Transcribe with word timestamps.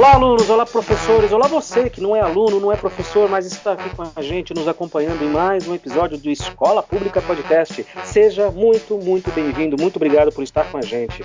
Olá, 0.00 0.14
alunos, 0.14 0.48
olá, 0.48 0.64
professores, 0.64 1.30
olá, 1.30 1.46
você 1.46 1.90
que 1.90 2.00
não 2.00 2.16
é 2.16 2.20
aluno, 2.20 2.58
não 2.58 2.72
é 2.72 2.76
professor, 2.76 3.28
mas 3.28 3.44
está 3.44 3.72
aqui 3.72 3.94
com 3.94 4.02
a 4.16 4.22
gente, 4.22 4.54
nos 4.54 4.66
acompanhando 4.66 5.22
em 5.22 5.28
mais 5.28 5.68
um 5.68 5.74
episódio 5.74 6.16
do 6.16 6.30
Escola 6.30 6.82
Pública 6.82 7.20
Podcast. 7.20 7.86
Seja 8.02 8.50
muito, 8.50 8.96
muito 8.96 9.30
bem-vindo, 9.30 9.76
muito 9.78 9.96
obrigado 9.96 10.32
por 10.32 10.42
estar 10.42 10.64
com 10.72 10.78
a 10.78 10.80
gente. 10.80 11.22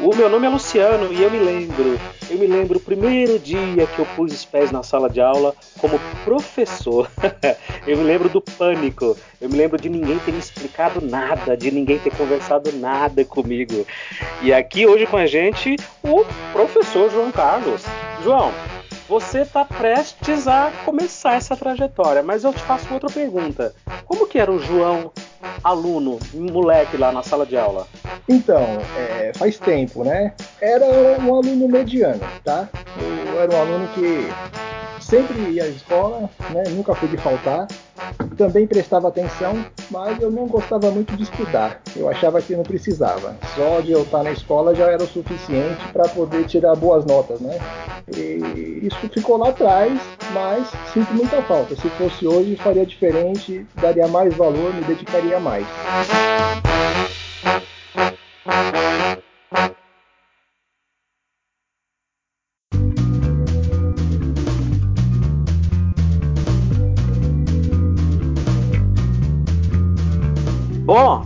O 0.00 0.12
meu 0.14 0.28
nome 0.28 0.44
é 0.44 0.50
Luciano 0.50 1.12
e 1.12 1.22
eu 1.22 1.30
me 1.30 1.38
lembro, 1.38 2.00
eu 2.28 2.36
me 2.36 2.48
lembro 2.48 2.78
o 2.78 2.80
primeiro 2.80 3.38
dia 3.38 3.86
que 3.86 3.98
eu 4.00 4.06
pus 4.16 4.32
os 4.32 4.44
pés 4.44 4.72
na 4.72 4.82
sala 4.82 5.08
de 5.08 5.20
aula 5.20 5.54
como 5.78 5.98
professor. 6.24 7.08
eu 7.86 7.96
me 7.96 8.02
lembro 8.02 8.28
do 8.28 8.40
pânico, 8.40 9.16
eu 9.40 9.48
me 9.48 9.56
lembro 9.56 9.80
de 9.80 9.88
ninguém 9.88 10.18
ter 10.18 10.32
me 10.32 10.40
explicado 10.40 11.00
nada, 11.00 11.56
de 11.56 11.70
ninguém 11.70 12.00
ter 12.00 12.10
conversado 12.16 12.72
nada 12.72 13.24
comigo. 13.24 13.86
E 14.42 14.52
aqui 14.52 14.84
hoje 14.84 15.06
com 15.06 15.16
a 15.16 15.26
gente 15.26 15.76
o 16.02 16.24
professor 16.52 17.08
João 17.08 17.30
Carlos. 17.30 17.84
João, 18.22 18.52
você 19.08 19.42
está 19.42 19.64
prestes 19.64 20.48
a 20.48 20.72
começar 20.84 21.34
essa 21.34 21.56
trajetória, 21.56 22.22
mas 22.22 22.44
eu 22.44 22.52
te 22.52 22.62
faço 22.62 22.92
outra 22.92 23.08
pergunta. 23.08 23.74
Como 24.04 24.26
que 24.26 24.38
era 24.38 24.50
o 24.50 24.58
João, 24.58 25.12
aluno, 25.62 26.18
moleque 26.34 26.96
lá 26.96 27.12
na 27.12 27.22
sala 27.22 27.46
de 27.46 27.56
aula? 27.56 27.86
Então, 28.28 28.62
é, 28.96 29.32
faz 29.36 29.58
tempo, 29.58 30.02
né? 30.02 30.34
Era 30.60 30.84
um 31.20 31.34
aluno 31.34 31.68
mediano, 31.68 32.20
tá? 32.42 32.68
Eu 33.32 33.40
era 33.40 33.54
um 33.54 33.60
aluno 33.60 33.88
que 33.94 34.28
sempre 35.06 35.38
ia 35.50 35.64
à 35.64 35.68
escola, 35.68 36.28
né? 36.50 36.64
Nunca 36.70 36.94
fui 36.94 37.08
de 37.08 37.16
faltar. 37.16 37.66
Também 38.36 38.66
prestava 38.66 39.08
atenção, 39.08 39.64
mas 39.90 40.20
eu 40.20 40.30
não 40.30 40.46
gostava 40.46 40.90
muito 40.90 41.16
de 41.16 41.22
estudar. 41.22 41.80
Eu 41.94 42.08
achava 42.08 42.42
que 42.42 42.54
não 42.54 42.62
precisava. 42.62 43.36
Só 43.54 43.80
de 43.80 43.92
eu 43.92 44.02
estar 44.02 44.22
na 44.22 44.32
escola 44.32 44.74
já 44.74 44.90
era 44.90 45.02
o 45.02 45.06
suficiente 45.06 45.80
para 45.92 46.08
poder 46.08 46.44
tirar 46.46 46.74
boas 46.74 47.04
notas, 47.04 47.40
né? 47.40 47.58
E 48.14 48.80
isso 48.82 48.98
ficou 49.08 49.36
lá 49.36 49.48
atrás, 49.48 49.98
mas 50.32 50.68
sinto 50.92 51.14
muita 51.14 51.40
falta. 51.42 51.74
Se 51.76 51.88
fosse 51.90 52.26
hoje, 52.26 52.56
faria 52.56 52.84
diferente, 52.84 53.66
daria 53.80 54.08
mais 54.08 54.34
valor, 54.34 54.74
me 54.74 54.82
dedicaria 54.82 55.40
mais. 55.40 55.66
Bom, 70.98 71.24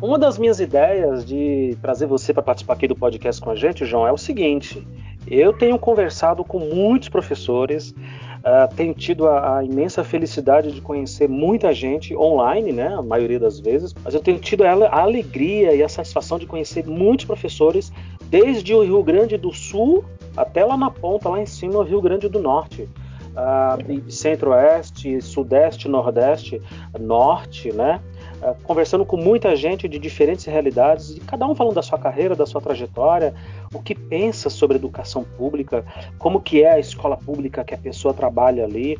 uma 0.00 0.18
das 0.18 0.38
minhas 0.38 0.60
ideias 0.60 1.26
de 1.26 1.76
trazer 1.82 2.06
você 2.06 2.32
para 2.32 2.42
participar 2.42 2.72
aqui 2.72 2.88
do 2.88 2.96
podcast 2.96 3.38
com 3.38 3.50
a 3.50 3.54
gente, 3.54 3.84
João, 3.84 4.06
é 4.06 4.10
o 4.10 4.16
seguinte: 4.16 4.82
eu 5.26 5.52
tenho 5.52 5.78
conversado 5.78 6.42
com 6.42 6.58
muitos 6.58 7.10
professores, 7.10 7.90
uh, 7.90 8.74
tenho 8.74 8.94
tido 8.94 9.28
a, 9.28 9.58
a, 9.58 9.62
imensa 9.62 10.02
felicidade 10.02 10.72
de 10.72 10.80
conhecer 10.80 11.28
muita 11.28 11.74
gente 11.74 12.16
online, 12.16 12.72
né, 12.72 12.94
a 12.94 13.02
maioria 13.02 13.38
das 13.38 13.60
vezes, 13.60 13.94
mas 14.02 14.14
eu 14.14 14.20
tenho 14.20 14.38
tido 14.38 14.64
a, 14.64 14.70
a 14.70 15.02
alegria 15.02 15.74
e 15.74 15.82
a 15.82 15.88
satisfação 15.90 16.38
de 16.38 16.46
conhecer 16.46 16.86
muitos 16.86 17.26
professores, 17.26 17.92
desde 18.30 18.72
o 18.72 18.82
Rio 18.82 19.02
Grande 19.02 19.36
do 19.36 19.52
Sul 19.52 20.02
até 20.34 20.64
lá 20.64 20.78
na 20.78 20.90
ponta, 20.90 21.28
lá 21.28 21.42
em 21.42 21.46
cima, 21.46 21.80
o 21.80 21.82
Rio 21.82 22.00
Grande 22.00 22.26
do 22.26 22.38
Norte. 22.38 22.88
Uh, 23.30 24.10
Centro-Oeste, 24.10 25.20
Sudeste, 25.20 25.88
Nordeste, 25.88 26.60
Norte, 26.98 27.70
né? 27.70 28.00
É, 28.42 28.54
conversando 28.62 29.04
com 29.04 29.18
muita 29.18 29.54
gente 29.54 29.86
de 29.86 29.98
diferentes 29.98 30.46
realidades, 30.46 31.10
e 31.16 31.20
cada 31.20 31.46
um 31.46 31.54
falando 31.54 31.74
da 31.74 31.82
sua 31.82 31.98
carreira, 31.98 32.34
da 32.34 32.46
sua 32.46 32.60
trajetória, 32.60 33.34
o 33.74 33.82
que 33.82 33.94
pensa 33.94 34.48
sobre 34.48 34.76
educação 34.76 35.24
pública, 35.24 35.84
como 36.18 36.40
que 36.40 36.62
é 36.62 36.72
a 36.72 36.78
escola 36.78 37.18
pública 37.18 37.62
que 37.62 37.74
a 37.74 37.78
pessoa 37.78 38.14
trabalha 38.14 38.64
ali. 38.64 38.98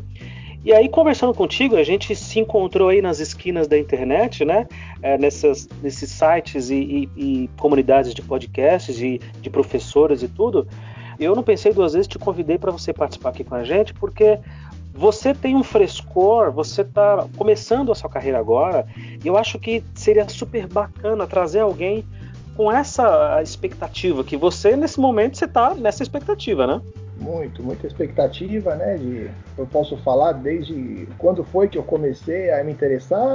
E 0.62 0.74
aí, 0.74 0.90
conversando 0.90 1.32
contigo, 1.32 1.76
a 1.76 1.82
gente 1.82 2.14
se 2.14 2.38
encontrou 2.38 2.90
aí 2.90 3.00
nas 3.00 3.18
esquinas 3.18 3.66
da 3.66 3.78
internet, 3.78 4.44
né? 4.44 4.66
É, 5.00 5.16
nessas, 5.16 5.66
nesses 5.82 6.10
sites 6.10 6.68
e, 6.68 6.74
e, 6.76 7.08
e, 7.16 7.50
comunidades 7.58 8.12
de 8.12 8.20
podcasts, 8.20 8.94
de, 8.94 9.18
de 9.40 9.48
professores 9.48 10.22
e 10.22 10.28
tudo. 10.28 10.68
Eu 11.18 11.34
não 11.34 11.42
pensei 11.42 11.72
duas 11.72 11.94
vezes, 11.94 12.06
te 12.06 12.18
convidei 12.18 12.58
para 12.58 12.70
você 12.70 12.92
participar 12.92 13.30
aqui 13.30 13.42
com 13.42 13.54
a 13.54 13.64
gente, 13.64 13.94
porque 13.94 14.38
você 14.92 15.34
tem 15.34 15.56
um 15.56 15.62
frescor, 15.62 16.50
você 16.50 16.82
está 16.82 17.26
começando 17.36 17.92
a 17.92 17.94
sua 17.94 18.10
carreira 18.10 18.38
agora, 18.38 18.86
e 18.96 19.26
eu 19.26 19.36
acho 19.36 19.58
que 19.58 19.84
seria 19.94 20.28
super 20.28 20.66
bacana 20.66 21.26
trazer 21.26 21.60
alguém 21.60 22.04
com 22.56 22.70
essa 22.70 23.40
expectativa, 23.42 24.22
que 24.22 24.36
você, 24.36 24.76
nesse 24.76 25.00
momento, 25.00 25.38
você 25.38 25.46
está 25.46 25.74
nessa 25.74 26.02
expectativa, 26.02 26.66
né? 26.66 26.80
Muito, 27.18 27.62
muita 27.62 27.86
expectativa, 27.86 28.74
né? 28.74 28.96
De, 28.96 29.30
eu 29.56 29.66
posso 29.66 29.96
falar 29.98 30.32
desde 30.32 31.06
quando 31.18 31.44
foi 31.44 31.68
que 31.68 31.78
eu 31.78 31.82
comecei 31.82 32.50
a 32.50 32.64
me 32.64 32.72
interessar? 32.72 33.26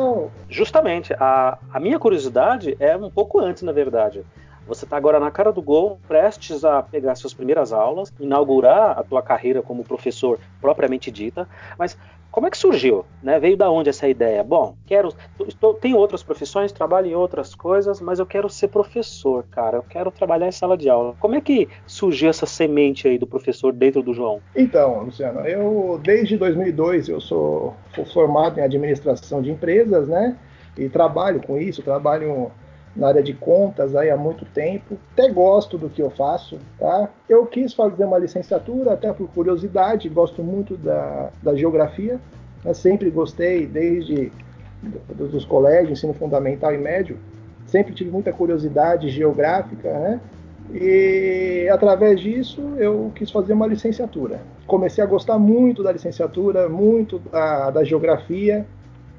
Justamente, 0.50 1.14
a, 1.20 1.58
a 1.72 1.80
minha 1.80 2.00
curiosidade 2.00 2.76
é 2.80 2.98
um 2.98 3.12
pouco 3.12 3.40
antes, 3.40 3.64
na 3.64 3.72
verdade. 3.72 4.24
Você 4.68 4.86
está 4.86 4.98
agora 4.98 5.20
na 5.20 5.30
cara 5.30 5.52
do 5.52 5.62
gol, 5.62 6.00
prestes 6.08 6.66
a 6.66 6.82
pegar 6.82 7.16
suas 7.16 7.34
primeiras 7.34 7.72
aulas, 7.72 8.12
inaugurar 8.20 8.98
a 8.98 9.04
tua 9.04 9.22
carreira 9.22 9.62
como 9.62 9.84
professor 9.84 10.40
propriamente 10.60 11.12
dita, 11.12 11.48
mas 11.78 11.98
como 12.36 12.48
é 12.48 12.50
que 12.50 12.58
surgiu? 12.58 13.06
Né? 13.24 13.40
Veio 13.40 13.56
da 13.56 13.72
onde 13.72 13.90
essa 13.90 14.10
ideia? 14.10 14.44
Bom, 14.44 14.76
quero, 14.86 15.14
estou, 15.48 15.74
tenho 15.74 15.96
outras 15.96 16.22
profissões, 16.22 16.70
trabalho 16.70 17.08
em 17.08 17.16
outras 17.16 17.56
coisas, 17.56 18.02
mas 18.02 18.20
eu 18.20 18.26
quero 18.26 18.50
ser 18.50 18.68
professor, 18.68 19.46
cara. 19.50 19.78
Eu 19.78 19.84
quero 19.84 20.12
trabalhar 20.12 20.46
em 20.46 20.52
sala 20.52 20.78
de 20.78 20.90
aula. 20.90 21.16
Como 21.22 21.36
é 21.36 21.40
que 21.40 21.70
surgiu 21.88 22.30
essa 22.30 22.46
semente 22.46 23.08
aí 23.08 23.18
do 23.18 23.26
professor 23.26 23.72
dentro 23.72 24.04
do 24.04 24.14
João? 24.14 24.42
Então, 24.54 25.04
Luciano, 25.04 25.48
eu 25.48 25.98
desde 26.04 26.36
2002 26.36 27.08
eu 27.08 27.22
sou, 27.22 27.74
sou 27.96 28.06
formado 28.06 28.60
em 28.60 28.64
administração 28.64 29.42
de 29.42 29.50
empresas, 29.50 30.10
né? 30.10 30.38
E 30.78 30.90
trabalho 30.90 31.42
com 31.42 31.58
isso, 31.58 31.82
trabalho 31.82 32.52
na 32.96 33.08
área 33.08 33.22
de 33.22 33.34
contas 33.34 33.96
aí 33.96 34.10
há 34.10 34.18
muito 34.18 34.46
tempo. 34.46 34.98
Até 35.14 35.30
gosto 35.30 35.78
do 35.78 35.90
que 35.90 36.02
eu 36.02 36.10
faço, 36.10 36.58
tá? 36.80 37.10
Eu 37.28 37.46
quis 37.46 37.74
fazer 37.74 38.06
uma 38.06 38.18
licenciatura 38.18 38.94
até 38.94 39.12
por 39.12 39.28
curiosidade, 39.30 40.08
gosto 40.08 40.44
muito 40.44 40.78
da, 40.78 41.30
da 41.44 41.56
geografia, 41.56 42.20
né? 42.64 42.74
sempre 42.74 43.10
gostei 43.10 43.66
desde 43.66 44.32
dos 45.16 45.46
colégios, 45.46 45.98
ensino 45.98 46.14
fundamental 46.14 46.74
e 46.74 46.78
médio, 46.78 47.18
sempre 47.66 47.94
tive 47.94 48.12
muita 48.12 48.32
curiosidade 48.32 49.10
geográfica, 49.10 49.92
né? 49.92 50.20
E 50.74 51.70
através 51.72 52.20
disso 52.20 52.62
eu 52.78 53.12
quis 53.16 53.30
fazer 53.30 53.54
uma 53.54 53.68
licenciatura. 53.68 54.40
Comecei 54.66 55.04
a 55.04 55.08
gostar 55.08 55.38
muito 55.38 55.84
da 55.84 55.92
licenciatura, 55.92 56.68
muito 56.68 57.20
da, 57.20 57.70
da 57.70 57.84
geografia, 57.84 58.66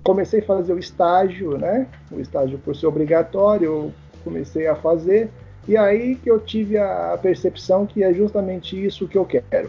comecei 0.07 0.39
a 0.39 0.45
fazer 0.45 0.73
o 0.73 0.79
estágio, 0.79 1.59
né? 1.59 1.89
O 2.13 2.21
estágio 2.21 2.59
por 2.59 2.77
ser 2.77 2.87
obrigatório, 2.87 3.65
eu 3.65 3.93
comecei 4.23 4.69
a 4.69 4.77
fazer. 4.77 5.29
E 5.67 5.77
aí 5.77 6.15
que 6.15 6.31
eu 6.31 6.39
tive 6.39 6.79
a 6.79 7.19
percepção 7.21 7.85
que 7.85 8.05
é 8.05 8.15
justamente 8.15 8.83
isso 8.83 9.09
que 9.09 9.19
eu 9.19 9.25
quero. 9.25 9.69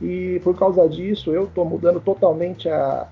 E 0.00 0.40
por 0.42 0.58
causa 0.58 0.88
disso, 0.88 1.32
eu 1.32 1.44
estou 1.44 1.66
mudando 1.66 2.00
totalmente 2.00 2.66
a, 2.66 3.06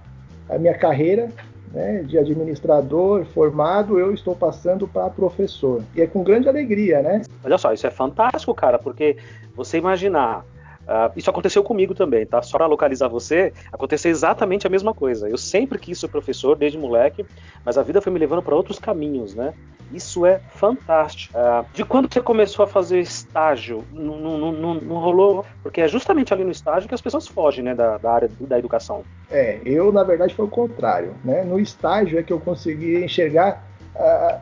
a 0.48 0.58
minha 0.58 0.72
carreira, 0.72 1.28
né, 1.70 2.02
de 2.04 2.18
administrador 2.18 3.26
formado, 3.26 3.98
eu 3.98 4.12
estou 4.12 4.34
passando 4.34 4.88
para 4.88 5.10
professor. 5.10 5.82
E 5.94 6.00
é 6.00 6.06
com 6.06 6.22
grande 6.22 6.48
alegria, 6.48 7.02
né? 7.02 7.22
Olha 7.44 7.58
só, 7.58 7.72
isso 7.72 7.86
é 7.86 7.90
fantástico, 7.90 8.54
cara, 8.54 8.78
porque 8.78 9.18
você 9.54 9.76
imaginar 9.76 10.44
Uh, 10.82 11.12
isso 11.16 11.30
aconteceu 11.30 11.62
comigo 11.62 11.94
também, 11.94 12.26
tá? 12.26 12.42
Só 12.42 12.58
para 12.58 12.66
localizar 12.66 13.08
você, 13.08 13.52
aconteceu 13.72 14.10
exatamente 14.10 14.66
a 14.66 14.70
mesma 14.70 14.92
coisa. 14.92 15.28
Eu 15.28 15.38
sempre 15.38 15.78
quis 15.78 15.98
ser 15.98 16.08
professor 16.08 16.56
desde 16.56 16.76
moleque, 16.76 17.24
mas 17.64 17.78
a 17.78 17.82
vida 17.82 18.00
foi 18.00 18.12
me 18.12 18.18
levando 18.18 18.42
para 18.42 18.54
outros 18.54 18.78
caminhos, 18.78 19.34
né? 19.34 19.54
Isso 19.92 20.24
é 20.24 20.40
fantástico. 20.54 21.36
Uh, 21.36 21.64
de 21.74 21.84
quando 21.84 22.12
você 22.12 22.20
começou 22.20 22.64
a 22.64 22.68
fazer 22.68 23.00
estágio, 23.00 23.84
não, 23.92 24.98
rolou? 24.98 25.44
Porque 25.62 25.82
é 25.82 25.88
justamente 25.88 26.32
ali 26.32 26.44
no 26.44 26.50
estágio 26.50 26.88
que 26.88 26.94
as 26.94 27.00
pessoas 27.00 27.28
fogem, 27.28 27.62
né, 27.62 27.74
da, 27.74 27.98
da 27.98 28.10
área 28.10 28.30
da 28.40 28.58
educação. 28.58 29.04
É, 29.30 29.60
eu 29.64 29.92
na 29.92 30.02
verdade 30.02 30.34
foi 30.34 30.46
o 30.46 30.48
contrário, 30.48 31.14
né? 31.24 31.44
No 31.44 31.60
estágio 31.60 32.18
é 32.18 32.22
que 32.22 32.32
eu 32.32 32.40
consegui 32.40 33.04
enxergar 33.04 33.62
a, 33.94 34.40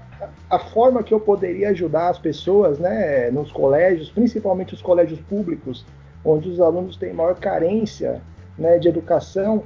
a, 0.49 0.59
forma 0.59 1.03
que 1.03 1.13
eu 1.13 1.21
poderia 1.21 1.71
ajudar 1.71 2.09
as 2.09 2.19
pessoas, 2.19 2.79
né, 2.79 3.31
nos 3.31 3.51
colégios, 3.51 4.11
principalmente 4.11 4.75
os 4.75 4.83
colégios 4.83 5.21
públicos, 5.21 5.85
onde 6.25 6.49
os 6.49 6.61
alunos 6.61 6.97
têm 6.97 7.13
maior 7.13 7.35
carência 7.35 8.21
né, 8.59 8.79
de 8.79 8.89
educação, 8.89 9.65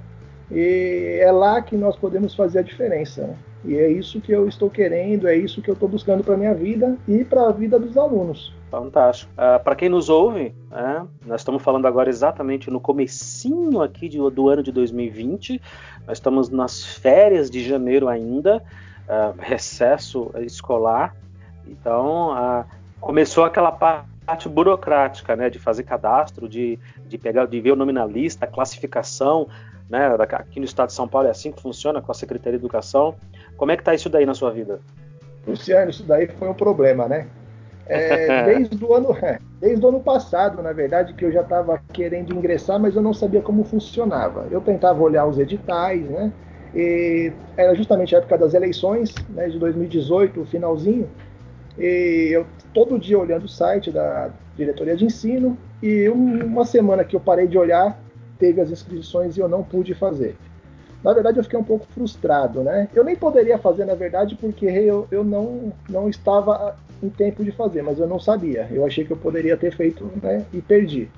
e 0.50 1.18
é 1.20 1.32
lá 1.32 1.60
que 1.62 1.76
nós 1.76 1.96
podemos 1.96 2.34
fazer 2.34 2.60
a 2.60 2.62
diferença. 2.62 3.26
Né? 3.26 3.36
E 3.64 3.76
é 3.76 3.88
isso 3.88 4.20
que 4.20 4.30
eu 4.30 4.46
estou 4.46 4.68
querendo, 4.68 5.26
é 5.26 5.34
isso 5.34 5.62
que 5.62 5.70
eu 5.70 5.74
estou 5.74 5.88
buscando 5.88 6.22
para 6.22 6.36
minha 6.36 6.54
vida 6.54 6.98
e 7.08 7.24
para 7.24 7.48
a 7.48 7.52
vida 7.52 7.78
dos 7.78 7.96
alunos. 7.96 8.52
Fantástico. 8.70 9.32
Uh, 9.32 9.62
para 9.62 9.74
quem 9.74 9.88
nos 9.88 10.10
ouve, 10.10 10.54
né, 10.70 11.06
nós 11.24 11.40
estamos 11.40 11.62
falando 11.62 11.86
agora 11.86 12.10
exatamente 12.10 12.70
no 12.70 12.80
comecinho 12.80 13.80
aqui 13.80 14.08
de, 14.08 14.18
do 14.18 14.48
ano 14.48 14.62
de 14.62 14.70
2020. 14.70 15.60
Nós 16.06 16.18
estamos 16.18 16.50
nas 16.50 16.84
férias 16.84 17.50
de 17.50 17.64
janeiro 17.64 18.06
ainda, 18.06 18.62
uh, 19.08 19.34
recesso 19.38 20.30
escolar. 20.40 21.16
Então, 21.66 22.32
uh, 22.32 22.64
começou 23.00 23.44
aquela 23.44 23.72
parte 23.72 24.13
parte 24.24 24.48
burocrática, 24.48 25.36
né, 25.36 25.50
de 25.50 25.58
fazer 25.58 25.82
cadastro, 25.82 26.48
de, 26.48 26.78
de 27.06 27.18
pegar, 27.18 27.46
de 27.46 27.60
ver 27.60 27.72
o 27.72 27.76
nome 27.76 27.92
na 27.92 28.06
lista, 28.06 28.46
classificação, 28.46 29.48
né, 29.88 30.08
aqui 30.32 30.58
no 30.58 30.64
estado 30.64 30.88
de 30.88 30.94
São 30.94 31.06
Paulo 31.06 31.28
é 31.28 31.30
assim 31.30 31.52
que 31.52 31.60
funciona 31.60 32.00
com 32.00 32.10
a 32.10 32.14
Secretaria 32.14 32.58
de 32.58 32.64
Educação. 32.64 33.14
Como 33.56 33.70
é 33.70 33.76
que 33.76 33.82
está 33.82 33.94
isso 33.94 34.08
daí 34.08 34.24
na 34.24 34.34
sua 34.34 34.50
vida? 34.50 34.80
Luciano, 35.46 35.90
isso 35.90 36.02
daí 36.04 36.26
foi 36.26 36.48
um 36.48 36.54
problema, 36.54 37.06
né? 37.06 37.26
É, 37.86 38.44
desde, 38.56 38.82
o 38.82 38.94
ano, 38.94 39.16
é, 39.20 39.38
desde 39.60 39.84
o 39.84 39.88
ano 39.88 40.00
passado, 40.00 40.62
na 40.62 40.72
verdade, 40.72 41.12
que 41.12 41.24
eu 41.24 41.30
já 41.30 41.42
estava 41.42 41.80
querendo 41.92 42.34
ingressar, 42.34 42.80
mas 42.80 42.96
eu 42.96 43.02
não 43.02 43.12
sabia 43.12 43.42
como 43.42 43.62
funcionava. 43.64 44.46
Eu 44.50 44.60
tentava 44.60 45.02
olhar 45.02 45.26
os 45.26 45.38
editais, 45.38 46.02
né? 46.08 46.32
E 46.74 47.30
era 47.56 47.74
justamente 47.74 48.16
a 48.16 48.18
época 48.18 48.36
das 48.36 48.52
eleições, 48.52 49.14
né, 49.28 49.48
de 49.48 49.58
2018, 49.58 50.44
finalzinho. 50.46 51.08
E 51.78 52.30
eu 52.32 52.46
todo 52.74 52.98
dia 52.98 53.18
olhando 53.18 53.44
o 53.44 53.48
site 53.48 53.90
da 53.90 54.30
diretoria 54.56 54.96
de 54.96 55.04
ensino 55.04 55.56
e 55.80 56.08
uma 56.08 56.66
semana 56.66 57.04
que 57.04 57.14
eu 57.14 57.20
parei 57.20 57.46
de 57.46 57.56
olhar, 57.56 57.98
teve 58.38 58.60
as 58.60 58.70
inscrições 58.70 59.36
e 59.36 59.40
eu 59.40 59.48
não 59.48 59.62
pude 59.62 59.94
fazer. 59.94 60.36
Na 61.02 61.12
verdade, 61.12 61.38
eu 61.38 61.44
fiquei 61.44 61.58
um 61.58 61.64
pouco 61.64 61.86
frustrado, 61.92 62.62
né? 62.62 62.88
Eu 62.94 63.04
nem 63.04 63.14
poderia 63.14 63.58
fazer, 63.58 63.84
na 63.84 63.94
verdade, 63.94 64.34
porque 64.34 64.66
eu, 64.66 65.06
eu 65.10 65.22
não, 65.22 65.72
não 65.88 66.08
estava 66.08 66.76
em 67.02 67.10
tempo 67.10 67.44
de 67.44 67.52
fazer, 67.52 67.82
mas 67.82 67.98
eu 67.98 68.06
não 68.06 68.18
sabia. 68.18 68.66
Eu 68.72 68.86
achei 68.86 69.04
que 69.04 69.12
eu 69.12 69.16
poderia 69.16 69.56
ter 69.56 69.74
feito, 69.74 70.10
né? 70.22 70.44
E 70.52 70.62
perdi. 70.62 71.08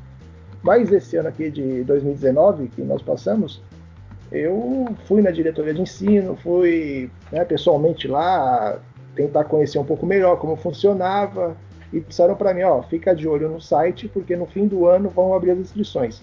Mas 0.62 0.90
esse 0.90 1.16
ano 1.16 1.28
aqui 1.28 1.48
de 1.48 1.84
2019, 1.84 2.68
que 2.68 2.82
nós 2.82 3.00
passamos, 3.00 3.62
eu 4.32 4.88
fui 5.06 5.22
na 5.22 5.30
diretoria 5.30 5.72
de 5.72 5.82
ensino, 5.82 6.36
fui 6.36 7.08
né, 7.30 7.44
pessoalmente 7.44 8.08
lá 8.08 8.80
tentar 9.16 9.44
conhecer 9.44 9.78
um 9.78 9.84
pouco 9.84 10.06
melhor 10.06 10.38
como 10.38 10.54
funcionava 10.54 11.56
e 11.92 12.00
disseram 12.00 12.36
para 12.36 12.52
mim, 12.52 12.62
ó, 12.62 12.82
fica 12.82 13.14
de 13.14 13.26
olho 13.26 13.48
no 13.48 13.60
site 13.60 14.08
porque 14.08 14.36
no 14.36 14.46
fim 14.46 14.66
do 14.66 14.86
ano 14.86 15.08
vão 15.08 15.34
abrir 15.34 15.52
as 15.52 15.58
inscrições. 15.58 16.22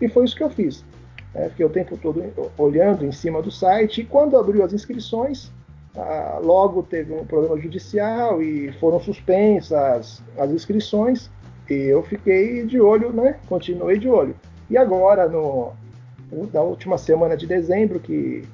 E 0.00 0.08
foi 0.08 0.24
isso 0.24 0.36
que 0.36 0.42
eu 0.42 0.50
fiz. 0.50 0.84
É, 1.34 1.48
fiquei 1.50 1.66
o 1.66 1.70
tempo 1.70 1.96
todo 1.96 2.24
olhando 2.56 3.04
em 3.04 3.12
cima 3.12 3.42
do 3.42 3.50
site 3.50 4.00
e 4.00 4.04
quando 4.04 4.38
abriu 4.38 4.64
as 4.64 4.72
inscrições, 4.72 5.50
ah, 5.96 6.38
logo 6.42 6.82
teve 6.82 7.12
um 7.12 7.24
problema 7.24 7.58
judicial 7.58 8.40
e 8.40 8.72
foram 8.74 9.00
suspensas 9.00 10.22
as 10.38 10.50
inscrições 10.50 11.28
e 11.68 11.74
eu 11.74 12.02
fiquei 12.02 12.64
de 12.64 12.80
olho, 12.80 13.12
né? 13.12 13.36
Continuei 13.48 13.98
de 13.98 14.08
olho. 14.08 14.34
E 14.70 14.76
agora, 14.76 15.28
no, 15.28 15.72
na 16.52 16.60
última 16.60 16.96
semana 16.96 17.36
de 17.36 17.46
dezembro, 17.46 18.00
que 18.00 18.44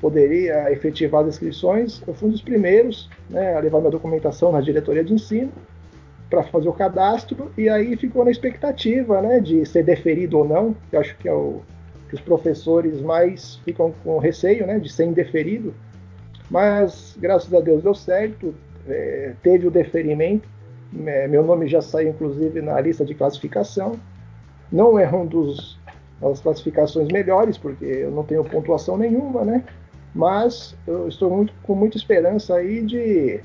poderia 0.00 0.70
efetivar 0.72 1.22
as 1.22 1.28
inscrições, 1.28 2.02
eu 2.06 2.14
fui 2.14 2.28
um 2.28 2.32
dos 2.32 2.42
primeiros 2.42 3.08
né, 3.28 3.56
a 3.56 3.60
levar 3.60 3.78
minha 3.78 3.90
documentação 3.90 4.52
na 4.52 4.60
diretoria 4.60 5.04
de 5.04 5.12
ensino 5.12 5.52
para 6.30 6.42
fazer 6.44 6.68
o 6.68 6.72
cadastro 6.72 7.50
e 7.56 7.68
aí 7.68 7.96
ficou 7.96 8.24
na 8.24 8.30
expectativa 8.30 9.20
né, 9.20 9.40
de 9.40 9.64
ser 9.66 9.82
deferido 9.82 10.38
ou 10.38 10.46
não, 10.46 10.76
que 10.90 10.96
acho 10.96 11.16
que 11.16 11.28
é 11.28 11.32
o 11.32 11.62
que 12.08 12.14
os 12.14 12.20
professores 12.20 13.00
mais 13.02 13.56
ficam 13.64 13.92
com 14.02 14.18
receio 14.18 14.66
né, 14.66 14.78
de 14.78 14.90
ser 14.90 15.04
indeferido, 15.04 15.74
mas 16.50 17.16
graças 17.18 17.52
a 17.52 17.60
Deus 17.60 17.82
deu 17.82 17.94
certo, 17.94 18.54
é, 18.88 19.32
teve 19.42 19.66
o 19.66 19.70
deferimento, 19.70 20.48
é, 21.06 21.28
meu 21.28 21.42
nome 21.42 21.68
já 21.68 21.82
saiu 21.82 22.10
inclusive 22.10 22.62
na 22.62 22.80
lista 22.80 23.04
de 23.04 23.14
classificação, 23.14 23.98
não 24.70 24.98
é 24.98 25.10
um 25.14 25.26
dos 25.26 25.78
das 26.20 26.40
classificações 26.40 27.08
melhores, 27.08 27.56
porque 27.56 27.84
eu 27.84 28.10
não 28.10 28.24
tenho 28.24 28.44
pontuação 28.44 28.96
nenhuma, 28.96 29.44
né? 29.44 29.64
Mas 30.14 30.76
eu 30.86 31.08
estou 31.08 31.30
muito, 31.30 31.52
com 31.62 31.74
muita 31.74 31.96
esperança 31.96 32.54
aí 32.54 32.82
de, 32.82 33.40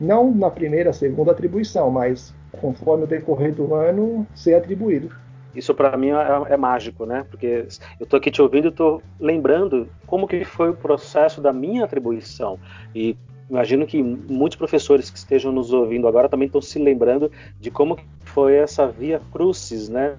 não 0.00 0.32
na 0.34 0.50
primeira, 0.50 0.92
segunda 0.92 1.32
atribuição, 1.32 1.90
mas 1.90 2.34
conforme 2.52 3.04
o 3.04 3.06
decorrer 3.06 3.54
do 3.54 3.74
ano, 3.74 4.26
ser 4.34 4.54
atribuído. 4.54 5.10
Isso 5.54 5.74
para 5.74 5.96
mim 5.96 6.10
é, 6.10 6.52
é, 6.52 6.56
mágico, 6.56 7.06
né? 7.06 7.24
Porque 7.30 7.66
eu 7.98 8.04
estou 8.04 8.18
aqui 8.18 8.30
te 8.30 8.40
ouvindo 8.40 8.68
estou 8.68 9.02
lembrando 9.18 9.88
como 10.06 10.28
que 10.28 10.44
foi 10.44 10.70
o 10.70 10.74
processo 10.74 11.40
da 11.40 11.52
minha 11.52 11.84
atribuição. 11.84 12.58
E 12.94 13.16
imagino 13.48 13.86
que 13.86 14.02
muitos 14.02 14.56
professores 14.56 15.10
que 15.10 15.18
estejam 15.18 15.50
nos 15.50 15.72
ouvindo 15.72 16.06
agora 16.06 16.28
também 16.28 16.46
estão 16.46 16.60
se 16.60 16.78
lembrando 16.78 17.32
de 17.58 17.70
como 17.70 17.98
foi 18.20 18.56
essa 18.56 18.86
via 18.86 19.20
crucis, 19.32 19.88
né? 19.88 20.16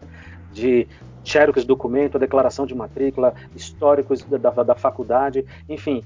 De 0.52 0.88
xerox 1.30 1.64
documento, 1.64 2.16
a 2.16 2.20
declaração 2.20 2.66
de 2.66 2.74
matrícula, 2.74 3.34
históricos 3.56 4.24
da, 4.24 4.38
da, 4.38 4.64
da 4.64 4.76
faculdade, 4.76 5.46
enfim, 5.68 6.04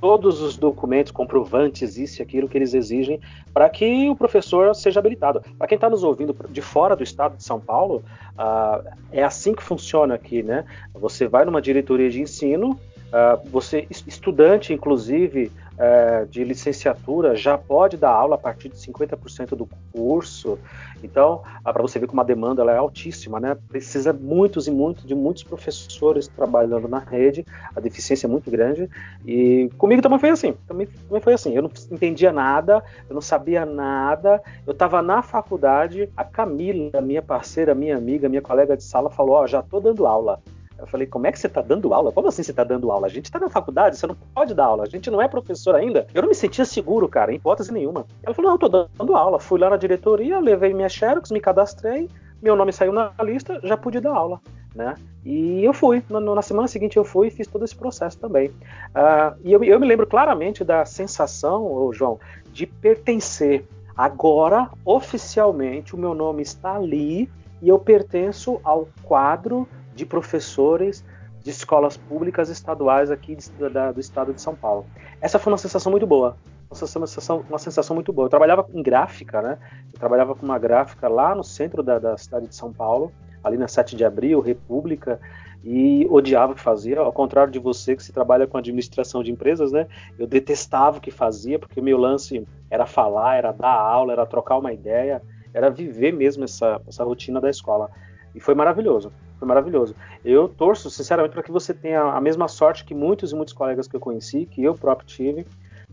todos 0.00 0.42
os 0.42 0.56
documentos 0.56 1.12
comprovantes, 1.12 1.96
isso 1.96 2.20
e 2.20 2.22
aquilo 2.22 2.48
que 2.48 2.58
eles 2.58 2.74
exigem 2.74 3.20
para 3.52 3.68
que 3.70 4.10
o 4.10 4.16
professor 4.16 4.74
seja 4.74 5.00
habilitado. 5.00 5.42
Para 5.56 5.66
quem 5.68 5.76
está 5.76 5.88
nos 5.88 6.02
ouvindo 6.02 6.36
de 6.50 6.60
fora 6.60 6.96
do 6.96 7.02
estado 7.02 7.36
de 7.36 7.44
São 7.44 7.60
Paulo, 7.60 8.02
uh, 8.36 8.86
é 9.12 9.22
assim 9.22 9.54
que 9.54 9.62
funciona 9.62 10.14
aqui, 10.14 10.42
né? 10.42 10.64
Você 10.92 11.26
vai 11.26 11.44
numa 11.44 11.62
diretoria 11.62 12.10
de 12.10 12.20
ensino, 12.20 12.72
uh, 12.72 13.48
você, 13.48 13.86
estudante, 13.90 14.72
inclusive, 14.72 15.50
uh, 15.78 16.26
de 16.26 16.44
licenciatura, 16.44 17.34
já 17.36 17.56
pode 17.56 17.96
dar 17.96 18.10
aula 18.10 18.34
a 18.34 18.38
partir 18.38 18.68
de 18.68 18.76
50% 18.76 19.56
do 19.56 19.68
curso. 19.92 20.58
Então, 21.02 21.42
ah, 21.64 21.72
para 21.72 21.82
você 21.82 21.98
ver 21.98 22.06
como 22.06 22.20
a 22.20 22.24
demanda 22.24 22.62
é 22.64 22.76
altíssima, 22.76 23.38
né? 23.38 23.56
Precisa 23.68 24.12
muitos 24.12 24.66
e 24.66 24.70
muitos 24.70 25.04
de 25.04 25.14
muitos 25.14 25.42
professores 25.42 26.28
trabalhando 26.28 26.88
na 26.88 26.98
rede, 26.98 27.44
a 27.74 27.80
deficiência 27.80 28.26
é 28.26 28.30
muito 28.30 28.50
grande. 28.50 28.88
E 29.24 29.70
comigo 29.76 30.00
também 30.00 30.18
foi 30.18 30.30
assim, 30.30 30.54
também, 30.66 30.86
também 30.86 31.20
foi 31.20 31.34
assim. 31.34 31.54
Eu 31.54 31.62
não 31.62 31.70
entendia 31.90 32.32
nada, 32.32 32.82
eu 33.08 33.14
não 33.14 33.20
sabia 33.20 33.66
nada. 33.66 34.42
Eu 34.66 34.72
estava 34.72 35.02
na 35.02 35.22
faculdade, 35.22 36.08
a 36.16 36.24
Camila, 36.24 37.00
minha 37.00 37.22
parceira, 37.22 37.74
minha 37.74 37.96
amiga, 37.96 38.28
minha 38.28 38.42
colega 38.42 38.76
de 38.76 38.82
sala, 38.82 39.10
falou: 39.10 39.36
Ó, 39.36 39.44
oh, 39.44 39.46
já 39.46 39.60
estou 39.60 39.80
dando 39.80 40.06
aula. 40.06 40.40
Eu 40.78 40.86
falei, 40.86 41.06
como 41.06 41.26
é 41.26 41.32
que 41.32 41.38
você 41.38 41.46
está 41.46 41.62
dando 41.62 41.94
aula? 41.94 42.10
Como 42.12 42.28
assim 42.28 42.42
você 42.42 42.50
está 42.50 42.64
dando 42.64 42.90
aula? 42.90 43.06
A 43.06 43.10
gente 43.10 43.26
está 43.26 43.38
na 43.38 43.48
faculdade, 43.48 43.96
você 43.96 44.06
não 44.06 44.16
pode 44.34 44.54
dar 44.54 44.66
aula, 44.66 44.84
a 44.84 44.88
gente 44.88 45.10
não 45.10 45.22
é 45.22 45.28
professor 45.28 45.74
ainda. 45.74 46.06
Eu 46.12 46.22
não 46.22 46.28
me 46.28 46.34
sentia 46.34 46.64
seguro, 46.64 47.08
cara, 47.08 47.32
em 47.32 47.36
hipótese 47.36 47.72
nenhuma. 47.72 48.06
Ela 48.22 48.34
falou, 48.34 48.50
não, 48.50 48.58
tô 48.58 48.68
dando 48.68 49.16
aula. 49.16 49.38
Fui 49.38 49.58
lá 49.58 49.70
na 49.70 49.76
diretoria, 49.76 50.40
levei 50.40 50.74
minha 50.74 50.88
xerox, 50.88 51.30
me 51.30 51.40
cadastrei, 51.40 52.08
meu 52.42 52.56
nome 52.56 52.72
saiu 52.72 52.92
na 52.92 53.12
lista, 53.22 53.60
já 53.62 53.76
pude 53.76 54.00
dar 54.00 54.14
aula. 54.14 54.40
Né? 54.74 54.94
E 55.24 55.64
eu 55.64 55.72
fui, 55.72 56.02
na, 56.10 56.20
na, 56.20 56.42
semana 56.42 56.66
seguinte 56.66 56.96
eu 56.96 57.04
fui 57.04 57.28
e 57.28 57.30
fiz 57.30 57.46
todo 57.46 57.64
esse 57.64 57.76
processo 57.76 58.18
também. 58.18 58.48
Uh, 58.48 59.38
e 59.44 59.52
eu, 59.52 59.62
eu, 59.62 59.78
me 59.78 59.86
lembro 59.86 60.06
claramente 60.06 60.64
da 60.64 60.84
sensação, 60.84 61.90
João, 61.92 62.18
de 62.52 62.66
pertencer. 62.66 63.64
Agora, 63.96 64.68
oficialmente, 64.84 65.94
o 65.94 65.98
meu 65.98 66.14
nome 66.14 66.42
está 66.42 66.74
ali 66.74 67.30
e 67.62 67.68
eu 67.68 67.78
pertenço 67.78 68.60
ao 68.64 68.88
quadro 69.04 69.68
de 69.94 70.04
professores 70.04 71.04
de 71.44 71.50
escolas 71.50 71.96
públicas 71.96 72.48
estaduais 72.48 73.10
aqui 73.10 73.36
de, 73.36 73.50
da, 73.68 73.92
do 73.92 74.00
estado 74.00 74.32
de 74.32 74.40
São 74.40 74.56
Paulo. 74.56 74.86
Essa 75.20 75.38
foi 75.38 75.52
uma 75.52 75.58
sensação 75.58 75.92
muito 75.92 76.06
boa. 76.06 76.36
Uma 76.70 76.74
sensação, 76.74 77.44
uma 77.48 77.58
sensação 77.58 77.94
muito 77.94 78.12
boa. 78.12 78.26
Eu 78.26 78.30
trabalhava 78.30 78.66
em 78.72 78.82
gráfica, 78.82 79.42
né? 79.42 79.58
Eu 79.92 79.98
trabalhava 79.98 80.34
com 80.34 80.44
uma 80.44 80.58
gráfica 80.58 81.06
lá 81.06 81.34
no 81.34 81.44
centro 81.44 81.82
da, 81.82 81.98
da 81.98 82.16
cidade 82.16 82.48
de 82.48 82.56
São 82.56 82.72
Paulo, 82.72 83.12
ali 83.44 83.58
na 83.58 83.68
7 83.68 83.94
de 83.94 84.04
abril, 84.06 84.40
República, 84.40 85.20
e 85.62 86.06
odiava 86.10 86.52
o 86.52 86.54
que 86.54 86.62
fazia. 86.62 86.98
Ao 86.98 87.12
contrário 87.12 87.52
de 87.52 87.58
você 87.58 87.94
que 87.94 88.02
se 88.02 88.12
trabalha 88.12 88.46
com 88.46 88.56
administração 88.56 89.22
de 89.22 89.30
empresas, 89.30 89.70
né? 89.70 89.86
Eu 90.18 90.26
detestava 90.26 90.96
o 90.96 91.00
que 91.00 91.10
fazia, 91.10 91.58
porque 91.58 91.80
meu 91.80 91.98
lance 91.98 92.48
era 92.70 92.86
falar, 92.86 93.36
era 93.36 93.52
dar 93.52 93.74
aula, 93.74 94.14
era 94.14 94.24
trocar 94.24 94.56
uma 94.56 94.72
ideia, 94.72 95.22
era 95.52 95.68
viver 95.68 96.12
mesmo 96.12 96.42
essa, 96.44 96.80
essa 96.88 97.04
rotina 97.04 97.38
da 97.38 97.50
escola. 97.50 97.90
E 98.34 98.40
foi 98.40 98.54
maravilhoso. 98.54 99.12
Foi 99.44 99.48
maravilhoso. 99.48 99.94
Eu 100.24 100.48
torço, 100.48 100.88
sinceramente, 100.88 101.34
para 101.34 101.42
que 101.42 101.52
você 101.52 101.74
tenha 101.74 102.00
a 102.00 102.20
mesma 102.20 102.48
sorte 102.48 102.82
que 102.82 102.94
muitos 102.94 103.30
e 103.30 103.34
muitos 103.34 103.52
colegas 103.52 103.86
que 103.86 103.94
eu 103.94 104.00
conheci, 104.00 104.46
que 104.46 104.64
eu 104.64 104.74
próprio 104.74 105.06
tive, 105.06 105.46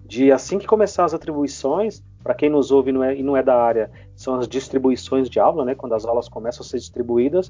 de 0.05 0.31
assim 0.31 0.57
que 0.57 0.65
começar 0.65 1.03
as 1.03 1.13
atribuições, 1.13 2.01
para 2.23 2.33
quem 2.33 2.49
nos 2.49 2.71
ouve 2.71 2.93
não 2.93 3.03
é, 3.03 3.13
e 3.13 3.21
não 3.21 3.35
é 3.35 3.43
da 3.43 3.61
área, 3.61 3.91
são 4.15 4.35
as 4.35 4.47
distribuições 4.47 5.29
de 5.29 5.37
aula, 5.37 5.65
né? 5.65 5.75
Quando 5.75 5.93
as 5.93 6.05
aulas 6.05 6.29
começam 6.29 6.65
a 6.65 6.69
ser 6.69 6.77
distribuídas 6.77 7.49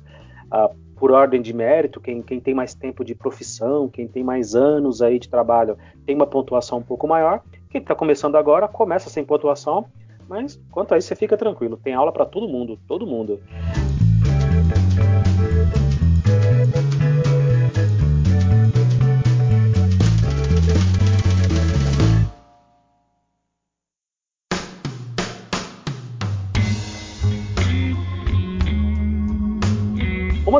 uh, 0.51 0.75
por 0.95 1.11
ordem 1.11 1.39
de 1.39 1.53
mérito, 1.53 2.01
quem, 2.01 2.23
quem 2.23 2.39
tem 2.39 2.55
mais 2.55 2.73
tempo 2.73 3.05
de 3.05 3.13
profissão, 3.13 3.87
quem 3.87 4.07
tem 4.07 4.23
mais 4.23 4.55
anos 4.55 5.03
aí 5.03 5.19
de 5.19 5.29
trabalho, 5.29 5.77
tem 6.03 6.15
uma 6.15 6.25
pontuação 6.25 6.79
um 6.79 6.83
pouco 6.83 7.07
maior. 7.07 7.43
Quem 7.69 7.79
está 7.79 7.93
começando 7.93 8.37
agora 8.37 8.67
começa 8.67 9.07
sem 9.07 9.23
pontuação, 9.23 9.85
mas 10.27 10.59
quanto 10.71 10.95
a 10.95 10.97
isso 10.97 11.09
você 11.09 11.15
fica 11.15 11.37
tranquilo, 11.37 11.77
tem 11.77 11.93
aula 11.93 12.11
para 12.11 12.25
todo 12.25 12.47
mundo, 12.47 12.79
todo 12.87 13.05
mundo. 13.05 13.39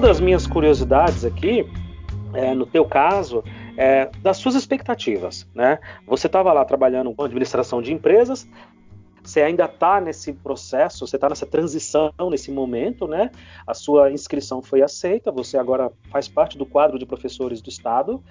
Uma 0.02 0.08
das 0.08 0.20
minhas 0.20 0.48
curiosidades 0.48 1.24
aqui, 1.24 1.64
é, 2.34 2.56
no 2.56 2.66
teu 2.66 2.84
caso, 2.84 3.44
é 3.78 4.10
das 4.24 4.38
suas 4.38 4.56
expectativas, 4.56 5.48
né? 5.54 5.78
Você 6.08 6.26
estava 6.26 6.52
lá 6.52 6.66
trabalhando 6.66 7.14
com 7.14 7.24
administração 7.24 7.84
de 7.84 7.94
empresas, 7.94 8.50
você 9.24 9.44
ainda 9.44 9.66
está 9.66 10.02
nesse 10.02 10.34
processo, 10.34 11.06
você 11.06 11.18
está 11.18 11.30
nessa 11.30 11.46
transição, 11.46 12.12
nesse 12.32 12.52
momento, 12.52 13.08
né? 13.08 13.30
A 13.68 13.76
sua 13.76 14.12
inscrição 14.12 14.60
foi 14.60 14.82
aceita, 14.82 15.32
você 15.32 15.56
agora 15.56 15.92
faz 16.10 16.28
parte 16.28 16.58
do 16.58 16.66
quadro 16.66 16.98
de 16.98 17.06
professores 17.06 17.62
do 17.62 17.70
Estado 17.70 18.24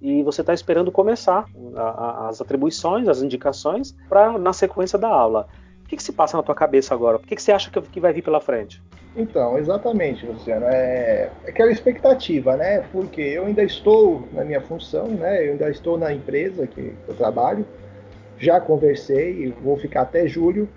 e 0.00 0.22
você 0.22 0.40
está 0.40 0.54
esperando 0.54 0.90
começar 0.90 1.44
a, 1.76 1.82
a, 1.82 2.28
as 2.30 2.40
atribuições, 2.40 3.06
as 3.06 3.20
indicações, 3.20 3.94
para 4.08 4.38
na 4.38 4.54
sequência 4.54 4.98
da 4.98 5.08
aula. 5.08 5.46
O 5.88 5.90
que, 5.90 5.96
que, 5.96 6.02
se 6.02 6.12
passa 6.12 6.36
na 6.36 6.42
tua 6.42 6.54
cabeça 6.54 6.92
agora? 6.92 7.16
O 7.16 7.20
que, 7.20 7.34
que 7.34 7.40
você 7.40 7.50
acha 7.50 7.70
que, 7.70 7.98
vai 7.98 8.12
vir 8.12 8.20
pela 8.20 8.42
frente? 8.42 8.82
Então, 9.16 9.56
exatamente, 9.56 10.26
Luciano. 10.26 10.66
É, 10.66 11.30
é 11.44 11.48
aquela 11.48 11.72
expectativa, 11.72 12.58
né? 12.58 12.84
Porque 12.92 13.22
eu 13.22 13.46
ainda 13.46 13.62
estou 13.62 14.28
na 14.34 14.44
minha 14.44 14.60
função, 14.60 15.06
né? 15.06 15.46
Eu 15.46 15.52
ainda 15.52 15.70
estou 15.70 15.96
na 15.96 16.12
empresa 16.12 16.66
que 16.66 16.92
eu 17.08 17.14
trabalho. 17.14 17.64
Já 18.38 18.60
conversei 18.60 19.46
e 19.46 19.48
vou 19.48 19.78
ficar 19.78 20.02
até 20.02 20.28
julho, 20.28 20.68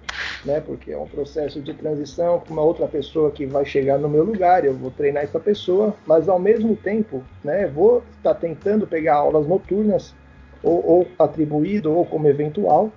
né? 0.46 0.62
Porque 0.62 0.94
é 0.94 0.98
um 0.98 1.08
processo 1.08 1.60
de 1.60 1.74
transição 1.74 2.40
com 2.40 2.54
uma 2.54 2.64
outra 2.64 2.88
pessoa 2.88 3.32
que 3.32 3.46
vai 3.46 3.66
chegar 3.66 3.98
no 3.98 4.08
meu 4.08 4.24
lugar. 4.24 4.64
Eu 4.64 4.74
vou 4.74 4.92
treinar 4.92 5.26
essa 5.26 5.42
pessoa, 5.42 5.94
mas 6.08 6.30
ao 6.30 6.40
mesmo 6.40 6.74
tempo, 6.74 7.22
né? 7.44 7.68
Vou 7.68 8.02
estar 8.16 8.36
tentando 8.36 8.88
pegar 8.88 9.16
aulas 9.16 9.46
noturnas 9.46 10.16
ou, 10.64 10.82
ou 10.88 11.08
atribuído 11.20 11.94
ou 11.94 12.06
como 12.06 12.30
eventual 12.30 12.94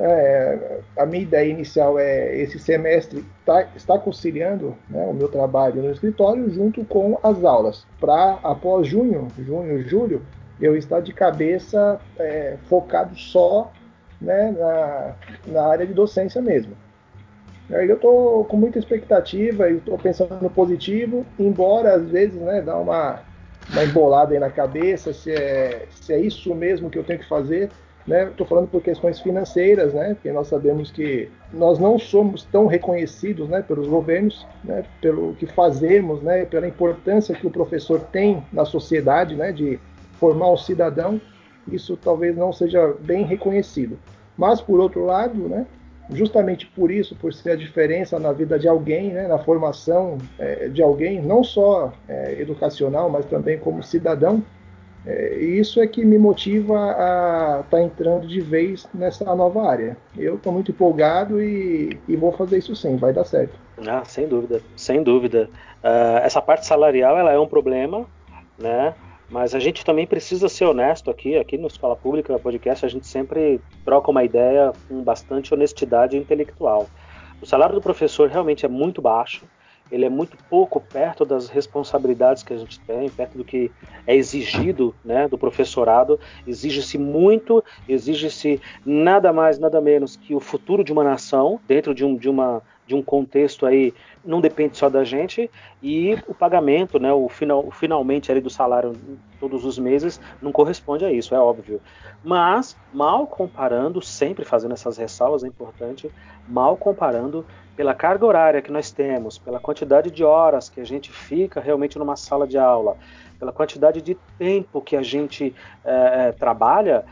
é, 0.00 0.80
a 0.96 1.04
minha 1.04 1.22
ideia 1.22 1.50
inicial 1.50 1.98
é 1.98 2.36
esse 2.36 2.58
semestre 2.58 3.24
tá, 3.44 3.66
estar 3.74 3.98
conciliando 3.98 4.76
né, 4.88 5.04
o 5.04 5.12
meu 5.12 5.28
trabalho 5.28 5.82
no 5.82 5.90
escritório 5.90 6.48
junto 6.50 6.84
com 6.84 7.18
as 7.22 7.42
aulas, 7.44 7.84
para 7.98 8.38
após 8.44 8.86
junho, 8.86 9.26
junho, 9.38 9.82
julho, 9.88 10.22
eu 10.60 10.76
estar 10.76 11.00
de 11.00 11.12
cabeça 11.12 12.00
é, 12.18 12.56
focado 12.68 13.16
só 13.16 13.72
né, 14.20 14.54
na, 14.56 15.14
na 15.52 15.66
área 15.66 15.86
de 15.86 15.92
docência 15.92 16.40
mesmo. 16.40 16.74
Eu 17.68 17.94
estou 17.94 18.44
com 18.44 18.56
muita 18.56 18.78
expectativa 18.78 19.68
e 19.68 19.76
estou 19.76 19.98
pensando 19.98 20.40
no 20.40 20.48
positivo, 20.48 21.26
embora 21.38 21.94
às 21.94 22.08
vezes 22.08 22.40
né, 22.40 22.62
dá 22.62 22.76
uma, 22.78 23.20
uma 23.70 23.84
embolada 23.84 24.32
aí 24.32 24.40
na 24.40 24.48
cabeça 24.48 25.12
se 25.12 25.32
é, 25.32 25.86
se 25.90 26.12
é 26.12 26.18
isso 26.18 26.54
mesmo 26.54 26.88
que 26.88 26.98
eu 26.98 27.04
tenho 27.04 27.18
que 27.18 27.28
fazer 27.28 27.68
Estou 28.16 28.46
né? 28.46 28.48
falando 28.48 28.68
por 28.68 28.82
questões 28.82 29.20
financeiras, 29.20 29.92
né? 29.92 30.14
porque 30.14 30.32
nós 30.32 30.48
sabemos 30.48 30.90
que 30.90 31.28
nós 31.52 31.78
não 31.78 31.98
somos 31.98 32.44
tão 32.44 32.66
reconhecidos 32.66 33.48
né, 33.48 33.62
pelos 33.62 33.86
governos, 33.86 34.46
né, 34.64 34.84
pelo 35.00 35.34
que 35.34 35.46
fazemos, 35.46 36.22
né, 36.22 36.44
pela 36.44 36.66
importância 36.66 37.34
que 37.34 37.46
o 37.46 37.50
professor 37.50 38.00
tem 38.00 38.42
na 38.52 38.64
sociedade, 38.64 39.34
né, 39.34 39.52
de 39.52 39.78
formar 40.18 40.50
um 40.50 40.56
cidadão, 40.56 41.20
isso 41.70 41.96
talvez 41.96 42.36
não 42.36 42.52
seja 42.52 42.94
bem 43.00 43.24
reconhecido. 43.24 43.98
Mas, 44.36 44.60
por 44.60 44.80
outro 44.80 45.04
lado, 45.04 45.48
né, 45.48 45.66
justamente 46.10 46.66
por 46.66 46.90
isso, 46.90 47.14
por 47.16 47.32
ser 47.32 47.50
a 47.50 47.56
diferença 47.56 48.18
na 48.18 48.32
vida 48.32 48.58
de 48.58 48.68
alguém, 48.68 49.12
né, 49.12 49.26
na 49.26 49.38
formação 49.38 50.18
é, 50.38 50.68
de 50.68 50.82
alguém, 50.82 51.20
não 51.20 51.44
só 51.44 51.92
é, 52.08 52.40
educacional, 52.40 53.10
mas 53.10 53.26
também 53.26 53.58
como 53.58 53.82
cidadão, 53.82 54.42
é, 55.08 55.38
isso 55.38 55.80
é 55.80 55.86
que 55.86 56.04
me 56.04 56.18
motiva 56.18 56.78
a 56.78 57.60
estar 57.60 57.78
tá 57.78 57.82
entrando 57.82 58.26
de 58.26 58.42
vez 58.42 58.86
nessa 58.92 59.24
nova 59.34 59.66
área. 59.66 59.96
Eu 60.14 60.34
estou 60.34 60.52
muito 60.52 60.70
empolgado 60.70 61.42
e, 61.42 61.98
e, 62.06 62.14
vou 62.14 62.30
fazer 62.30 62.58
isso 62.58 62.76
sim, 62.76 62.96
vai 62.96 63.10
dar 63.10 63.24
certo. 63.24 63.58
Ah, 63.86 64.04
sem 64.04 64.28
dúvida, 64.28 64.60
sem 64.76 65.02
dúvida. 65.02 65.48
Uh, 65.82 66.18
essa 66.22 66.42
parte 66.42 66.66
salarial 66.66 67.16
ela 67.16 67.32
é 67.32 67.38
um 67.38 67.46
problema, 67.46 68.04
né? 68.58 68.94
Mas 69.30 69.54
a 69.54 69.58
gente 69.58 69.82
também 69.82 70.06
precisa 70.06 70.46
ser 70.46 70.66
honesto 70.66 71.10
aqui, 71.10 71.38
aqui 71.38 71.56
no 71.56 71.68
Escola 71.68 71.96
Pública 71.96 72.38
Podcast, 72.38 72.84
a 72.84 72.88
gente 72.88 73.06
sempre 73.06 73.60
troca 73.86 74.10
uma 74.10 74.24
ideia 74.24 74.72
com 74.88 75.02
bastante 75.02 75.54
honestidade 75.54 76.18
intelectual. 76.18 76.86
O 77.40 77.46
salário 77.46 77.74
do 77.74 77.80
professor 77.80 78.28
realmente 78.28 78.66
é 78.66 78.68
muito 78.68 79.00
baixo, 79.00 79.46
ele 79.90 80.04
é 80.04 80.08
muito 80.08 80.36
pouco 80.48 80.80
perto 80.80 81.24
das 81.24 81.48
responsabilidades 81.48 82.42
que 82.42 82.52
a 82.52 82.56
gente 82.56 82.80
tem, 82.80 83.08
perto 83.08 83.38
do 83.38 83.44
que 83.44 83.70
é 84.06 84.14
exigido 84.14 84.94
né, 85.04 85.28
do 85.28 85.38
professorado. 85.38 86.18
Exige-se 86.46 86.98
muito, 86.98 87.64
exige-se 87.88 88.60
nada 88.84 89.32
mais, 89.32 89.58
nada 89.58 89.80
menos 89.80 90.16
que 90.16 90.34
o 90.34 90.40
futuro 90.40 90.84
de 90.84 90.92
uma 90.92 91.04
nação 91.04 91.60
dentro 91.66 91.94
de 91.94 92.04
um, 92.04 92.16
de 92.16 92.28
uma, 92.28 92.62
de 92.88 92.94
um 92.94 93.02
contexto 93.02 93.66
aí 93.66 93.92
não 94.24 94.40
depende 94.40 94.78
só 94.78 94.88
da 94.88 95.04
gente 95.04 95.50
e 95.82 96.18
o 96.26 96.34
pagamento, 96.34 96.98
né, 96.98 97.12
o, 97.12 97.28
final, 97.28 97.64
o 97.64 97.70
finalmente 97.70 98.32
ali 98.32 98.40
do 98.40 98.48
salário 98.48 98.94
todos 99.38 99.64
os 99.64 99.78
meses 99.78 100.18
não 100.40 100.50
corresponde 100.50 101.04
a 101.04 101.12
isso, 101.12 101.34
é 101.34 101.38
óbvio. 101.38 101.80
Mas 102.24 102.76
mal 102.92 103.26
comparando, 103.26 104.00
sempre 104.00 104.44
fazendo 104.44 104.72
essas 104.72 104.96
ressalvas 104.96 105.44
é 105.44 105.46
importante, 105.46 106.10
mal 106.48 106.76
comparando 106.78 107.44
pela 107.76 107.94
carga 107.94 108.24
horária 108.24 108.62
que 108.62 108.72
nós 108.72 108.90
temos, 108.90 109.38
pela 109.38 109.60
quantidade 109.60 110.10
de 110.10 110.24
horas 110.24 110.70
que 110.70 110.80
a 110.80 110.84
gente 110.84 111.12
fica 111.12 111.60
realmente 111.60 111.98
numa 111.98 112.16
sala 112.16 112.46
de 112.46 112.58
aula, 112.58 112.96
pela 113.38 113.52
quantidade 113.52 114.00
de 114.00 114.16
tempo 114.38 114.80
que 114.80 114.96
a 114.96 115.02
gente 115.02 115.54
é, 115.84 116.32
trabalha, 116.32 117.04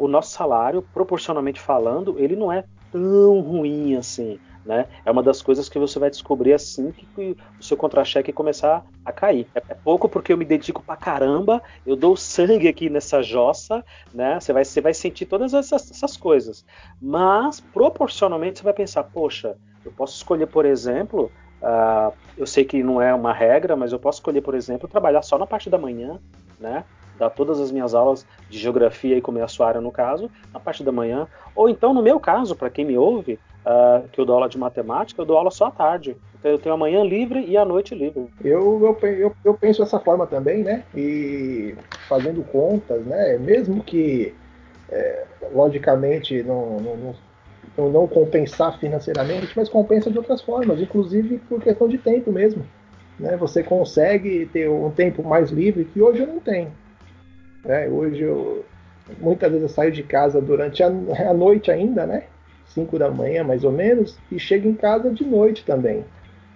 o 0.00 0.08
nosso 0.08 0.32
salário, 0.32 0.82
proporcionalmente 0.92 1.60
falando, 1.60 2.16
ele 2.18 2.34
não 2.34 2.50
é 2.50 2.64
tão 2.90 3.40
ruim 3.40 3.94
assim. 3.94 4.40
Né? 4.68 4.86
É 5.02 5.10
uma 5.10 5.22
das 5.22 5.40
coisas 5.40 5.66
que 5.66 5.78
você 5.78 5.98
vai 5.98 6.10
descobrir 6.10 6.52
assim 6.52 6.92
que 6.92 7.34
o 7.58 7.64
seu 7.64 7.74
contra-cheque 7.74 8.34
começar 8.34 8.84
a 9.02 9.10
cair. 9.12 9.50
É, 9.54 9.62
é 9.70 9.74
pouco 9.74 10.10
porque 10.10 10.30
eu 10.30 10.36
me 10.36 10.44
dedico 10.44 10.84
pra 10.84 10.94
caramba, 10.94 11.62
eu 11.86 11.96
dou 11.96 12.14
sangue 12.18 12.68
aqui 12.68 12.90
nessa 12.90 13.22
jossa, 13.22 13.82
né? 14.12 14.38
Você 14.38 14.52
vai, 14.52 14.66
você 14.66 14.82
vai 14.82 14.92
sentir 14.92 15.24
todas 15.24 15.54
essas, 15.54 15.90
essas 15.90 16.18
coisas. 16.18 16.64
Mas, 17.00 17.60
proporcionalmente, 17.60 18.58
você 18.58 18.64
vai 18.64 18.74
pensar, 18.74 19.04
poxa, 19.04 19.56
eu 19.82 19.90
posso 19.92 20.16
escolher, 20.16 20.46
por 20.48 20.66
exemplo, 20.66 21.32
uh, 21.62 22.14
eu 22.36 22.46
sei 22.46 22.64
que 22.66 22.82
não 22.82 23.00
é 23.00 23.14
uma 23.14 23.32
regra, 23.32 23.74
mas 23.74 23.92
eu 23.92 23.98
posso 23.98 24.18
escolher, 24.18 24.42
por 24.42 24.54
exemplo, 24.54 24.86
trabalhar 24.86 25.22
só 25.22 25.38
na 25.38 25.46
parte 25.46 25.70
da 25.70 25.78
manhã, 25.78 26.20
né? 26.58 26.84
Dar 27.14 27.30
todas 27.30 27.58
as 27.58 27.72
minhas 27.72 27.94
aulas 27.94 28.26
de 28.48 28.58
geografia 28.58 29.16
e 29.16 29.22
como 29.22 29.38
é 29.38 29.42
a 29.42 29.48
sua 29.48 29.66
área 29.66 29.80
no 29.80 29.90
caso, 29.90 30.30
na 30.52 30.60
parte 30.60 30.84
da 30.84 30.92
manhã. 30.92 31.26
Ou 31.54 31.68
então, 31.70 31.94
no 31.94 32.02
meu 32.02 32.20
caso, 32.20 32.54
para 32.54 32.70
quem 32.70 32.84
me 32.84 32.98
ouve, 32.98 33.40
uh, 33.66 34.08
que 34.08 34.20
eu 34.20 34.24
dou 34.24 34.36
aula 34.36 34.48
de 34.48 34.58
matemática, 34.58 35.20
eu 35.20 35.26
dou 35.26 35.36
aula 35.36 35.50
só 35.50 35.66
à 35.66 35.70
tarde. 35.70 36.16
Então 36.38 36.50
eu 36.50 36.58
tenho 36.58 36.74
a 36.74 36.78
manhã 36.78 37.02
livre 37.02 37.44
e 37.44 37.56
a 37.56 37.64
noite 37.64 37.94
livre. 37.94 38.28
Eu, 38.44 38.96
eu, 39.02 39.08
eu, 39.08 39.36
eu 39.44 39.54
penso 39.54 39.82
dessa 39.82 39.98
forma 39.98 40.26
também, 40.26 40.62
né? 40.62 40.84
E 40.94 41.74
fazendo 42.08 42.42
contas, 42.44 43.04
né? 43.04 43.36
Mesmo 43.38 43.82
que 43.82 44.34
é, 44.88 45.24
logicamente 45.52 46.42
não, 46.42 46.78
não, 46.80 47.14
então, 47.72 47.90
não 47.90 48.06
compensar 48.06 48.78
financeiramente, 48.78 49.52
mas 49.56 49.68
compensa 49.68 50.10
de 50.10 50.18
outras 50.18 50.40
formas, 50.42 50.80
inclusive 50.80 51.38
por 51.48 51.60
questão 51.60 51.88
de 51.88 51.98
tempo 51.98 52.32
mesmo. 52.32 52.64
Né? 53.18 53.36
Você 53.36 53.62
consegue 53.62 54.46
ter 54.46 54.68
um 54.68 54.90
tempo 54.90 55.22
mais 55.22 55.50
livre 55.50 55.84
que 55.84 56.00
hoje 56.00 56.20
eu 56.20 56.26
não 56.26 56.40
tenho. 56.40 56.72
Né? 57.64 57.88
Hoje 57.88 58.22
eu 58.22 58.64
muitas 59.20 59.50
vezes 59.50 59.62
eu 59.62 59.74
saio 59.74 59.90
de 59.90 60.02
casa 60.02 60.40
durante 60.40 60.82
a, 60.82 60.88
a 60.88 61.32
noite 61.32 61.70
ainda, 61.70 62.06
né? 62.06 62.24
5 62.78 62.98
da 62.98 63.10
manhã 63.10 63.42
mais 63.42 63.64
ou 63.64 63.72
menos, 63.72 64.16
e 64.30 64.38
chego 64.38 64.68
em 64.68 64.74
casa 64.74 65.10
de 65.10 65.24
noite 65.24 65.64
também. 65.64 66.04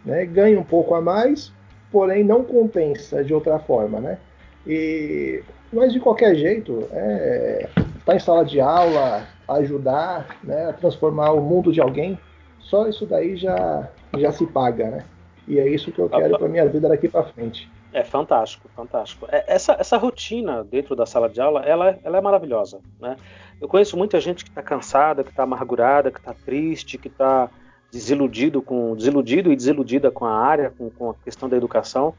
Né? 0.04 0.24
Ganho 0.26 0.60
um 0.60 0.64
pouco 0.64 0.94
a 0.94 1.00
mais, 1.00 1.52
porém 1.90 2.22
não 2.22 2.44
compensa 2.44 3.24
de 3.24 3.34
outra 3.34 3.58
forma, 3.58 4.00
né? 4.00 4.18
E, 4.66 5.42
mas 5.72 5.92
de 5.92 5.98
qualquer 5.98 6.34
jeito, 6.36 6.88
é, 6.92 7.68
estar 7.76 8.04
tá 8.04 8.14
em 8.14 8.20
sala 8.20 8.44
de 8.44 8.60
aula, 8.60 9.26
ajudar, 9.48 10.38
né, 10.44 10.66
a 10.70 10.72
transformar 10.72 11.32
o 11.32 11.40
mundo 11.40 11.72
de 11.72 11.80
alguém, 11.80 12.18
só 12.60 12.86
isso 12.86 13.04
daí 13.04 13.36
já, 13.36 13.88
já 14.16 14.30
se 14.30 14.46
paga, 14.46 14.88
né? 14.88 15.04
E 15.48 15.58
é 15.58 15.68
isso 15.68 15.90
que 15.90 15.98
eu 15.98 16.08
quero 16.08 16.38
para 16.38 16.48
minha 16.48 16.66
vida 16.68 16.88
daqui 16.88 17.08
para 17.08 17.24
frente. 17.24 17.68
É 17.92 18.02
fantástico, 18.02 18.68
fantástico. 18.74 19.26
É, 19.28 19.44
essa, 19.46 19.76
essa 19.78 19.96
rotina 19.96 20.64
dentro 20.64 20.96
da 20.96 21.04
sala 21.04 21.28
de 21.28 21.40
aula, 21.40 21.60
ela, 21.60 21.98
ela 22.02 22.18
é 22.18 22.20
maravilhosa, 22.20 22.80
né? 22.98 23.16
Eu 23.60 23.68
conheço 23.68 23.96
muita 23.96 24.20
gente 24.20 24.44
que 24.44 24.50
está 24.50 24.62
cansada, 24.62 25.22
que 25.22 25.30
está 25.30 25.42
amargurada, 25.44 26.10
que 26.10 26.18
está 26.18 26.34
triste, 26.34 26.98
que 26.98 27.08
está 27.08 27.48
desiludido 27.92 28.62
com 28.62 28.96
desiludido 28.96 29.52
e 29.52 29.56
desiludida 29.56 30.10
com 30.10 30.24
a 30.24 30.34
área, 30.34 30.70
com, 30.70 30.90
com 30.90 31.10
a 31.10 31.14
questão 31.14 31.48
da 31.48 31.56
educação. 31.56 32.14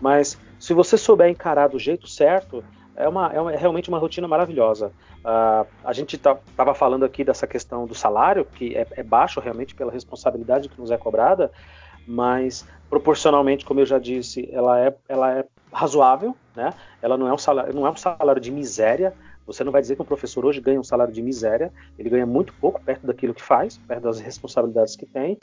Mas 0.00 0.38
se 0.58 0.74
você 0.74 0.98
souber 0.98 1.28
encarar 1.28 1.68
do 1.68 1.78
jeito 1.78 2.06
certo, 2.06 2.62
é, 2.96 3.08
uma, 3.08 3.32
é, 3.32 3.40
uma, 3.40 3.52
é 3.52 3.56
realmente 3.56 3.88
uma 3.88 3.98
rotina 3.98 4.28
maravilhosa. 4.28 4.92
Uh, 5.24 5.66
a 5.82 5.92
gente 5.92 6.16
estava 6.16 6.40
tá, 6.56 6.74
falando 6.74 7.04
aqui 7.04 7.24
dessa 7.24 7.46
questão 7.46 7.86
do 7.86 7.94
salário, 7.94 8.44
que 8.44 8.76
é, 8.76 8.86
é, 8.92 9.02
baixo 9.02 9.40
realmente 9.40 9.74
pela 9.74 9.90
responsabilidade 9.90 10.68
que 10.68 10.80
nos 10.80 10.90
é 10.90 10.96
cobrada, 10.96 11.50
mas 12.06 12.66
proporcionalmente, 12.94 13.64
como 13.64 13.80
eu 13.80 13.86
já 13.86 13.98
disse, 13.98 14.48
ela 14.52 14.78
é, 14.78 14.94
ela 15.08 15.32
é 15.32 15.44
razoável, 15.72 16.36
né? 16.54 16.72
Ela 17.02 17.16
não 17.16 17.26
é 17.26 17.32
um 17.32 17.38
salário, 17.38 17.74
não 17.74 17.84
é 17.84 17.90
um 17.90 17.96
salário 17.96 18.40
de 18.40 18.52
miséria, 18.52 19.12
Você 19.46 19.62
não 19.62 19.70
vai 19.70 19.80
dizer 19.80 19.96
que 19.96 20.02
um 20.02 20.06
professor 20.06 20.44
hoje 20.44 20.60
ganha 20.60 20.80
um 20.80 20.84
salário 20.84 21.12
de 21.12 21.22
miséria, 21.22 21.72
ele 21.98 22.10
ganha 22.10 22.26
muito 22.26 22.52
pouco 22.54 22.80
perto 22.80 23.06
daquilo 23.06 23.34
que 23.34 23.42
faz, 23.42 23.78
perto 23.78 24.02
das 24.02 24.20
responsabilidades 24.20 24.96
que 24.96 25.06
tem, 25.06 25.38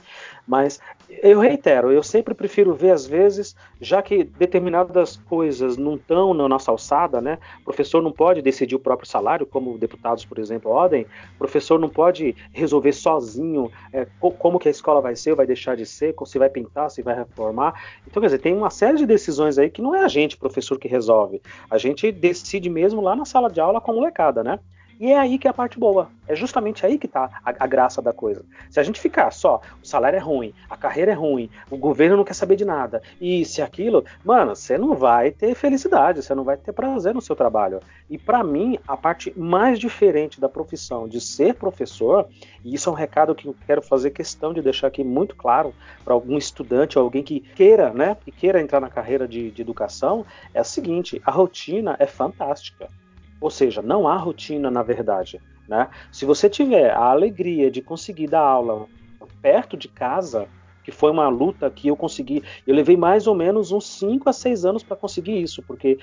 mas 0.48 0.80
eu 1.10 1.40
reitero, 1.40 1.92
eu 1.92 2.04
sempre 2.04 2.34
prefiro 2.34 2.74
ver 2.74 2.92
às 2.92 3.06
vezes, 3.06 3.56
já 3.80 4.02
que 4.02 4.24
determinadas 4.24 5.18
coisas 5.30 5.78
não 5.78 5.96
estão 5.96 6.34
na 6.34 6.48
nossa 6.48 6.72
alçada, 6.72 7.22
né? 7.22 7.38
O 7.62 7.66
professor 7.66 8.02
não 8.02 8.12
pode 8.12 8.42
decidir 8.42 8.76
o 8.76 8.80
próprio 8.80 9.08
salário, 9.08 9.46
como 9.46 9.78
deputados, 9.78 10.26
por 10.26 10.40
exemplo, 10.40 10.72
podem, 10.72 11.04
o 11.36 11.38
professor 11.38 11.80
não 11.80 11.90
pode 11.90 12.36
resolver 12.52 12.94
sozinho 12.94 13.72
é, 13.94 14.08
como 14.40 14.58
que 14.58 14.68
a 14.68 14.72
escola 14.72 15.02
vai 15.02 15.16
ser, 15.16 15.36
vai 15.36 15.46
deixar 15.46 15.76
de 15.76 15.86
ser, 15.86 16.16
se 16.26 16.40
vai 16.40 16.50
pintar, 16.50 16.90
se 16.90 17.02
vai 17.02 17.16
reformar. 17.16 17.74
Então, 18.08 18.22
quer 18.22 18.28
dizer, 18.28 18.40
tem 18.40 18.56
uma 18.56 18.70
série 18.70 18.98
de 18.98 19.06
decisões 19.06 19.58
aí 19.58 19.70
que 19.70 19.82
não 19.82 19.94
é 19.94 20.04
a 20.04 20.08
gente, 20.08 20.38
professor, 20.38 20.80
que 20.80 20.88
resolve. 20.88 21.42
A 21.70 21.78
gente 21.78 22.12
decide 22.12 22.70
mesmo 22.70 23.02
lá 23.02 23.16
na 23.16 23.26
sala 23.26 23.50
de 23.50 23.60
aula 23.60 23.82
com 23.92 23.98
a 23.98 24.02
molecada, 24.02 24.44
né? 24.44 24.60
E 25.02 25.12
é 25.12 25.18
aí 25.18 25.40
que 25.40 25.48
é 25.48 25.50
a 25.50 25.54
parte 25.54 25.80
boa. 25.80 26.10
É 26.28 26.36
justamente 26.36 26.86
aí 26.86 27.00
que 27.00 27.08
está 27.08 27.28
a, 27.44 27.50
a, 27.50 27.66
graça 27.66 28.04
da 28.04 28.14
coisa. 28.14 28.46
Se 28.70 28.80
a 28.80 28.84
gente 28.84 29.00
ficar 29.02 29.32
só, 29.32 29.60
o 29.84 29.88
salário 29.88 30.16
é 30.16 30.20
ruim, 30.20 30.54
a 30.70 30.78
carreira 30.78 31.12
é 31.12 31.16
ruim, 31.16 31.50
o 31.72 31.76
governo 31.76 32.18
não 32.18 32.24
quer 32.24 32.36
saber 32.36 32.56
de 32.56 32.64
nada, 32.64 33.02
e 33.20 33.44
se 33.44 33.64
aquilo, 33.64 34.06
mano, 34.24 34.56
você 34.56 34.78
não 34.78 34.94
vai 34.94 35.32
ter 35.32 35.56
felicidade, 35.56 36.22
você 36.22 36.36
não 36.36 36.44
vai 36.44 36.56
ter 36.56 36.72
prazer 36.72 37.16
no 37.16 37.22
seu 37.22 37.36
trabalho. 37.36 37.80
E 38.08 38.16
para 38.16 38.44
mim, 38.44 38.78
a 38.88 38.96
parte 38.96 39.34
mais 39.36 39.80
diferente 39.80 40.40
da 40.40 40.48
profissão 40.48 41.08
de 41.08 41.20
ser 41.20 41.56
professor, 41.56 42.30
e 42.64 42.76
isso 42.76 42.88
é 42.88 42.92
um 42.92 42.96
recado 42.96 43.34
que 43.34 43.48
eu 43.48 43.56
quero 43.66 43.82
fazer 43.82 44.12
questão 44.12 44.54
de 44.54 44.62
deixar 44.62 44.86
aqui 44.86 45.04
muito 45.04 45.36
claro 45.36 45.74
para 46.06 46.14
algum 46.14 46.38
estudante 46.38 47.00
ou 47.00 47.04
alguém 47.04 47.24
que 47.24 47.40
queira, 47.40 47.92
né, 47.92 48.16
que 48.24 48.32
queira 48.32 48.62
entrar 48.62 48.80
na 48.80 48.90
carreira 48.90 49.28
de, 49.28 49.50
de 49.50 49.64
educação, 49.64 50.24
é 50.54 50.62
o 50.62 50.64
seguinte: 50.64 51.20
a 51.26 51.32
rotina 51.32 51.96
é 51.98 52.06
fantástica. 52.06 52.88
Ou 53.42 53.50
seja, 53.50 53.82
não 53.82 54.08
há 54.08 54.16
rotina 54.16 54.70
na 54.72 54.84
verdade. 54.84 55.42
Né? 55.68 55.90
Se 56.12 56.26
você 56.26 56.50
tiver 56.50 56.92
a 56.92 57.06
alegria 57.06 57.72
de 57.72 57.82
conseguir 57.82 58.28
dar 58.28 58.42
aula 58.42 58.88
perto 59.42 59.76
de 59.76 59.90
casa, 59.90 60.48
que 60.84 60.92
foi 60.92 61.12
uma 61.12 61.28
luta 61.30 61.70
que 61.70 61.88
eu 61.88 61.96
consegui, 61.96 62.44
eu 62.66 62.76
levei 62.76 62.98
mais 62.98 63.28
ou 63.28 63.36
menos 63.36 63.72
uns 63.72 63.88
5 63.88 64.30
a 64.30 64.34
6 64.34 64.66
anos 64.66 64.84
para 64.84 64.96
conseguir 64.96 65.42
isso, 65.42 65.62
porque 65.62 65.98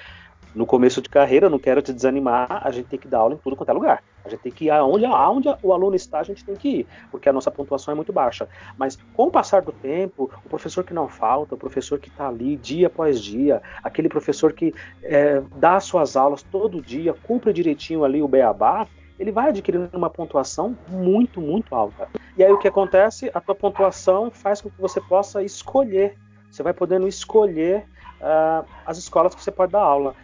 no 0.54 0.66
começo 0.66 1.00
de 1.02 1.08
carreira, 1.08 1.48
não 1.48 1.58
quero 1.58 1.82
te 1.82 1.92
desanimar, 1.92 2.60
a 2.64 2.70
gente 2.70 2.86
tem 2.86 2.98
que 2.98 3.06
dar 3.06 3.18
aula 3.18 3.34
em 3.34 3.38
tudo 3.38 3.54
quanto 3.54 3.68
é 3.68 3.72
lugar. 3.72 4.02
A 4.24 4.28
gente 4.28 4.40
tem 4.40 4.52
que 4.52 4.64
ir 4.66 4.70
aonde, 4.70 5.04
aonde 5.04 5.48
o 5.62 5.72
aluno 5.72 5.94
está, 5.94 6.20
a 6.20 6.22
gente 6.22 6.44
tem 6.44 6.54
que 6.54 6.68
ir, 6.68 6.86
porque 7.10 7.28
a 7.28 7.32
nossa 7.32 7.50
pontuação 7.50 7.92
é 7.92 7.94
muito 7.94 8.12
baixa. 8.12 8.48
Mas 8.76 8.98
com 9.14 9.24
o 9.24 9.30
passar 9.30 9.62
do 9.62 9.72
tempo, 9.72 10.30
o 10.44 10.48
professor 10.48 10.84
que 10.84 10.92
não 10.92 11.08
falta, 11.08 11.54
o 11.54 11.58
professor 11.58 11.98
que 11.98 12.08
está 12.08 12.28
ali 12.28 12.56
dia 12.56 12.88
após 12.88 13.22
dia, 13.22 13.62
aquele 13.82 14.08
professor 14.08 14.52
que 14.52 14.74
é, 15.02 15.42
dá 15.56 15.78
suas 15.80 16.16
aulas 16.16 16.42
todo 16.42 16.82
dia, 16.82 17.14
cumpre 17.14 17.52
direitinho 17.52 18.04
ali 18.04 18.22
o 18.22 18.28
beabá, 18.28 18.86
ele 19.18 19.32
vai 19.32 19.48
adquirindo 19.48 19.90
uma 19.92 20.08
pontuação 20.08 20.76
muito, 20.88 21.40
muito 21.40 21.74
alta. 21.74 22.08
E 22.36 22.44
aí 22.44 22.52
o 22.52 22.58
que 22.58 22.68
acontece? 22.68 23.30
A 23.34 23.40
tua 23.40 23.54
pontuação 23.54 24.30
faz 24.30 24.60
com 24.60 24.70
que 24.70 24.80
você 24.80 25.00
possa 25.00 25.42
escolher. 25.42 26.16
Você 26.50 26.62
vai 26.62 26.72
podendo 26.72 27.08
escolher 27.08 27.84
uh, 28.20 28.66
as 28.86 28.96
escolas 28.96 29.34
que 29.34 29.42
você 29.42 29.50
pode 29.50 29.72
dar 29.72 29.82
aula. 29.82 30.14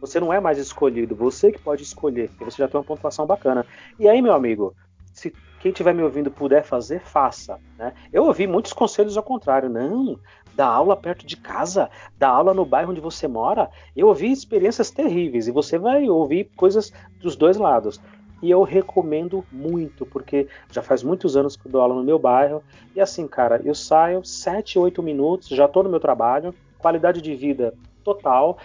Você 0.00 0.18
não 0.18 0.32
é 0.32 0.40
mais 0.40 0.58
escolhido, 0.58 1.14
você 1.14 1.52
que 1.52 1.58
pode 1.58 1.82
escolher, 1.82 2.30
porque 2.30 2.44
você 2.44 2.56
já 2.56 2.68
tem 2.68 2.78
uma 2.78 2.86
pontuação 2.86 3.26
bacana. 3.26 3.66
E 3.98 4.08
aí, 4.08 4.22
meu 4.22 4.32
amigo, 4.32 4.74
se 5.12 5.30
quem 5.60 5.70
estiver 5.70 5.94
me 5.94 6.02
ouvindo 6.02 6.30
puder 6.30 6.64
fazer, 6.64 7.00
faça. 7.00 7.60
Né? 7.76 7.92
Eu 8.10 8.24
ouvi 8.24 8.46
muitos 8.46 8.72
conselhos 8.72 9.18
ao 9.18 9.22
contrário. 9.22 9.68
Não, 9.68 10.18
dá 10.54 10.66
aula 10.66 10.96
perto 10.96 11.26
de 11.26 11.36
casa, 11.36 11.90
dá 12.18 12.28
aula 12.28 12.54
no 12.54 12.64
bairro 12.64 12.92
onde 12.92 13.00
você 13.00 13.28
mora. 13.28 13.70
Eu 13.94 14.08
ouvi 14.08 14.32
experiências 14.32 14.90
terríveis 14.90 15.46
e 15.46 15.52
você 15.52 15.78
vai 15.78 16.08
ouvir 16.08 16.50
coisas 16.56 16.90
dos 17.20 17.36
dois 17.36 17.58
lados. 17.58 18.00
E 18.42 18.50
eu 18.50 18.62
recomendo 18.62 19.44
muito, 19.50 20.06
porque 20.06 20.48
já 20.70 20.82
faz 20.82 21.02
muitos 21.02 21.36
anos 21.36 21.56
que 21.56 21.66
eu 21.66 21.72
dou 21.72 21.80
aula 21.80 21.94
no 21.94 22.02
meu 22.02 22.18
bairro. 22.18 22.62
E 22.94 23.00
assim, 23.00 23.26
cara, 23.26 23.60
eu 23.64 23.74
saio 23.74 24.24
7, 24.24 24.78
8 24.78 25.02
minutos, 25.02 25.48
já 25.48 25.66
estou 25.66 25.82
no 25.82 25.90
meu 25.90 26.00
trabalho, 26.00 26.54
qualidade 26.78 27.20
de 27.20 27.34
vida 27.34 27.74
total 28.02 28.58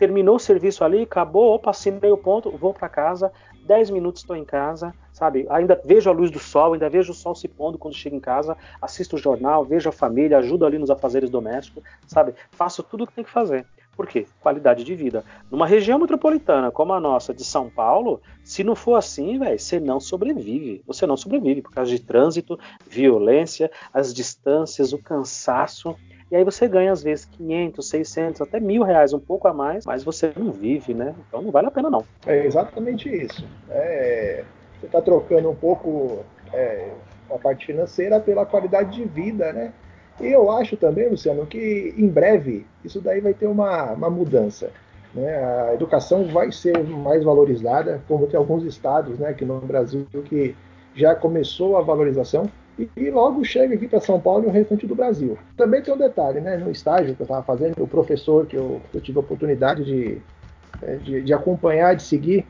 terminou 0.00 0.36
o 0.36 0.40
serviço 0.40 0.82
ali, 0.82 1.02
acabou, 1.02 1.54
opa, 1.54 1.68
assinei 1.68 2.10
o 2.10 2.16
ponto, 2.16 2.50
vou 2.50 2.72
para 2.72 2.88
casa, 2.88 3.30
10 3.66 3.90
minutos 3.90 4.22
estou 4.22 4.34
em 4.34 4.46
casa, 4.46 4.94
sabe? 5.12 5.46
Ainda 5.50 5.78
vejo 5.84 6.08
a 6.08 6.12
luz 6.12 6.30
do 6.30 6.38
sol, 6.38 6.72
ainda 6.72 6.88
vejo 6.88 7.12
o 7.12 7.14
sol 7.14 7.34
se 7.34 7.46
pondo 7.46 7.76
quando 7.76 7.94
chego 7.94 8.16
em 8.16 8.20
casa, 8.20 8.56
assisto 8.80 9.16
o 9.16 9.18
jornal, 9.18 9.62
vejo 9.62 9.90
a 9.90 9.92
família, 9.92 10.38
ajudo 10.38 10.64
ali 10.64 10.78
nos 10.78 10.90
afazeres 10.90 11.28
domésticos, 11.28 11.84
sabe? 12.06 12.34
Faço 12.50 12.82
tudo 12.82 13.04
o 13.04 13.06
que 13.06 13.12
tem 13.12 13.22
que 13.22 13.30
fazer. 13.30 13.66
Por 14.00 14.06
quê? 14.06 14.26
Qualidade 14.40 14.82
de 14.82 14.94
vida. 14.94 15.22
Numa 15.50 15.66
região 15.66 15.98
metropolitana 15.98 16.70
como 16.70 16.94
a 16.94 16.98
nossa 16.98 17.34
de 17.34 17.44
São 17.44 17.68
Paulo, 17.68 18.22
se 18.42 18.64
não 18.64 18.74
for 18.74 18.94
assim, 18.94 19.38
velho, 19.38 19.58
você 19.58 19.78
não 19.78 20.00
sobrevive. 20.00 20.82
Você 20.86 21.06
não 21.06 21.18
sobrevive 21.18 21.60
por 21.60 21.70
causa 21.70 21.90
de 21.90 22.00
trânsito, 22.00 22.58
violência, 22.88 23.70
as 23.92 24.14
distâncias, 24.14 24.94
o 24.94 24.98
cansaço. 24.98 25.94
E 26.30 26.36
aí 26.36 26.42
você 26.42 26.66
ganha 26.66 26.92
às 26.92 27.02
vezes 27.02 27.26
500, 27.26 27.86
600, 27.86 28.40
até 28.40 28.58
mil 28.58 28.82
reais, 28.82 29.12
um 29.12 29.18
pouco 29.18 29.46
a 29.46 29.52
mais, 29.52 29.84
mas 29.84 30.02
você 30.02 30.32
não 30.34 30.50
vive, 30.50 30.94
né? 30.94 31.14
Então 31.28 31.42
não 31.42 31.50
vale 31.50 31.66
a 31.66 31.70
pena 31.70 31.90
não. 31.90 32.02
É 32.26 32.46
exatamente 32.46 33.06
isso. 33.06 33.46
É, 33.68 34.44
você 34.80 34.86
está 34.86 35.02
trocando 35.02 35.50
um 35.50 35.54
pouco 35.54 36.24
é, 36.54 36.90
a 37.30 37.36
parte 37.36 37.66
financeira 37.66 38.18
pela 38.18 38.46
qualidade 38.46 38.92
de 38.92 39.04
vida, 39.04 39.52
né? 39.52 39.74
E 40.20 40.26
eu 40.28 40.50
acho 40.50 40.76
também, 40.76 41.08
Luciano, 41.08 41.46
que 41.46 41.94
em 41.96 42.08
breve 42.08 42.66
isso 42.84 43.00
daí 43.00 43.20
vai 43.20 43.34
ter 43.34 43.46
uma, 43.46 43.92
uma 43.92 44.10
mudança. 44.10 44.70
Né? 45.14 45.36
A 45.36 45.74
educação 45.74 46.26
vai 46.26 46.52
ser 46.52 46.78
mais 46.84 47.24
valorizada, 47.24 48.00
como 48.06 48.26
tem 48.26 48.38
alguns 48.38 48.64
estados 48.64 49.18
né, 49.18 49.28
aqui 49.28 49.44
no 49.44 49.60
Brasil 49.60 50.06
que 50.24 50.54
já 50.94 51.14
começou 51.14 51.76
a 51.76 51.80
valorização 51.80 52.50
e, 52.96 53.10
logo 53.10 53.44
chega 53.44 53.74
aqui 53.74 53.86
para 53.86 54.00
São 54.00 54.18
Paulo 54.20 54.44
e 54.44 54.46
o 54.46 54.50
restante 54.50 54.86
do 54.86 54.94
Brasil. 54.94 55.36
Também 55.56 55.82
tem 55.82 55.92
um 55.92 55.98
detalhe, 55.98 56.40
né? 56.40 56.56
No 56.56 56.70
estágio 56.70 57.14
que 57.14 57.20
eu 57.20 57.24
estava 57.24 57.42
fazendo, 57.42 57.82
o 57.82 57.86
professor 57.86 58.46
que 58.46 58.56
eu, 58.56 58.80
eu 58.94 59.00
tive 59.00 59.18
a 59.18 59.20
oportunidade 59.20 59.84
de, 59.84 60.18
é, 60.82 60.96
de, 60.96 61.22
de 61.22 61.32
acompanhar, 61.34 61.94
de 61.94 62.02
seguir, 62.02 62.46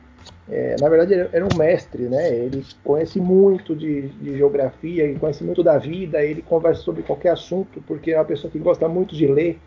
é, 0.51 0.75
na 0.81 0.89
verdade 0.89 1.13
ele 1.13 1.29
era 1.31 1.45
um 1.45 1.57
mestre, 1.57 2.03
né? 2.03 2.29
Ele 2.29 2.65
conhece 2.83 3.21
muito 3.21 3.73
de, 3.73 4.09
de 4.09 4.37
geografia, 4.37 5.05
ele 5.05 5.17
conhece 5.17 5.45
muito 5.45 5.63
da 5.63 5.77
vida, 5.77 6.21
ele 6.21 6.41
conversa 6.41 6.81
sobre 6.81 7.03
qualquer 7.03 7.29
assunto, 7.29 7.81
porque 7.87 8.11
é 8.11 8.17
uma 8.17 8.25
pessoa 8.25 8.51
que 8.51 8.59
gosta 8.59 8.89
muito 8.89 9.15
de 9.15 9.27
ler. 9.27 9.57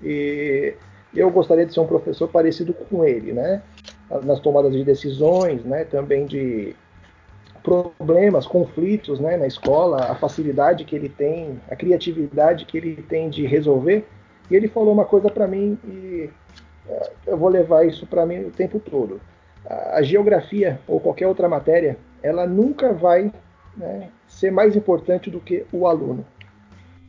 E 0.00 0.74
eu 1.12 1.28
gostaria 1.28 1.66
de 1.66 1.74
ser 1.74 1.80
um 1.80 1.86
professor 1.88 2.28
parecido 2.28 2.72
com 2.72 3.04
ele, 3.04 3.32
né? 3.32 3.62
Nas 4.22 4.38
tomadas 4.38 4.72
de 4.72 4.84
decisões, 4.84 5.64
né? 5.64 5.84
Também 5.84 6.24
de 6.24 6.76
problemas, 7.64 8.46
conflitos 8.46 9.20
né, 9.20 9.36
na 9.36 9.46
escola, 9.46 10.10
a 10.10 10.14
facilidade 10.16 10.84
que 10.84 10.96
ele 10.96 11.08
tem, 11.08 11.60
a 11.70 11.76
criatividade 11.76 12.64
que 12.64 12.76
ele 12.76 12.96
tem 13.08 13.30
de 13.30 13.46
resolver. 13.46 14.04
E 14.50 14.56
ele 14.56 14.68
falou 14.68 14.92
uma 14.92 15.04
coisa 15.04 15.30
para 15.30 15.46
mim 15.46 15.78
e 15.84 16.28
é, 16.88 17.12
eu 17.28 17.36
vou 17.36 17.48
levar 17.48 17.86
isso 17.86 18.06
para 18.06 18.26
mim 18.26 18.40
o 18.44 18.50
tempo 18.50 18.80
todo. 18.80 19.20
A, 19.68 20.02
geografia 20.02 20.80
ou 20.86 21.00
qualquer 21.00 21.26
outra 21.26 21.48
matéria, 21.48 21.96
ela 22.22 22.46
nunca 22.46 22.92
vai 22.92 23.32
né, 23.76 24.08
ser 24.26 24.50
mais 24.50 24.76
importante 24.76 25.30
do 25.30 25.40
que 25.40 25.64
o 25.72 25.86
aluno. 25.86 26.24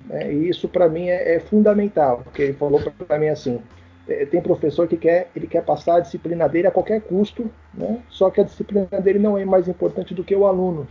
Né? 0.06 0.34
E 0.34 0.50
isso 0.50 0.68
para 0.68 0.88
mim 0.88 1.10
é, 1.10 1.36
é 1.36 1.40
fundamental, 1.40 2.22
porque 2.24 2.44
ele 2.44 2.54
falou 2.54 2.80
para 3.08 3.18
mim 3.18 3.28
assim: 3.28 3.60
é, 4.08 4.26
tem 4.26 4.42
professor 4.42 4.88
que 4.88 4.98
quer, 4.98 5.30
ele 5.36 5.48
quer 5.48 5.64
passar 5.64 5.98
a 5.98 6.00
disciplina 6.00 6.48
dele 6.48 6.68
a 6.68 6.72
qualquer 6.72 7.02
custo, 7.02 7.50
né? 7.74 8.02
só 8.10 8.30
que 8.30 8.42
a 8.42 8.44
disciplina 8.44 8.88
dele 9.02 9.20
não 9.20 9.38
é 9.38 9.46
mais 9.46 9.68
importante 9.68 10.14
do 10.14 10.24
que 10.24 10.36
o 10.36 10.46
aluno. 10.46 10.88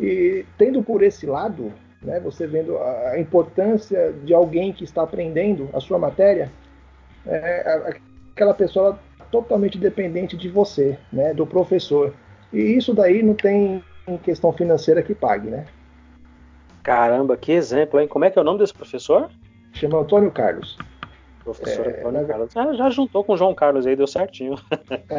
E 0.00 0.44
tendo 0.58 0.82
por 0.82 1.02
esse 1.02 1.26
lado, 1.26 1.72
né, 2.02 2.20
você 2.20 2.46
vendo 2.46 2.78
a 2.78 3.18
importância 3.18 4.12
de 4.24 4.34
alguém 4.34 4.72
que 4.72 4.84
está 4.84 5.02
aprendendo 5.02 5.68
a 5.72 5.80
sua 5.80 5.98
matéria, 5.98 6.50
é, 7.26 7.94
aquela 8.32 8.54
pessoa 8.54 8.98
totalmente 9.42 9.78
dependente 9.78 10.36
de 10.36 10.48
você, 10.48 10.98
né, 11.12 11.34
do 11.34 11.46
professor. 11.46 12.14
E 12.52 12.58
isso 12.58 12.94
daí 12.94 13.22
não 13.22 13.34
tem 13.34 13.82
questão 14.22 14.52
financeira 14.52 15.02
que 15.02 15.14
pague, 15.14 15.50
né? 15.50 15.66
Caramba, 16.82 17.36
que 17.36 17.52
exemplo, 17.52 18.00
hein? 18.00 18.06
Como 18.06 18.24
é 18.24 18.30
que 18.30 18.38
é 18.38 18.42
o 18.42 18.44
nome 18.44 18.60
desse 18.60 18.72
professor? 18.72 19.28
Chama 19.72 19.98
Antônio 19.98 20.30
Carlos. 20.30 20.78
Professor 21.42 21.86
é, 21.86 22.00
Antônio 22.00 22.26
Carlos. 22.26 22.56
Ah, 22.56 22.72
já 22.72 22.90
juntou 22.90 23.22
com 23.24 23.34
o 23.34 23.36
João 23.36 23.54
Carlos 23.54 23.86
aí, 23.86 23.94
deu 23.94 24.06
certinho. 24.06 24.56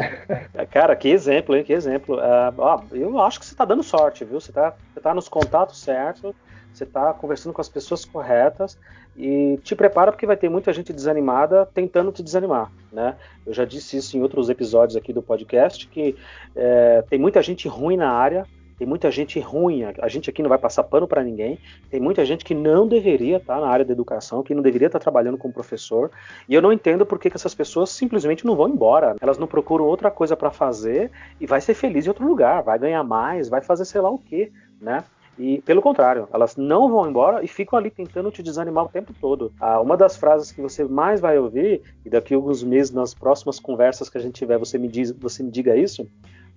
Cara, 0.71 0.95
que 0.95 1.09
exemplo, 1.09 1.55
hein? 1.55 1.63
Que 1.63 1.73
exemplo. 1.73 2.17
Ó, 2.57 2.81
eu 2.91 3.19
acho 3.19 3.39
que 3.39 3.45
você 3.45 3.53
está 3.53 3.65
dando 3.65 3.83
sorte, 3.83 4.25
viu? 4.25 4.39
Você 4.39 4.51
está 4.51 4.73
você 4.93 5.01
tá 5.01 5.13
nos 5.13 5.29
contatos 5.29 5.79
certos, 5.81 6.33
você 6.77 6.83
está 6.83 7.13
conversando 7.13 7.53
com 7.53 7.61
as 7.61 7.69
pessoas 7.69 8.05
corretas 8.05 8.77
e 9.15 9.59
te 9.63 9.75
prepara 9.75 10.11
porque 10.11 10.25
vai 10.25 10.37
ter 10.37 10.49
muita 10.49 10.71
gente 10.71 10.93
desanimada 10.93 11.65
tentando 11.65 12.11
te 12.11 12.21
desanimar, 12.21 12.71
né? 12.91 13.15
Eu 13.45 13.53
já 13.53 13.65
disse 13.65 13.97
isso 13.97 14.17
em 14.17 14.21
outros 14.21 14.49
episódios 14.49 14.95
aqui 14.95 15.11
do 15.11 15.21
podcast 15.21 15.87
que 15.87 16.15
é, 16.55 17.03
tem 17.09 17.17
muita 17.17 17.41
gente 17.41 17.67
ruim 17.67 17.97
na 17.97 18.11
área 18.11 18.45
tem 18.77 18.87
muita 18.87 19.09
gente 19.09 19.39
ruim, 19.39 19.83
a 19.83 20.07
gente 20.07 20.29
aqui 20.29 20.43
não 20.43 20.49
vai 20.49 20.57
passar 20.59 20.83
pano 20.83 21.07
para 21.07 21.23
ninguém, 21.23 21.57
tem 21.89 21.99
muita 21.99 22.23
gente 22.23 22.45
que 22.45 22.53
não 22.53 22.87
deveria 22.87 23.37
estar 23.37 23.55
tá 23.55 23.61
na 23.61 23.67
área 23.67 23.83
da 23.83 23.91
educação, 23.91 24.43
que 24.43 24.53
não 24.53 24.61
deveria 24.61 24.85
estar 24.85 24.99
tá 24.99 25.03
trabalhando 25.03 25.37
como 25.37 25.51
professor, 25.51 26.11
e 26.47 26.53
eu 26.53 26.61
não 26.61 26.71
entendo 26.71 27.03
por 27.03 27.17
que, 27.17 27.29
que 27.29 27.35
essas 27.35 27.55
pessoas 27.55 27.89
simplesmente 27.89 28.45
não 28.45 28.55
vão 28.55 28.69
embora. 28.69 29.15
Elas 29.19 29.39
não 29.39 29.47
procuram 29.47 29.83
outra 29.83 30.11
coisa 30.11 30.35
para 30.35 30.51
fazer 30.51 31.09
e 31.41 31.47
vai 31.47 31.59
ser 31.59 31.73
feliz 31.73 32.05
em 32.05 32.09
outro 32.09 32.27
lugar, 32.27 32.61
vai 32.61 32.77
ganhar 32.77 33.03
mais, 33.03 33.49
vai 33.49 33.61
fazer 33.61 33.83
sei 33.83 33.99
lá 33.99 34.11
o 34.11 34.19
quê, 34.19 34.51
né? 34.79 35.03
E 35.37 35.61
pelo 35.61 35.81
contrário, 35.81 36.27
elas 36.33 36.55
não 36.55 36.89
vão 36.89 37.07
embora 37.07 37.43
e 37.43 37.47
ficam 37.47 37.77
ali 37.77 37.91
tentando 37.91 38.31
te 38.31 38.41
desanimar 38.41 38.85
o 38.85 38.89
tempo 38.89 39.13
todo. 39.19 39.53
Ah, 39.59 39.79
uma 39.79 39.95
das 39.95 40.17
frases 40.17 40.51
que 40.51 40.61
você 40.61 40.83
mais 40.83 41.21
vai 41.21 41.37
ouvir, 41.37 41.81
e 42.03 42.09
daqui 42.09 42.33
a 42.33 42.37
alguns 42.37 42.63
meses, 42.63 42.91
nas 42.91 43.13
próximas 43.13 43.59
conversas 43.59 44.09
que 44.09 44.17
a 44.17 44.21
gente 44.21 44.35
tiver, 44.35 44.57
você 44.57 44.77
me, 44.77 44.87
diz, 44.87 45.11
você 45.11 45.43
me 45.43 45.51
diga 45.51 45.75
isso. 45.75 46.09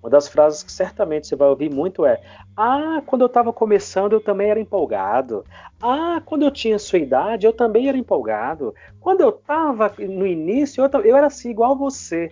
Uma 0.02 0.08
das 0.08 0.28
frases 0.28 0.62
que 0.62 0.72
certamente 0.72 1.26
você 1.26 1.36
vai 1.36 1.48
ouvir 1.48 1.70
muito 1.70 2.06
é: 2.06 2.20
Ah, 2.56 3.02
quando 3.04 3.20
eu 3.20 3.26
estava 3.26 3.52
começando 3.52 4.14
eu 4.14 4.20
também 4.20 4.48
era 4.48 4.58
empolgado. 4.58 5.44
Ah, 5.80 6.22
quando 6.24 6.42
eu 6.42 6.50
tinha 6.50 6.78
sua 6.78 6.98
idade 6.98 7.46
eu 7.46 7.52
também 7.52 7.86
era 7.86 7.98
empolgado. 7.98 8.74
Quando 8.98 9.20
eu 9.20 9.28
estava 9.28 9.92
no 9.98 10.26
início 10.26 10.82
eu, 10.82 11.00
eu 11.02 11.16
era 11.16 11.26
assim, 11.26 11.50
igual 11.50 11.76
você. 11.76 12.30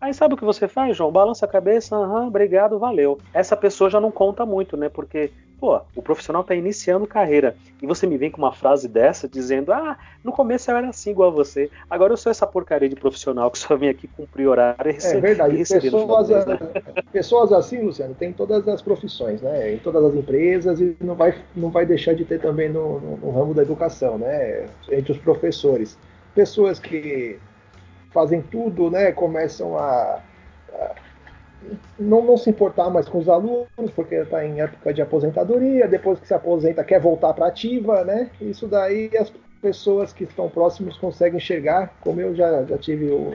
Aí 0.00 0.12
sabe 0.12 0.34
o 0.34 0.36
que 0.36 0.44
você 0.44 0.68
faz, 0.68 0.96
João? 0.96 1.10
Balança 1.10 1.46
a 1.46 1.48
cabeça, 1.48 1.96
aham, 1.96 2.26
obrigado, 2.26 2.78
valeu. 2.78 3.18
Essa 3.32 3.56
pessoa 3.56 3.90
já 3.90 4.00
não 4.00 4.10
conta 4.10 4.44
muito, 4.44 4.76
né? 4.76 4.88
Porque 4.88 5.30
Pô, 5.58 5.80
o 5.94 6.02
profissional 6.02 6.42
está 6.42 6.54
iniciando 6.54 7.06
carreira 7.06 7.56
e 7.82 7.86
você 7.86 8.06
me 8.06 8.18
vem 8.18 8.30
com 8.30 8.36
uma 8.36 8.52
frase 8.52 8.86
dessa 8.86 9.26
dizendo: 9.26 9.72
Ah, 9.72 9.96
no 10.22 10.30
começo 10.30 10.70
eu 10.70 10.76
era 10.76 10.88
assim 10.88 11.10
igual 11.10 11.30
a 11.30 11.32
você, 11.32 11.70
agora 11.88 12.12
eu 12.12 12.16
sou 12.16 12.30
essa 12.30 12.46
porcaria 12.46 12.88
de 12.88 12.96
profissional 12.96 13.50
que 13.50 13.58
só 13.58 13.74
vem 13.74 13.88
aqui 13.88 14.06
cumprir 14.06 14.46
horário 14.46 14.90
e 14.90 14.92
receber. 14.92 15.18
É 15.18 15.20
verdade, 15.20 15.56
pessoas, 15.56 16.28
mês, 16.28 16.46
né? 16.46 16.58
pessoas 17.10 17.52
assim, 17.52 17.80
Luciano, 17.80 18.14
tem 18.14 18.34
todas 18.34 18.68
as 18.68 18.82
profissões, 18.82 19.40
né? 19.40 19.72
Em 19.72 19.78
todas 19.78 20.04
as 20.04 20.14
empresas 20.14 20.78
e 20.78 20.94
não 21.00 21.14
vai, 21.14 21.34
não 21.54 21.70
vai 21.70 21.86
deixar 21.86 22.14
de 22.14 22.26
ter 22.26 22.38
também 22.38 22.68
no, 22.68 23.00
no, 23.00 23.16
no 23.16 23.30
ramo 23.30 23.54
da 23.54 23.62
educação, 23.62 24.18
né? 24.18 24.66
Entre 24.90 25.12
os 25.12 25.18
professores. 25.18 25.96
Pessoas 26.34 26.78
que 26.78 27.38
fazem 28.12 28.42
tudo, 28.42 28.90
né? 28.90 29.12
Começam 29.12 29.76
a, 29.78 30.20
a 30.72 30.94
não, 31.98 32.22
não, 32.22 32.36
se 32.36 32.50
importar 32.50 32.90
mais 32.90 33.08
com 33.08 33.18
os 33.18 33.28
alunos, 33.28 33.90
porque 33.94 34.14
está 34.14 34.44
em 34.44 34.60
época 34.60 34.92
de 34.92 35.02
aposentadoria, 35.02 35.88
depois 35.88 36.20
que 36.20 36.26
se 36.26 36.34
aposenta 36.34 36.84
quer 36.84 37.00
voltar 37.00 37.32
para 37.34 37.46
ativa, 37.46 38.04
né? 38.04 38.30
Isso 38.40 38.66
daí 38.66 39.10
as 39.18 39.32
pessoas 39.60 40.12
que 40.12 40.24
estão 40.24 40.48
próximos 40.48 40.96
conseguem 40.98 41.38
enxergar, 41.38 41.92
como 42.00 42.20
eu 42.20 42.34
já, 42.34 42.64
já 42.64 42.78
tive 42.78 43.10
o, 43.10 43.34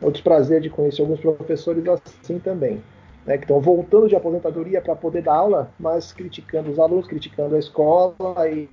o 0.00 0.10
desprazer 0.10 0.60
de 0.60 0.70
conhecer 0.70 1.00
alguns 1.00 1.20
professores 1.20 1.84
assim 1.88 2.38
também, 2.38 2.82
né? 3.26 3.38
Que 3.38 3.44
estão 3.44 3.60
voltando 3.60 4.08
de 4.08 4.14
aposentadoria 4.14 4.80
para 4.80 4.94
poder 4.94 5.22
dar 5.22 5.34
aula, 5.34 5.70
mas 5.78 6.12
criticando 6.12 6.70
os 6.70 6.78
alunos, 6.78 7.06
criticando 7.06 7.56
a 7.56 7.58
escola 7.58 8.14
e 8.50 8.68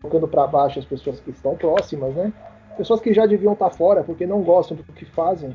colocando 0.00 0.28
para 0.28 0.46
baixo 0.46 0.78
as 0.78 0.84
pessoas 0.84 1.18
que 1.20 1.30
estão 1.30 1.56
próximas, 1.56 2.14
né? 2.14 2.32
Pessoas 2.78 3.00
que 3.00 3.12
já 3.12 3.26
deviam 3.26 3.54
estar 3.54 3.70
fora 3.70 4.04
porque 4.04 4.24
não 4.24 4.40
gostam 4.40 4.76
do 4.76 4.84
que 4.84 5.04
fazem, 5.04 5.50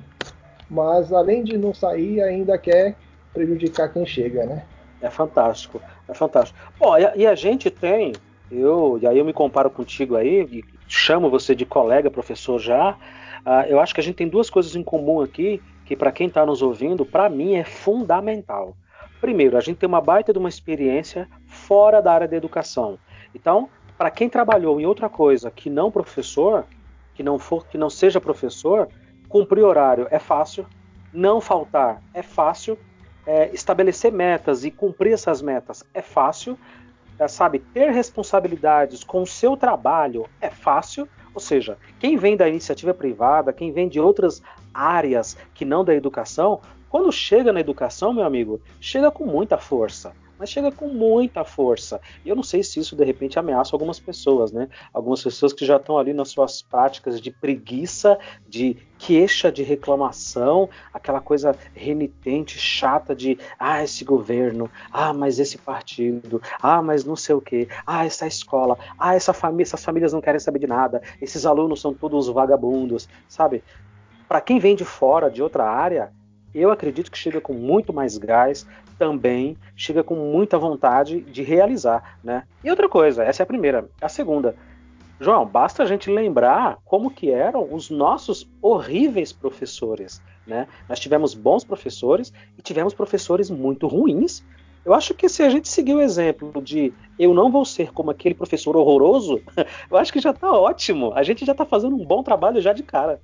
mas 0.70 1.14
além 1.14 1.42
de 1.42 1.58
não 1.58 1.74
sair, 1.74 2.22
ainda 2.22 2.58
quer 2.58 2.98
prejudicar 3.34 3.94
quem 3.94 4.06
chega, 4.06 4.46
né? 4.46 4.66
É 5.02 5.10
fantástico, 5.10 5.82
é 6.10 6.14
fantástico. 6.14 6.60
Bom, 6.78 6.98
e 6.98 7.06
a, 7.06 7.16
e 7.16 7.26
a 7.26 7.34
gente 7.34 7.72
tem, 7.72 8.12
eu, 8.52 9.00
e 9.02 9.08
aí 9.08 9.18
eu 9.18 9.24
me 9.24 9.32
comparo 9.32 9.70
contigo 9.70 10.18
aí, 10.18 10.66
chamo 10.86 11.30
você 11.30 11.56
de 11.56 11.66
colega, 11.66 12.12
professor 12.12 12.60
já. 12.60 12.92
Uh, 13.46 13.68
eu 13.70 13.80
acho 13.80 13.94
que 13.94 14.02
a 14.02 14.04
gente 14.04 14.16
tem 14.16 14.28
duas 14.28 14.50
coisas 14.50 14.76
em 14.76 14.84
comum 14.84 15.22
aqui, 15.22 15.62
que 15.86 15.96
para 15.96 16.12
quem 16.12 16.28
está 16.28 16.46
nos 16.46 16.62
ouvindo, 16.62 17.06
para 17.06 17.30
mim 17.30 17.56
é 17.56 17.64
fundamental. 17.64 18.76
Primeiro, 19.22 19.56
a 19.56 19.62
gente 19.62 19.78
tem 19.78 19.88
uma 19.88 20.02
baita 20.02 20.34
de 20.34 20.40
uma 20.40 20.50
experiência 20.50 21.30
fora 21.48 22.02
da 22.02 22.12
área 22.12 22.28
da 22.28 22.36
educação. 22.36 23.00
Então, 23.34 23.70
para 23.98 24.12
quem 24.12 24.28
trabalhou 24.28 24.82
em 24.82 24.86
outra 24.86 25.08
coisa 25.08 25.50
que 25.50 25.70
não 25.70 25.90
professor, 25.90 26.66
que 27.14 27.24
não 27.24 27.38
for, 27.38 27.66
que 27.68 27.78
não 27.78 27.90
seja 27.90 28.20
professor, 28.20 28.88
Cumprir 29.34 29.64
horário 29.64 30.08
é 30.12 30.20
fácil, 30.20 30.64
não 31.12 31.42
faltar 31.42 32.04
é 32.14 32.22
fácil, 32.22 32.78
é, 33.26 33.50
estabelecer 33.52 34.12
metas 34.12 34.64
e 34.64 34.70
cumprir 34.70 35.12
essas 35.12 35.42
metas 35.42 35.84
é 35.92 36.04
fácil, 36.04 36.56
é, 37.18 37.28
sabe? 37.28 37.58
Ter 37.58 37.90
responsabilidades 37.90 39.04
com 39.04 39.24
o 39.24 39.26
seu 39.26 39.58
trabalho 39.58 40.28
é 40.40 40.52
fácil. 40.52 41.10
Ou 41.34 41.42
seja, 41.42 41.80
quem 42.00 42.16
vem 42.16 42.38
da 42.38 42.48
iniciativa 42.48 42.94
privada, 42.94 43.52
quem 43.52 43.72
vem 43.72 43.90
de 43.90 44.00
outras 44.00 44.40
áreas 44.72 45.36
que 45.56 45.66
não 45.66 45.84
da 45.84 45.96
educação, 45.96 46.62
quando 46.88 47.12
chega 47.12 47.52
na 47.52 47.60
educação, 47.60 48.14
meu 48.14 48.26
amigo, 48.26 48.62
chega 48.80 49.10
com 49.10 49.26
muita 49.26 49.58
força 49.58 50.14
mas 50.44 50.50
chega 50.50 50.74
com 50.74 50.90
muita 50.90 51.46
força. 51.46 52.02
E 52.26 52.28
eu 52.28 52.36
não 52.36 52.44
sei 52.44 52.62
se 52.64 52.78
isso 52.78 52.98
de 52.98 53.06
repente 53.06 53.40
ameaça 53.40 53.74
algumas 53.74 53.98
pessoas, 53.98 54.52
né? 54.52 54.68
Algumas 54.94 55.24
pessoas 55.24 55.54
que 55.54 55.66
já 55.66 55.78
estão 55.78 55.98
ali 55.98 56.14
nas 56.14 56.32
suas 56.32 56.62
práticas 56.62 57.22
de 57.22 57.32
preguiça, 57.32 58.20
de 58.46 58.76
queixa, 59.00 59.50
de 59.50 59.64
reclamação, 59.64 60.70
aquela 60.94 61.22
coisa 61.22 61.56
renitente, 61.74 62.60
chata 62.60 63.16
de 63.16 63.40
ah, 63.58 63.82
esse 63.82 64.04
governo, 64.04 64.70
ah, 64.92 65.14
mas 65.14 65.40
esse 65.40 65.58
partido, 65.58 66.42
ah, 66.62 66.82
mas 66.82 67.06
não 67.06 67.16
sei 67.16 67.36
o 67.36 67.42
que, 67.42 67.70
ah, 67.88 68.06
essa 68.06 68.28
escola, 68.28 68.78
ah, 69.00 69.16
essa 69.16 69.32
família, 69.32 69.64
essas 69.64 69.84
famílias 69.84 70.12
não 70.12 70.20
querem 70.20 70.42
saber 70.42 70.60
de 70.60 70.68
nada, 70.68 71.02
esses 71.22 71.46
alunos 71.46 71.80
são 71.80 71.94
todos 71.94 72.28
vagabundos, 72.28 73.08
sabe? 73.30 73.64
Para 74.28 74.42
quem 74.42 74.60
vem 74.60 74.76
de 74.76 74.84
fora, 74.84 75.32
de 75.32 75.42
outra 75.42 75.64
área, 75.64 76.12
eu 76.54 76.70
acredito 76.70 77.10
que 77.10 77.18
chega 77.18 77.42
com 77.42 77.54
muito 77.54 77.92
mais 77.92 78.18
gás, 78.18 78.68
também 78.98 79.58
chega 79.76 80.04
com 80.04 80.16
muita 80.16 80.58
vontade 80.58 81.22
de 81.22 81.44
realizar, 81.44 82.18
né? 82.24 82.44
E 82.64 82.70
outra 82.70 82.88
coisa, 82.88 83.24
essa 83.24 83.42
é 83.42 83.46
a 83.46 83.48
primeira. 83.48 83.90
A 84.02 84.10
segunda, 84.10 84.56
João, 85.20 85.46
basta 85.46 85.84
a 85.84 85.86
gente 85.86 86.10
lembrar 86.10 86.80
como 86.84 87.10
que 87.10 87.32
eram 87.32 87.74
os 87.74 87.90
nossos 87.90 88.50
horríveis 88.62 89.32
professores, 89.32 90.22
né? 90.46 90.68
Nós 90.90 91.00
tivemos 91.00 91.34
bons 91.34 91.64
professores 91.64 92.34
e 92.58 92.62
tivemos 92.62 92.94
professores 92.94 93.50
muito 93.50 93.88
ruins. 93.88 94.44
Eu 94.86 94.94
acho 94.94 95.14
que 95.14 95.30
se 95.30 95.42
a 95.42 95.50
gente 95.50 95.70
seguir 95.70 95.94
o 95.94 96.02
exemplo 96.02 96.62
de 96.62 96.92
eu 97.18 97.34
não 97.34 97.50
vou 97.50 97.64
ser 97.64 97.94
como 97.94 98.12
aquele 98.12 98.36
professor 98.36 98.76
horroroso, 98.76 99.42
eu 99.90 99.98
acho 99.98 100.12
que 100.12 100.20
já 100.20 100.32
está 100.32 100.52
ótimo. 100.52 101.14
A 101.16 101.24
gente 101.24 101.46
já 101.46 101.54
está 101.54 101.66
fazendo 101.66 101.96
um 101.96 102.06
bom 102.06 102.22
trabalho 102.22 102.60
já 102.60 102.74
de 102.74 102.84
cara. 102.84 103.22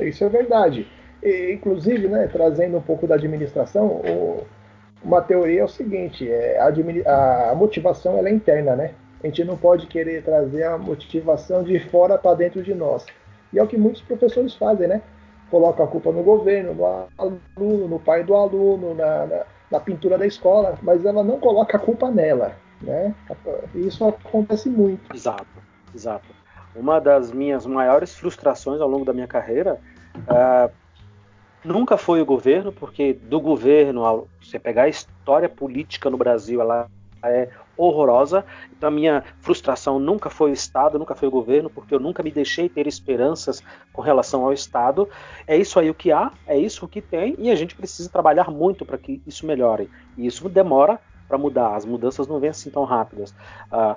Isso 0.00 0.22
é 0.22 0.28
verdade. 0.28 0.86
E, 1.22 1.52
inclusive, 1.52 2.08
né, 2.08 2.28
trazendo 2.28 2.76
um 2.76 2.82
pouco 2.82 3.06
da 3.06 3.16
administração, 3.16 3.86
o, 3.86 4.46
uma 5.02 5.20
teoria 5.22 5.60
é 5.60 5.64
o 5.64 5.68
seguinte: 5.68 6.30
é, 6.30 6.58
a, 6.58 7.50
a, 7.50 7.54
motivação 7.54 8.16
ela 8.18 8.28
é 8.28 8.32
interna, 8.32 8.76
né? 8.76 8.94
A 9.22 9.26
gente 9.26 9.44
não 9.44 9.56
pode 9.56 9.86
querer 9.86 10.22
trazer 10.22 10.64
a 10.64 10.78
motivação 10.78 11.62
de 11.62 11.78
fora 11.90 12.16
para 12.16 12.36
dentro 12.36 12.62
de 12.62 12.74
nós. 12.74 13.04
E 13.52 13.58
é 13.58 13.62
o 13.62 13.66
que 13.66 13.76
muitos 13.76 14.02
professores 14.02 14.54
fazem, 14.54 14.88
né? 14.88 15.02
Colocam 15.50 15.84
a 15.84 15.88
culpa 15.88 16.12
no 16.12 16.22
governo, 16.22 16.74
no 16.74 17.08
aluno, 17.18 17.88
no 17.88 17.98
pai 17.98 18.22
do 18.22 18.34
aluno, 18.34 18.94
na, 18.94 19.26
na, 19.26 19.44
na 19.70 19.80
pintura 19.80 20.16
da 20.16 20.26
escola, 20.26 20.78
mas 20.82 21.04
ela 21.04 21.22
não 21.22 21.38
coloca 21.38 21.76
a 21.76 21.80
culpa 21.80 22.10
nela, 22.10 22.56
né? 22.80 23.14
Isso 23.74 24.06
acontece 24.06 24.70
muito. 24.70 25.14
Exato, 25.14 25.46
exato. 25.94 26.28
Uma 26.74 27.00
das 27.00 27.32
minhas 27.32 27.66
maiores 27.66 28.14
frustrações 28.14 28.80
ao 28.80 28.88
longo 28.88 29.04
da 29.04 29.12
minha 29.12 29.26
carreira 29.26 29.78
uh, 30.16 30.70
nunca 31.64 31.96
foi 31.96 32.20
o 32.20 32.26
governo, 32.26 32.72
porque 32.72 33.12
do 33.12 33.40
governo, 33.40 34.28
você 34.40 34.58
pegar 34.58 34.84
a 34.84 34.88
história 34.88 35.48
política 35.48 36.10
no 36.10 36.16
Brasil, 36.16 36.60
ela 36.60 36.88
é 37.22 37.48
horrorosa. 37.76 38.44
Então 38.72 38.88
a 38.88 38.92
minha 38.92 39.24
frustração 39.40 39.98
nunca 39.98 40.30
foi 40.30 40.50
o 40.50 40.54
Estado, 40.54 40.98
nunca 40.98 41.14
foi 41.14 41.28
o 41.28 41.30
governo, 41.30 41.70
porque 41.70 41.94
eu 41.94 42.00
nunca 42.00 42.22
me 42.22 42.30
deixei 42.30 42.68
ter 42.68 42.86
esperanças 42.86 43.62
com 43.92 44.02
relação 44.02 44.44
ao 44.44 44.52
Estado. 44.52 45.08
É 45.46 45.56
isso 45.56 45.78
aí 45.78 45.90
o 45.90 45.94
que 45.94 46.12
há, 46.12 46.32
é 46.46 46.58
isso 46.58 46.84
o 46.84 46.88
que 46.88 47.00
tem, 47.00 47.34
e 47.38 47.50
a 47.50 47.54
gente 47.54 47.74
precisa 47.74 48.08
trabalhar 48.08 48.50
muito 48.50 48.84
para 48.84 48.98
que 48.98 49.22
isso 49.26 49.46
melhore. 49.46 49.90
E 50.16 50.26
isso 50.26 50.48
demora 50.48 51.00
para 51.28 51.38
mudar, 51.38 51.76
as 51.76 51.84
mudanças 51.84 52.26
não 52.26 52.40
vêm 52.40 52.50
assim 52.50 52.70
tão 52.70 52.84
rápidas. 52.84 53.30
Uh, 53.72 53.94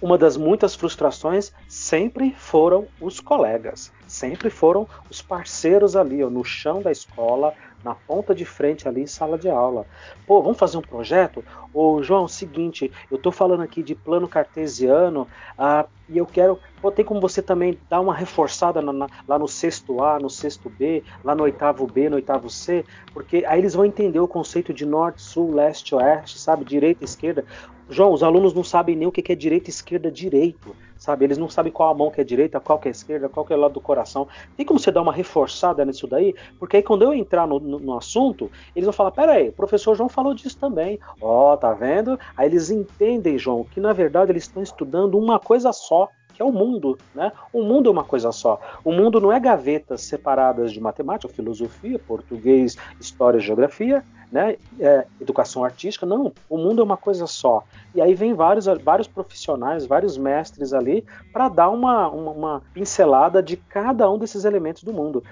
uma 0.00 0.18
das 0.18 0.36
muitas 0.36 0.74
frustrações 0.74 1.52
sempre 1.68 2.34
foram 2.36 2.86
os 3.00 3.20
colegas, 3.20 3.92
sempre 4.12 4.50
foram 4.50 4.86
os 5.08 5.22
parceiros 5.22 5.96
ali, 5.96 6.22
ó, 6.22 6.28
no 6.28 6.44
chão 6.44 6.82
da 6.82 6.92
escola, 6.92 7.54
na 7.82 7.94
ponta 7.94 8.34
de 8.34 8.44
frente 8.44 8.86
ali 8.86 9.00
em 9.02 9.06
sala 9.06 9.38
de 9.38 9.48
aula. 9.48 9.86
Pô, 10.26 10.42
vamos 10.42 10.58
fazer 10.58 10.76
um 10.76 10.82
projeto? 10.82 11.42
Ô, 11.72 12.02
João, 12.02 12.28
seguinte, 12.28 12.92
eu 13.10 13.16
estou 13.16 13.32
falando 13.32 13.62
aqui 13.62 13.82
de 13.82 13.94
plano 13.94 14.28
cartesiano, 14.28 15.26
ah, 15.58 15.86
e 16.08 16.18
eu 16.18 16.26
quero. 16.26 16.58
Pô, 16.80 16.90
tem 16.90 17.04
como 17.04 17.20
você 17.20 17.40
também 17.40 17.78
dar 17.88 18.00
uma 18.00 18.14
reforçada 18.14 18.82
na, 18.82 18.92
na, 18.92 19.06
lá 19.26 19.38
no 19.38 19.48
sexto 19.48 20.02
A, 20.02 20.18
no 20.18 20.28
sexto 20.28 20.68
B, 20.68 21.02
lá 21.24 21.34
no 21.34 21.44
oitavo 21.44 21.86
B, 21.86 22.10
no 22.10 22.16
oitavo 22.16 22.50
C, 22.50 22.84
porque 23.14 23.44
aí 23.46 23.58
eles 23.58 23.74
vão 23.74 23.84
entender 23.84 24.20
o 24.20 24.28
conceito 24.28 24.74
de 24.74 24.84
norte, 24.84 25.22
sul, 25.22 25.54
leste, 25.54 25.94
oeste, 25.94 26.38
sabe? 26.38 26.64
Direita, 26.64 27.04
esquerda. 27.04 27.44
João, 27.92 28.12
os 28.12 28.22
alunos 28.22 28.54
não 28.54 28.64
sabem 28.64 28.96
nem 28.96 29.06
o 29.06 29.12
que 29.12 29.30
é 29.30 29.36
direita, 29.36 29.68
esquerda, 29.68 30.10
direito, 30.10 30.74
sabe? 30.96 31.24
Eles 31.24 31.36
não 31.36 31.48
sabem 31.48 31.70
qual 31.70 31.90
a 31.90 31.94
mão 31.94 32.10
que 32.10 32.20
é 32.20 32.24
direita, 32.24 32.58
qual 32.58 32.78
que 32.78 32.88
é 32.88 32.90
esquerda, 32.90 33.28
qual 33.28 33.44
que 33.44 33.52
é 33.52 33.56
o 33.56 33.60
lado 33.60 33.74
do 33.74 33.80
coração. 33.80 34.26
Tem 34.56 34.64
como 34.64 34.80
você 34.80 34.90
dar 34.90 35.02
uma 35.02 35.12
reforçada 35.12 35.84
nisso 35.84 36.06
daí? 36.06 36.34
Porque 36.58 36.78
aí 36.78 36.82
quando 36.82 37.02
eu 37.02 37.12
entrar 37.12 37.46
no, 37.46 37.60
no, 37.60 37.78
no 37.78 37.96
assunto, 37.96 38.50
eles 38.74 38.86
vão 38.86 38.92
falar, 38.92 39.10
pera 39.10 39.32
aí, 39.32 39.50
o 39.50 39.52
professor 39.52 39.94
João 39.94 40.08
falou 40.08 40.32
disso 40.32 40.56
também. 40.58 40.98
Ó, 41.20 41.52
oh, 41.52 41.56
tá 41.56 41.72
vendo? 41.74 42.18
Aí 42.36 42.48
eles 42.48 42.70
entendem, 42.70 43.38
João, 43.38 43.64
que 43.64 43.80
na 43.80 43.92
verdade 43.92 44.32
eles 44.32 44.44
estão 44.44 44.62
estudando 44.62 45.18
uma 45.18 45.38
coisa 45.38 45.72
só 45.72 46.08
é 46.42 46.44
o 46.44 46.52
mundo, 46.52 46.98
né? 47.14 47.32
O 47.52 47.62
mundo 47.62 47.88
é 47.88 47.92
uma 47.92 48.04
coisa 48.04 48.30
só. 48.32 48.60
O 48.84 48.92
mundo 48.92 49.20
não 49.20 49.32
é 49.32 49.40
gavetas 49.40 50.02
separadas 50.02 50.72
de 50.72 50.80
matemática, 50.80 51.32
filosofia, 51.32 51.98
português, 51.98 52.76
história, 53.00 53.40
geografia 53.40 54.04
né, 54.32 54.56
é, 54.80 55.04
educação 55.20 55.62
artística, 55.62 56.06
não, 56.06 56.32
o 56.48 56.56
mundo 56.56 56.80
é 56.80 56.84
uma 56.84 56.96
coisa 56.96 57.26
só. 57.26 57.62
E 57.94 58.00
aí 58.00 58.14
vem 58.14 58.32
vários, 58.32 58.64
vários 58.82 59.06
profissionais, 59.06 59.84
vários 59.84 60.16
mestres 60.16 60.72
ali 60.72 61.04
para 61.30 61.50
dar 61.50 61.68
uma, 61.68 62.08
uma, 62.08 62.30
uma 62.30 62.62
pincelada 62.72 63.42
de 63.42 63.58
cada 63.58 64.10
um 64.10 64.16
desses 64.18 64.46
elementos 64.46 64.82
do 64.82 64.92
mundo. 64.92 65.22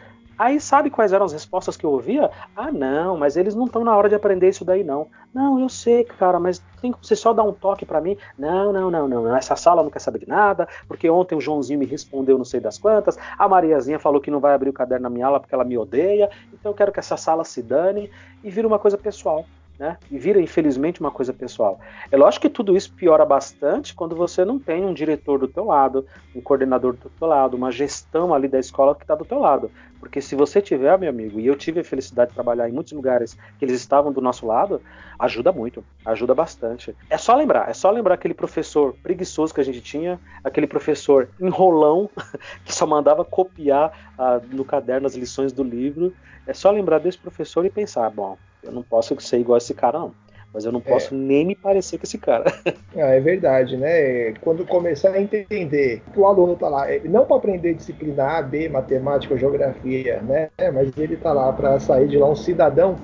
Aí 0.41 0.59
sabe 0.59 0.89
quais 0.89 1.13
eram 1.13 1.27
as 1.27 1.35
respostas 1.35 1.77
que 1.77 1.85
eu 1.85 1.91
ouvia? 1.91 2.31
Ah, 2.57 2.73
não, 2.73 3.15
mas 3.15 3.37
eles 3.37 3.55
não 3.55 3.67
estão 3.67 3.85
na 3.85 3.95
hora 3.95 4.09
de 4.09 4.15
aprender 4.15 4.49
isso 4.49 4.65
daí, 4.65 4.83
não. 4.83 5.07
Não, 5.35 5.61
eu 5.61 5.69
sei, 5.69 6.03
cara, 6.03 6.41
mas 6.41 6.65
tem 6.81 6.93
que 6.93 7.07
você 7.07 7.15
só 7.15 7.35
dar 7.35 7.43
um 7.43 7.53
toque 7.53 7.85
para 7.85 8.01
mim? 8.01 8.17
Não, 8.39 8.73
não, 8.73 8.91
não, 8.91 9.07
não. 9.07 9.37
Essa 9.37 9.55
sala 9.55 9.83
não 9.83 9.91
quer 9.91 9.99
saber 9.99 10.21
de 10.21 10.27
nada, 10.27 10.67
porque 10.89 11.11
ontem 11.11 11.35
o 11.35 11.43
Joãozinho 11.43 11.79
me 11.79 11.85
respondeu 11.85 12.39
não 12.39 12.45
sei 12.47 12.59
das 12.59 12.79
quantas, 12.79 13.19
a 13.37 13.47
Mariazinha 13.47 13.99
falou 13.99 14.19
que 14.19 14.31
não 14.31 14.41
vai 14.41 14.55
abrir 14.55 14.71
o 14.71 14.73
caderno 14.73 15.03
na 15.03 15.11
minha 15.11 15.27
aula 15.27 15.41
porque 15.41 15.55
ela 15.55 15.63
me 15.63 15.77
odeia, 15.77 16.31
então 16.55 16.73
eu 16.73 16.75
quero 16.75 16.91
que 16.91 17.01
essa 17.01 17.19
sala 17.19 17.45
se 17.45 17.63
dane 17.63 18.11
e 18.43 18.51
vira 18.51 18.67
uma 18.67 18.79
coisa 18.79 18.97
pessoal 18.97 19.45
né? 19.81 19.97
E 20.11 20.19
vira, 20.19 20.39
infelizmente, 20.39 21.01
uma 21.01 21.11
coisa 21.11 21.33
pessoal. 21.33 21.81
É 22.13 22.17
lógico 22.17 22.43
que 22.43 22.53
tudo 22.53 22.77
isso 22.77 22.93
piora 22.93 23.25
bastante 23.25 23.95
quando 23.95 24.15
você 24.15 24.45
não 24.45 24.59
tem 24.59 24.85
um 24.85 24.93
diretor 24.93 25.39
do 25.39 25.49
teu 25.49 25.65
lado, 25.65 26.07
um 26.37 26.41
coordenador 26.43 26.93
do 26.93 27.09
teu 27.09 27.27
lado, 27.27 27.57
uma 27.57 27.73
gestão 27.73 28.35
ali 28.35 28.47
da 28.47 28.59
escola 28.59 28.95
que 28.95 29.05
está 29.05 29.15
do 29.15 29.25
teu 29.25 29.39
lado. 29.39 29.71
Porque 29.99 30.21
se 30.21 30.37
você 30.37 30.61
tiver, 30.61 30.99
meu 30.99 31.09
amigo, 31.09 31.41
e 31.41 31.47
eu 31.47 31.57
tive 31.57 31.81
a 31.81 31.85
felicidade 31.85 32.29
de 32.29 32.35
trabalhar 32.35 32.69
em 32.69 32.73
muitos 32.73 32.93
lugares 32.93 33.39
que 33.59 33.65
eles 33.65 33.81
estavam 33.81 34.13
do 34.13 34.21
nosso 34.21 34.47
lado, 34.47 34.83
ajuda 35.19 35.51
muito, 35.51 35.83
ajuda 36.05 36.35
bastante. 36.35 36.95
É 37.09 37.17
só 37.17 37.35
lembrar, 37.35 37.71
é 37.71 37.73
só 37.73 37.91
lembrar 37.91 38.17
aquele 38.17 38.35
professor 38.35 38.95
preguiçoso 39.03 39.55
que 39.55 39.63
a 39.63 39.65
gente 39.65 39.81
tinha, 39.81 40.21
aquele 40.45 40.67
professor 40.67 41.31
enrolão 41.41 42.11
que 42.67 42.75
só 42.75 42.87
mandava 42.87 43.25
copiar 43.25 44.13
ah, 44.19 44.43
no 44.53 44.65
caderno 44.65 45.07
as 45.07 45.15
lições 45.15 45.55
do 45.55 45.63
livro. 45.63 46.13
É 46.47 46.53
só 46.53 46.71
lembrar 46.71 46.99
desse 46.99 47.17
professor 47.17 47.65
e 47.65 47.71
pensar, 47.71 48.11
bom, 48.11 48.37
eu 48.63 48.73
não 48.73 48.83
posso 48.83 49.19
ser 49.21 49.39
igual 49.39 49.55
a 49.55 49.59
esse 49.59 49.75
cara, 49.75 49.99
não. 49.99 50.15
Mas 50.53 50.65
eu 50.65 50.73
não 50.73 50.81
posso 50.81 51.15
é. 51.15 51.17
nem 51.17 51.47
me 51.47 51.55
parecer 51.55 51.97
com 51.99 52.05
esse 52.05 52.19
cara. 52.19 52.45
Ah, 52.97 53.15
é 53.15 53.21
verdade, 53.21 53.77
né? 53.77 54.33
Quando 54.41 54.67
começar 54.67 55.11
a 55.11 55.23
entender 55.23 56.03
que 56.13 56.19
o 56.19 56.27
aluno 56.27 56.55
está 56.55 56.69
lá, 56.69 56.91
é, 56.91 57.01
não 57.05 57.25
para 57.25 57.37
aprender 57.37 57.73
disciplina 57.73 58.39
A, 58.39 58.43
B, 58.43 58.69
matemática 58.69 59.37
geografia, 59.37 60.21
né? 60.23 60.51
Mas 60.75 60.93
ele 60.99 61.15
está 61.15 61.33
lá 61.33 61.53
para 61.53 61.79
sair 61.79 62.09
de 62.09 62.19
lá 62.19 62.29
um 62.29 62.35
cidadão 62.35 62.97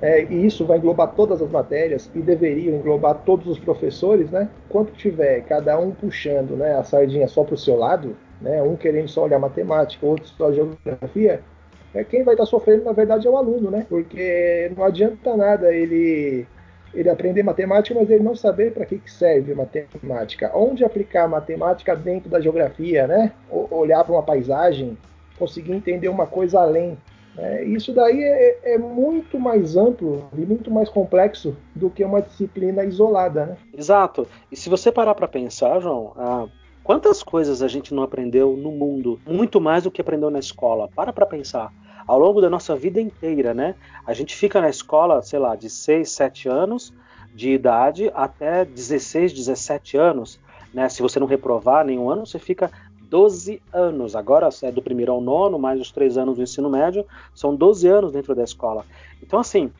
é, 0.00 0.24
e 0.24 0.46
isso 0.46 0.64
vai 0.64 0.78
englobar 0.78 1.12
todas 1.14 1.42
as 1.42 1.50
matérias 1.50 2.10
e 2.14 2.20
deveria 2.20 2.70
englobar 2.70 3.14
todos 3.24 3.46
os 3.46 3.58
professores, 3.58 4.30
né? 4.30 4.48
Quando 4.68 4.92
tiver 4.92 5.40
cada 5.42 5.78
um 5.78 5.90
puxando 5.90 6.56
né, 6.56 6.74
a 6.74 6.84
sardinha 6.84 7.26
só 7.26 7.42
para 7.42 7.54
o 7.54 7.58
seu 7.58 7.76
lado, 7.76 8.16
né, 8.40 8.62
um 8.62 8.76
querendo 8.76 9.08
só 9.08 9.24
olhar 9.24 9.38
matemática, 9.40 10.06
outro 10.06 10.26
só 10.28 10.52
geografia, 10.52 11.40
é, 11.98 12.04
quem 12.04 12.22
vai 12.22 12.34
estar 12.34 12.46
sofrendo, 12.46 12.84
na 12.84 12.92
verdade, 12.92 13.26
é 13.26 13.30
o 13.30 13.36
aluno, 13.36 13.70
né? 13.70 13.84
Porque 13.88 14.70
não 14.76 14.84
adianta 14.84 15.36
nada 15.36 15.74
ele, 15.74 16.46
ele 16.94 17.10
aprender 17.10 17.42
matemática, 17.42 17.98
mas 17.98 18.08
ele 18.08 18.22
não 18.22 18.36
saber 18.36 18.72
para 18.72 18.86
que, 18.86 18.98
que 18.98 19.10
serve 19.10 19.52
matemática. 19.54 20.50
Onde 20.54 20.84
aplicar 20.84 21.26
matemática 21.28 21.96
dentro 21.96 22.30
da 22.30 22.40
geografia, 22.40 23.06
né? 23.06 23.32
Olhar 23.50 24.04
para 24.04 24.12
uma 24.12 24.22
paisagem, 24.22 24.96
conseguir 25.38 25.72
entender 25.72 26.08
uma 26.08 26.26
coisa 26.26 26.60
além. 26.60 26.96
Né? 27.34 27.64
Isso 27.64 27.92
daí 27.92 28.22
é, 28.22 28.74
é, 28.74 28.78
muito 28.78 29.38
mais 29.38 29.76
amplo 29.76 30.28
e 30.36 30.40
muito 30.42 30.70
mais 30.70 30.88
complexo 30.88 31.56
do 31.74 31.90
que 31.90 32.04
uma 32.04 32.22
disciplina 32.22 32.84
isolada, 32.84 33.46
né? 33.46 33.56
Exato. 33.76 34.26
E 34.52 34.56
se 34.56 34.68
você 34.68 34.92
parar 34.92 35.14
para 35.14 35.26
pensar, 35.26 35.80
João, 35.80 36.12
ah, 36.16 36.46
Quantas 36.88 37.22
coisas 37.22 37.60
a 37.60 37.68
gente 37.68 37.92
não 37.92 38.02
aprendeu 38.02 38.56
no 38.56 38.72
mundo, 38.72 39.20
muito 39.26 39.60
mais 39.60 39.84
do 39.84 39.90
que 39.90 40.00
aprendeu 40.00 40.30
na 40.30 40.38
escola? 40.38 40.88
Para 40.88 41.12
para 41.12 41.26
pensar. 41.26 41.70
Ao 42.08 42.18
longo 42.18 42.40
da 42.40 42.50
nossa 42.50 42.74
vida 42.74 43.00
inteira, 43.00 43.54
né? 43.54 43.74
A 44.06 44.14
gente 44.14 44.34
fica 44.34 44.60
na 44.60 44.70
escola, 44.70 45.22
sei 45.22 45.38
lá, 45.38 45.54
de 45.54 45.68
6, 45.70 46.10
7 46.10 46.48
anos 46.48 46.92
de 47.34 47.50
idade 47.50 48.10
até 48.14 48.64
16, 48.64 49.32
17 49.32 49.96
anos. 49.96 50.40
Né? 50.72 50.88
Se 50.88 51.02
você 51.02 51.20
não 51.20 51.26
reprovar 51.26 51.84
nenhum 51.84 52.10
ano, 52.10 52.26
você 52.26 52.38
fica 52.38 52.70
12 53.02 53.62
anos. 53.72 54.16
Agora 54.16 54.48
é 54.62 54.72
do 54.72 54.82
primeiro 54.82 55.12
ao 55.12 55.20
nono, 55.20 55.58
mais 55.58 55.80
os 55.80 55.92
três 55.92 56.16
anos 56.16 56.36
do 56.36 56.42
ensino 56.42 56.68
médio, 56.68 57.04
são 57.34 57.54
12 57.54 57.86
anos 57.86 58.10
dentro 58.10 58.34
da 58.34 58.42
escola. 58.42 58.84
Então, 59.22 59.38
assim, 59.38 59.70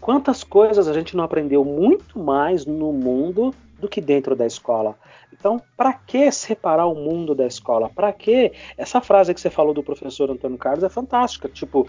quantas 0.00 0.42
coisas 0.42 0.88
a 0.88 0.92
gente 0.92 1.16
não 1.16 1.22
aprendeu 1.22 1.64
muito 1.64 2.18
mais 2.18 2.66
no 2.66 2.92
mundo 2.92 3.54
do 3.80 3.88
que 3.88 4.00
dentro 4.00 4.36
da 4.36 4.46
escola? 4.46 4.96
Então, 5.32 5.60
para 5.76 5.92
que 5.92 6.30
separar 6.30 6.86
o 6.86 6.94
mundo 6.94 7.34
da 7.34 7.46
escola? 7.46 7.88
Para 7.88 8.12
que? 8.12 8.52
Essa 8.76 9.00
frase 9.00 9.32
que 9.34 9.40
você 9.40 9.50
falou 9.50 9.72
do 9.72 9.82
professor 9.82 10.30
Antônio 10.30 10.58
Carlos 10.58 10.84
é 10.84 10.88
fantástica. 10.88 11.48
Tipo, 11.48 11.88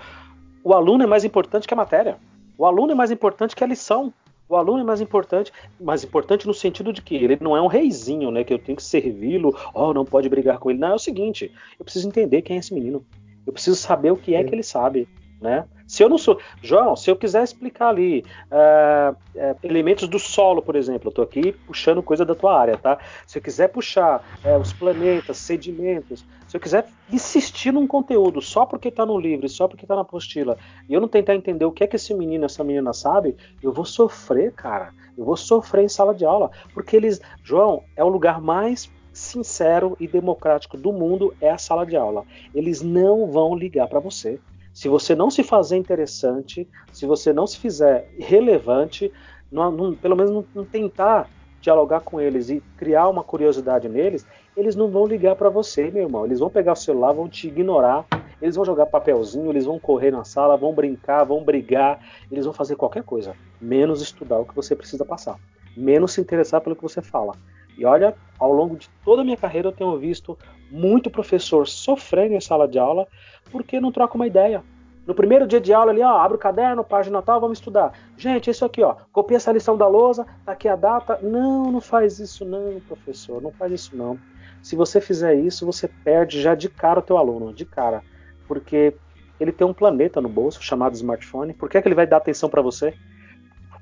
o 0.64 0.74
aluno 0.74 1.04
é 1.04 1.08
mais 1.08 1.24
importante 1.24 1.68
que 1.68 1.74
a 1.74 1.78
matéria. 1.78 2.18
O 2.58 2.66
aluno 2.66 2.92
é 2.92 2.96
mais 2.96 3.12
importante 3.12 3.56
que 3.56 3.64
a 3.64 3.68
lição. 3.68 4.14
O 4.48 4.56
aluno 4.56 4.82
é 4.82 4.84
mais 4.84 5.00
importante, 5.00 5.52
mais 5.80 6.04
importante 6.04 6.46
no 6.46 6.54
sentido 6.54 6.92
de 6.92 7.02
que 7.02 7.16
ele 7.16 7.38
não 7.40 7.56
é 7.56 7.62
um 7.62 7.68
reizinho, 7.68 8.30
né? 8.32 8.44
Que 8.44 8.54
eu 8.54 8.60
tenho 8.60 8.76
que 8.76 8.84
servi-lo, 8.84 9.58
oh, 9.74 9.94
não 9.94 10.04
pode 10.04 10.28
brigar 10.28 10.60
com 10.60 10.70
ele. 10.70 10.80
Não, 10.80 10.90
é 10.90 10.96
o 10.96 11.00
seguinte, 11.00 11.52
eu 11.80 11.86
preciso 11.86 12.08
entender 12.08 12.42
quem 12.42 12.58
é 12.58 12.60
esse 12.60 12.74
menino. 12.74 13.06
Eu 13.48 13.54
preciso 13.54 13.78
saber 13.78 14.12
o 14.12 14.18
que 14.18 14.36
é 14.36 14.44
que 14.44 14.54
ele 14.54 14.62
sabe, 14.62 15.08
né? 15.42 15.66
Se 15.88 16.04
eu 16.04 16.08
não 16.08 16.18
sou. 16.18 16.40
João, 16.62 16.96
se 16.96 17.10
eu 17.12 17.16
quiser 17.18 17.44
explicar 17.44 17.90
ali 17.90 18.24
uh, 18.50 19.12
uh, 19.12 19.58
elementos 19.62 20.08
do 20.08 20.18
solo, 20.18 20.62
por 20.62 20.76
exemplo, 20.76 21.08
eu 21.08 21.10
estou 21.10 21.24
aqui 21.24 21.52
puxando 21.52 22.02
coisa 22.02 22.24
da 22.24 22.34
tua 22.34 22.58
área, 22.58 22.78
tá? 22.78 22.98
Se 23.28 23.40
eu 23.40 23.42
quiser 23.42 23.68
puxar 23.68 24.24
uh, 24.46 24.58
os 24.58 24.72
planetas, 24.72 25.38
sedimentos, 25.38 26.24
se 26.48 26.56
eu 26.56 26.62
quiser 26.62 26.88
insistir 27.12 27.74
num 27.74 27.88
conteúdo 27.88 28.42
só 28.42 28.66
porque 28.66 28.88
está 28.88 29.06
no 29.06 29.20
livro, 29.20 29.50
só 29.50 29.68
porque 29.68 29.84
está 29.84 29.96
na 29.96 30.02
apostila, 30.02 30.58
e 30.88 30.94
eu 30.94 31.02
não 31.02 31.08
tentar 31.08 31.36
entender 31.36 31.66
o 31.66 31.72
que 31.72 31.84
é 31.84 31.88
que 31.88 31.96
esse 31.96 32.14
menino, 32.14 32.46
essa 32.46 32.64
menina 32.64 32.94
sabe, 32.94 33.36
eu 33.62 33.74
vou 33.74 33.84
sofrer, 33.84 34.54
cara. 34.54 34.94
Eu 35.18 35.26
vou 35.26 35.36
sofrer 35.36 35.84
em 35.84 35.90
sala 35.90 36.16
de 36.16 36.24
aula. 36.24 36.52
Porque 36.74 36.96
eles. 36.96 37.20
João, 37.44 37.84
é 37.98 38.04
o 38.04 38.08
lugar 38.08 38.40
mais 38.40 38.90
sincero 39.14 39.98
e 40.00 40.08
democrático 40.08 40.78
do 40.78 40.92
mundo 40.94 41.34
é 41.42 41.50
a 41.50 41.58
sala 41.58 41.86
de 41.86 41.98
aula. 41.98 42.24
Eles 42.56 42.82
não 42.82 43.30
vão 43.30 43.56
ligar 43.56 43.88
para 43.88 44.00
você. 44.00 44.40
Se 44.74 44.88
você 44.88 45.16
não 45.16 45.30
se 45.30 45.44
fazer 45.44 45.78
interessante, 45.78 46.68
se 46.92 47.06
você 47.06 47.34
não 47.34 47.46
se 47.46 47.58
fizer 47.58 48.10
relevante, 48.18 49.12
não, 49.52 49.72
não, 49.72 49.96
pelo 49.96 50.16
menos 50.16 50.32
não, 50.32 50.46
não, 50.56 50.66
tentar 50.66 51.30
dialogar 51.60 52.02
com 52.02 52.20
eles 52.20 52.50
e 52.50 52.62
criar 52.78 53.08
uma 53.08 53.24
curiosidade 53.24 53.88
neles, 53.88 54.26
eles 54.56 54.76
não 54.76 54.90
vão 54.90 55.06
ligar 55.06 55.36
para 55.36 55.50
você, 55.50 55.92
meu 55.92 56.04
irmão. 56.04 56.26
Eles 56.26 56.40
vão 56.40 56.50
pegar 56.50 56.74
o 56.74 56.76
celular, 56.76 57.14
vão 57.14 57.30
te 57.30 57.48
ignorar, 57.48 58.06
eles 58.42 58.56
vão 58.56 58.66
jogar 58.66 58.88
papelzinho, 58.88 59.52
eles 59.52 59.66
vão 59.66 59.80
correr 59.80 60.10
na 60.10 60.24
sala, 60.24 60.58
vão 60.58 60.74
brincar, 60.74 61.24
vão 61.24 61.44
brigar, 61.44 62.00
eles 62.32 62.46
vão 62.46 62.54
fazer 62.54 62.76
qualquer 62.76 63.04
coisa, 63.04 63.36
menos 63.60 64.02
estudar 64.02 64.40
o 64.40 64.46
que 64.46 64.56
você 64.56 64.76
precisa 64.76 65.06
passar, 65.06 65.38
menos 65.78 66.14
se 66.14 66.22
interessar 66.22 66.62
pelo 66.62 66.76
que 66.76 66.82
você 66.82 67.02
fala. 67.02 67.34
E 67.82 67.86
olha, 67.86 68.14
ao 68.38 68.54
longo 68.54 68.76
de 68.76 68.88
toda 69.04 69.24
a 69.24 69.26
minha 69.26 69.36
carreira 69.36 69.68
eu 69.68 69.72
tenho 69.72 69.98
visto 69.98 70.38
muito 70.70 71.10
professor 71.10 71.68
sofrendo 71.68 72.36
em 72.36 72.40
sala 72.40 72.68
de 72.68 72.78
aula 72.78 73.08
porque 73.52 73.80
não 73.80 73.92
troca 73.92 74.14
uma 74.14 74.28
ideia. 74.28 74.64
No 75.08 75.16
primeiro 75.16 75.48
dia 75.48 75.60
de 75.60 75.74
aula 75.74 75.92
ali, 75.92 76.00
ó, 76.04 76.16
abre 76.20 76.38
o 76.38 76.40
caderno, 76.40 76.84
página 76.84 77.24
tal, 77.24 77.42
vamos 77.42 77.58
estudar. 77.58 77.92
Gente, 78.16 78.52
isso 78.52 78.64
aqui, 78.64 78.84
ó, 78.84 78.98
copia 79.12 79.38
essa 79.38 79.52
lição 79.52 79.76
da 79.76 79.88
lousa, 79.88 80.28
tá 80.46 80.52
aqui 80.52 80.68
a 80.68 80.76
data. 80.76 81.18
Não, 81.24 81.72
não 81.72 81.82
faz 81.82 82.20
isso 82.20 82.46
não, 82.46 82.80
professor, 82.82 83.42
não 83.42 83.52
faz 83.52 83.72
isso 83.72 83.98
não. 83.98 84.20
Se 84.62 84.76
você 84.76 85.02
fizer 85.02 85.34
isso, 85.34 85.66
você 85.66 85.88
perde 85.88 86.40
já 86.40 86.54
de 86.54 86.70
cara 86.70 87.00
o 87.00 87.02
teu 87.02 87.18
aluno, 87.18 87.52
de 87.52 87.66
cara. 87.66 88.04
Porque 88.48 88.94
ele 89.40 89.52
tem 89.52 89.66
um 89.66 89.74
planeta 89.74 90.22
no 90.22 90.30
bolso 90.30 90.62
chamado 90.62 90.94
smartphone. 90.94 91.56
Por 91.56 91.68
que, 91.68 91.80
é 91.80 91.82
que 91.82 91.88
ele 91.88 91.96
vai 91.96 92.06
dar 92.06 92.18
atenção 92.18 92.48
para 92.48 92.62
você? 92.62 92.94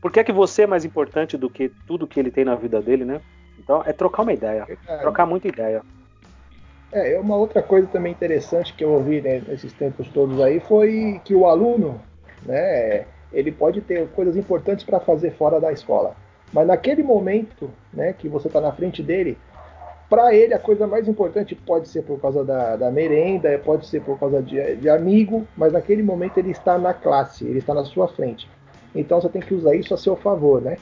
Por 0.02 0.10
que, 0.10 0.22
é 0.22 0.24
que 0.24 0.32
você 0.32 0.62
é 0.62 0.68
mais 0.68 0.86
importante 0.86 1.36
do 1.36 1.50
que 1.50 1.70
tudo 1.86 2.08
que 2.08 2.18
ele 2.18 2.32
tem 2.32 2.46
na 2.46 2.56
vida 2.56 2.82
dele, 2.82 3.04
né? 3.04 3.20
Então 3.60 3.84
é 3.86 3.94
trocar 3.94 4.24
uma 4.24 4.34
ideia, 4.34 4.66
trocar 5.02 5.26
muita 5.26 5.48
ideia. 5.48 5.82
É, 6.92 7.20
uma 7.20 7.36
outra 7.36 7.62
coisa 7.62 7.88
também 7.88 8.12
interessante 8.12 8.74
que 8.74 8.84
eu 8.84 8.92
ouvi 8.92 9.22
né, 9.22 9.44
nesses 9.48 9.72
tempos 9.74 10.08
todos 10.10 10.42
aí 10.42 10.60
foi 10.60 11.22
que 11.24 11.36
o 11.36 11.46
aluno, 11.46 12.02
né, 12.44 13.06
ele 13.32 13.52
pode 13.52 13.82
ter 13.82 14.08
coisas 14.10 14.36
importantes 14.36 14.84
para 14.84 15.00
fazer 15.00 15.32
fora 15.34 15.60
da 15.60 15.72
escola, 15.72 16.16
mas 16.52 16.66
naquele 16.66 17.04
momento, 17.04 17.70
né, 17.94 18.14
que 18.14 18.28
você 18.28 18.48
está 18.48 18.60
na 18.60 18.72
frente 18.72 19.04
dele, 19.04 19.38
para 20.10 20.34
ele 20.34 20.56
a 20.56 20.60
coisa 20.60 20.88
mais 20.88 21.08
importante 21.08 21.54
pode 21.54 21.88
ser 21.88 22.02
por 22.02 22.20
causa 22.20 22.44
da, 22.44 22.76
da 22.76 22.90
merenda, 22.90 23.56
pode 23.60 23.86
ser 23.86 24.02
por 24.02 24.20
causa 24.20 24.42
de, 24.42 24.78
de, 24.78 24.90
amigo, 24.90 25.48
mas 25.56 25.72
naquele 25.72 26.02
momento 26.02 26.40
ele 26.40 26.50
está 26.50 26.80
na 26.80 26.96
classe, 26.96 27.46
ele 27.46 27.60
está 27.60 27.76
na 27.76 27.86
sua 27.86 28.08
frente. 28.08 28.50
Então 28.96 29.22
você 29.22 29.30
tem 29.30 29.42
que 29.42 29.54
usar 29.54 29.76
isso 29.76 29.94
a 29.94 29.98
seu 29.98 30.16
favor, 30.16 30.60
né? 30.60 30.78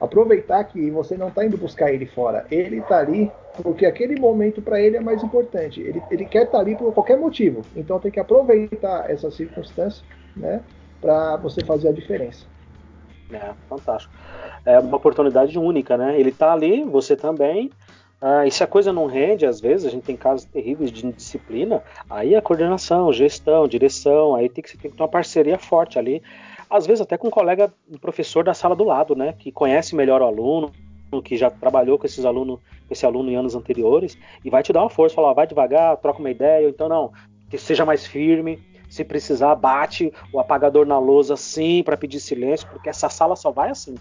Aproveitar 0.00 0.62
que 0.64 0.90
você 0.90 1.16
não 1.16 1.28
está 1.28 1.44
indo 1.44 1.56
buscar 1.56 1.92
ele 1.92 2.06
fora, 2.06 2.46
ele 2.50 2.78
está 2.78 2.98
ali 2.98 3.30
porque 3.62 3.86
aquele 3.86 4.20
momento 4.20 4.60
para 4.60 4.80
ele 4.80 4.96
é 4.96 5.00
mais 5.00 5.22
importante. 5.22 5.80
Ele, 5.80 6.02
ele 6.10 6.26
quer 6.26 6.44
estar 6.44 6.58
tá 6.58 6.58
ali 6.58 6.76
por 6.76 6.92
qualquer 6.92 7.18
motivo, 7.18 7.62
então 7.74 7.98
tem 7.98 8.10
que 8.10 8.20
aproveitar 8.20 9.10
essa 9.10 9.30
circunstância, 9.30 10.04
né, 10.36 10.60
para 11.00 11.36
você 11.36 11.64
fazer 11.64 11.88
a 11.88 11.92
diferença. 11.92 12.44
É, 13.32 13.52
fantástico. 13.68 14.12
É 14.64 14.78
uma 14.78 14.96
oportunidade 14.96 15.58
única, 15.58 15.96
né? 15.96 16.18
Ele 16.18 16.28
está 16.28 16.52
ali, 16.52 16.84
você 16.84 17.16
também. 17.16 17.70
Ah, 18.20 18.46
e 18.46 18.50
se 18.50 18.62
a 18.62 18.66
coisa 18.66 18.92
não 18.92 19.06
rende, 19.06 19.44
às 19.44 19.60
vezes, 19.60 19.86
a 19.86 19.90
gente 19.90 20.04
tem 20.04 20.16
casos 20.16 20.46
terríveis 20.46 20.90
de 20.90 21.06
indisciplina, 21.06 21.82
aí 22.08 22.34
a 22.34 22.42
coordenação, 22.42 23.12
gestão, 23.12 23.66
direção, 23.66 24.34
aí 24.34 24.48
tem 24.48 24.62
que, 24.62 24.78
tem 24.78 24.90
que 24.90 24.96
ter 24.96 25.02
uma 25.02 25.08
parceria 25.08 25.58
forte 25.58 25.98
ali 25.98 26.22
às 26.68 26.86
vezes 26.86 27.00
até 27.00 27.16
com 27.16 27.28
um 27.28 27.30
colega, 27.30 27.72
um 27.90 27.98
professor 27.98 28.44
da 28.44 28.54
sala 28.54 28.74
do 28.74 28.84
lado, 28.84 29.14
né, 29.14 29.34
que 29.38 29.52
conhece 29.52 29.94
melhor 29.94 30.22
o 30.22 30.24
aluno, 30.24 30.72
que 31.24 31.36
já 31.36 31.50
trabalhou 31.50 31.98
com 31.98 32.06
esses 32.06 32.24
alunos, 32.24 32.58
com 32.86 32.92
esse 32.92 33.06
aluno 33.06 33.30
em 33.30 33.36
anos 33.36 33.54
anteriores, 33.54 34.18
e 34.44 34.50
vai 34.50 34.62
te 34.62 34.72
dar 34.72 34.82
uma 34.82 34.90
força, 34.90 35.14
falar, 35.14 35.32
vai 35.32 35.46
devagar, 35.46 35.96
troca 35.98 36.18
uma 36.18 36.30
ideia, 36.30 36.64
ou 36.64 36.70
então 36.70 36.88
não, 36.88 37.12
que 37.48 37.56
seja 37.56 37.84
mais 37.84 38.06
firme, 38.06 38.58
se 38.88 39.04
precisar, 39.04 39.54
bate 39.54 40.12
o 40.32 40.38
apagador 40.38 40.86
na 40.86 40.98
lousa 40.98 41.36
sim 41.36 41.82
para 41.82 41.96
pedir 41.96 42.20
silêncio, 42.20 42.68
porque 42.68 42.88
essa 42.88 43.08
sala 43.08 43.36
só 43.36 43.50
vai 43.50 43.70
assim. 43.70 43.94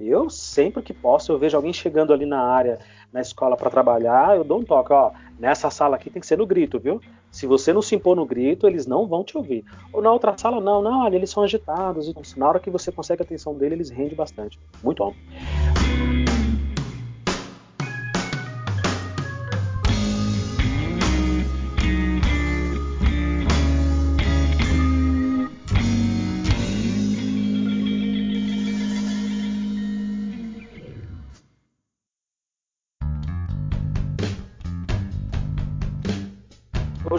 Eu 0.00 0.30
sempre 0.30 0.82
que 0.82 0.94
posso, 0.94 1.30
eu 1.30 1.38
vejo 1.38 1.56
alguém 1.56 1.72
chegando 1.72 2.12
ali 2.12 2.24
na 2.24 2.40
área, 2.40 2.78
na 3.12 3.20
escola 3.20 3.56
para 3.56 3.70
trabalhar, 3.70 4.36
eu 4.36 4.44
dou 4.44 4.60
um 4.60 4.64
toque, 4.64 4.92
ó, 4.92 5.10
nessa 5.38 5.70
sala 5.70 5.96
aqui 5.96 6.08
tem 6.08 6.20
que 6.20 6.26
ser 6.26 6.38
no 6.38 6.46
grito, 6.46 6.78
viu? 6.78 7.00
Se 7.30 7.46
você 7.46 7.72
não 7.72 7.82
se 7.82 7.94
impor 7.94 8.16
no 8.16 8.26
grito, 8.26 8.66
eles 8.66 8.86
não 8.86 9.06
vão 9.06 9.22
te 9.22 9.36
ouvir. 9.36 9.64
Ou 9.92 10.02
na 10.02 10.10
outra 10.10 10.36
sala, 10.36 10.60
não, 10.60 10.82
não, 10.82 11.04
olha, 11.04 11.16
eles 11.16 11.30
são 11.30 11.42
agitados. 11.42 12.12
Na 12.36 12.48
hora 12.48 12.58
que 12.58 12.70
você 12.70 12.90
consegue 12.90 13.22
a 13.22 13.24
atenção 13.24 13.54
dele, 13.54 13.76
eles 13.76 13.90
rendem 13.90 14.16
bastante. 14.16 14.58
Muito 14.82 15.04
bom. 15.04 15.14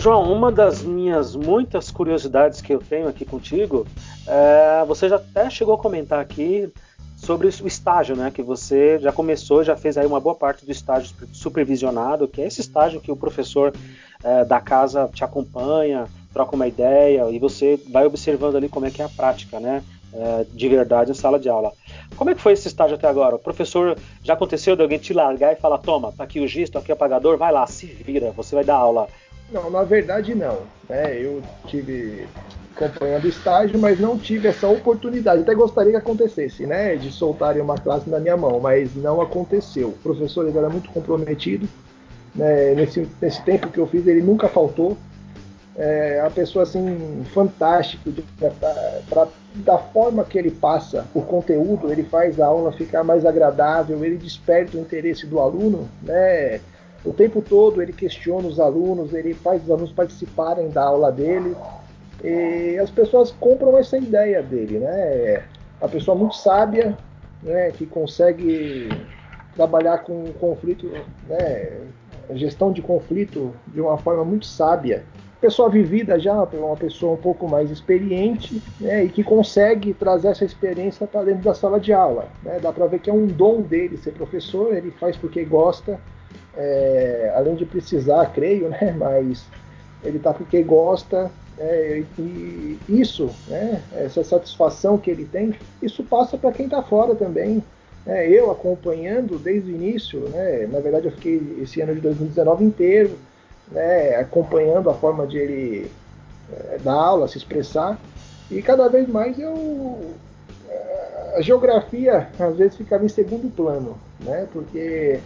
João, 0.01 0.33
uma 0.33 0.51
das 0.51 0.81
minhas 0.81 1.35
muitas 1.35 1.91
curiosidades 1.91 2.59
que 2.59 2.73
eu 2.73 2.79
tenho 2.79 3.07
aqui 3.07 3.23
contigo, 3.23 3.85
é, 4.25 4.83
você 4.87 5.07
já 5.07 5.17
até 5.17 5.47
chegou 5.47 5.75
a 5.75 5.77
comentar 5.77 6.19
aqui 6.19 6.67
sobre 7.15 7.45
o 7.45 7.67
estágio, 7.67 8.15
né? 8.15 8.31
Que 8.31 8.41
você 8.41 8.97
já 8.97 9.11
começou, 9.11 9.63
já 9.63 9.77
fez 9.77 9.99
aí 9.99 10.07
uma 10.07 10.19
boa 10.19 10.33
parte 10.33 10.65
do 10.65 10.71
estágio 10.71 11.13
supervisionado, 11.31 12.27
que 12.27 12.41
é 12.41 12.47
esse 12.47 12.61
estágio 12.61 12.99
que 12.99 13.11
o 13.11 13.15
professor 13.15 13.75
é, 14.23 14.43
da 14.43 14.59
casa 14.59 15.07
te 15.13 15.23
acompanha, 15.23 16.07
troca 16.33 16.55
uma 16.55 16.65
ideia 16.65 17.29
e 17.29 17.37
você 17.37 17.79
vai 17.91 18.03
observando 18.03 18.55
ali 18.55 18.67
como 18.67 18.87
é 18.87 18.89
que 18.89 19.03
é 19.03 19.05
a 19.05 19.09
prática, 19.09 19.59
né? 19.59 19.83
É, 20.11 20.45
de 20.51 20.67
verdade 20.67 21.11
em 21.11 21.13
sala 21.13 21.37
de 21.39 21.47
aula. 21.47 21.71
Como 22.17 22.31
é 22.31 22.33
que 22.33 22.41
foi 22.41 22.53
esse 22.53 22.67
estágio 22.67 22.95
até 22.95 23.07
agora? 23.07 23.35
O 23.35 23.39
professor 23.39 23.95
já 24.23 24.33
aconteceu 24.33 24.75
de 24.75 24.81
alguém 24.81 24.97
te 24.97 25.13
largar 25.13 25.53
e 25.53 25.57
falar: 25.57 25.77
toma, 25.77 26.11
tá 26.11 26.23
aqui 26.23 26.39
o 26.39 26.47
giz, 26.47 26.71
tá 26.71 26.79
aqui 26.79 26.91
o 26.91 26.95
apagador, 26.95 27.37
vai 27.37 27.51
lá, 27.51 27.67
se 27.67 27.85
vira, 27.85 28.31
você 28.31 28.55
vai 28.55 28.63
dar 28.63 28.77
aula. 28.77 29.07
Não, 29.51 29.69
na 29.69 29.83
verdade 29.83 30.33
não. 30.33 30.59
Né? 30.89 31.17
Eu 31.21 31.41
tive 31.67 32.27
acompanhando 32.75 33.27
estágio, 33.27 33.77
mas 33.77 33.99
não 33.99 34.17
tive 34.17 34.47
essa 34.47 34.67
oportunidade. 34.67 35.41
Até 35.41 35.53
gostaria 35.53 35.91
que 35.91 35.97
acontecesse, 35.97 36.65
né? 36.65 36.95
De 36.95 37.11
soltarem 37.11 37.61
uma 37.61 37.75
classe 37.75 38.09
na 38.09 38.19
minha 38.19 38.37
mão, 38.37 38.59
mas 38.59 38.95
não 38.95 39.21
aconteceu. 39.21 39.89
O 39.89 39.97
professor 39.97 40.47
ele 40.47 40.57
era 40.57 40.69
muito 40.69 40.89
comprometido. 40.89 41.67
Né? 42.33 42.73
Nesse, 42.73 43.07
nesse 43.21 43.43
tempo 43.43 43.69
que 43.69 43.77
eu 43.77 43.87
fiz, 43.87 44.07
ele 44.07 44.21
nunca 44.21 44.47
faltou. 44.47 44.97
É 45.75 46.19
uma 46.21 46.31
pessoa 46.31 46.63
assim 46.63 47.23
fantástica 47.33 48.11
da 49.55 49.77
forma 49.77 50.23
que 50.25 50.37
ele 50.37 50.51
passa 50.51 51.05
o 51.13 51.21
conteúdo, 51.21 51.91
ele 51.91 52.03
faz 52.03 52.41
a 52.41 52.47
aula 52.47 52.73
ficar 52.73 53.05
mais 53.05 53.25
agradável, 53.25 54.03
ele 54.03 54.17
desperta 54.17 54.77
o 54.77 54.81
interesse 54.81 55.25
do 55.25 55.39
aluno, 55.39 55.87
né? 56.03 56.59
O 57.03 57.13
tempo 57.13 57.41
todo 57.41 57.81
ele 57.81 57.93
questiona 57.93 58.47
os 58.47 58.59
alunos, 58.59 59.13
ele 59.13 59.33
faz 59.33 59.63
os 59.63 59.71
alunos 59.71 59.91
participarem 59.91 60.69
da 60.69 60.83
aula 60.83 61.11
dele. 61.11 61.55
E 62.23 62.77
as 62.77 62.91
pessoas 62.91 63.31
compram 63.31 63.77
essa 63.77 63.97
ideia 63.97 64.43
dele, 64.43 64.79
né? 64.79 65.43
A 65.81 65.87
pessoa 65.87 66.15
muito 66.15 66.35
sábia, 66.35 66.95
né, 67.41 67.71
que 67.71 67.85
consegue 67.85 68.89
trabalhar 69.55 69.99
com 69.99 70.31
conflito, 70.33 70.89
né, 71.27 71.81
gestão 72.33 72.71
de 72.71 72.81
conflito 72.81 73.51
de 73.67 73.81
uma 73.81 73.97
forma 73.97 74.23
muito 74.23 74.45
sábia. 74.45 75.03
Pessoa 75.41 75.69
vivida 75.69 76.19
já, 76.19 76.43
uma 76.43 76.77
pessoa 76.77 77.13
um 77.13 77.17
pouco 77.17 77.49
mais 77.49 77.71
experiente, 77.71 78.61
né, 78.79 79.05
e 79.05 79.09
que 79.09 79.23
consegue 79.23 79.91
trazer 79.93 80.27
essa 80.27 80.45
experiência 80.45 81.07
para 81.07 81.23
dentro 81.23 81.41
da 81.41 81.55
sala 81.55 81.79
de 81.79 81.91
aula. 81.91 82.27
Né? 82.43 82.59
Dá 82.61 82.71
para 82.71 82.85
ver 82.85 82.99
que 82.99 83.09
é 83.09 83.13
um 83.13 83.25
dom 83.25 83.61
dele 83.61 83.97
ser 83.97 84.11
professor, 84.11 84.75
ele 84.75 84.91
faz 84.91 85.17
porque 85.17 85.43
gosta, 85.43 85.99
é, 86.55 87.31
além 87.35 87.55
de 87.55 87.65
precisar, 87.65 88.25
creio, 88.33 88.69
né, 88.69 88.93
mas 88.97 89.45
ele 90.03 90.17
está 90.17 90.33
porque 90.33 90.61
gosta, 90.63 91.31
é, 91.57 92.03
e 92.17 92.79
isso, 92.89 93.29
né, 93.47 93.81
essa 93.95 94.23
satisfação 94.23 94.97
que 94.97 95.11
ele 95.11 95.25
tem, 95.25 95.53
isso 95.81 96.03
passa 96.03 96.37
para 96.37 96.51
quem 96.51 96.65
está 96.65 96.81
fora 96.81 97.15
também. 97.15 97.63
É, 98.03 98.27
eu 98.27 98.49
acompanhando 98.49 99.37
desde 99.37 99.71
o 99.71 99.75
início, 99.75 100.21
né, 100.29 100.67
na 100.71 100.79
verdade 100.79 101.05
eu 101.05 101.11
fiquei 101.11 101.59
esse 101.61 101.81
ano 101.81 101.93
de 101.93 102.01
2019 102.01 102.63
inteiro 102.63 103.15
né, 103.71 104.15
acompanhando 104.15 104.89
a 104.89 104.93
forma 104.93 105.25
de 105.25 105.37
ele 105.37 105.91
é, 106.51 106.77
dar 106.83 106.93
aula, 106.93 107.27
se 107.27 107.37
expressar, 107.37 107.99
e 108.49 108.61
cada 108.61 108.87
vez 108.89 109.07
mais 109.07 109.39
eu 109.39 110.13
é, 110.69 111.35
a 111.37 111.41
geografia 111.41 112.27
às 112.37 112.57
vezes 112.57 112.75
ficava 112.75 113.05
em 113.05 113.09
segundo 113.09 113.49
plano, 113.55 113.97
né, 114.19 114.47
porque 114.51 115.19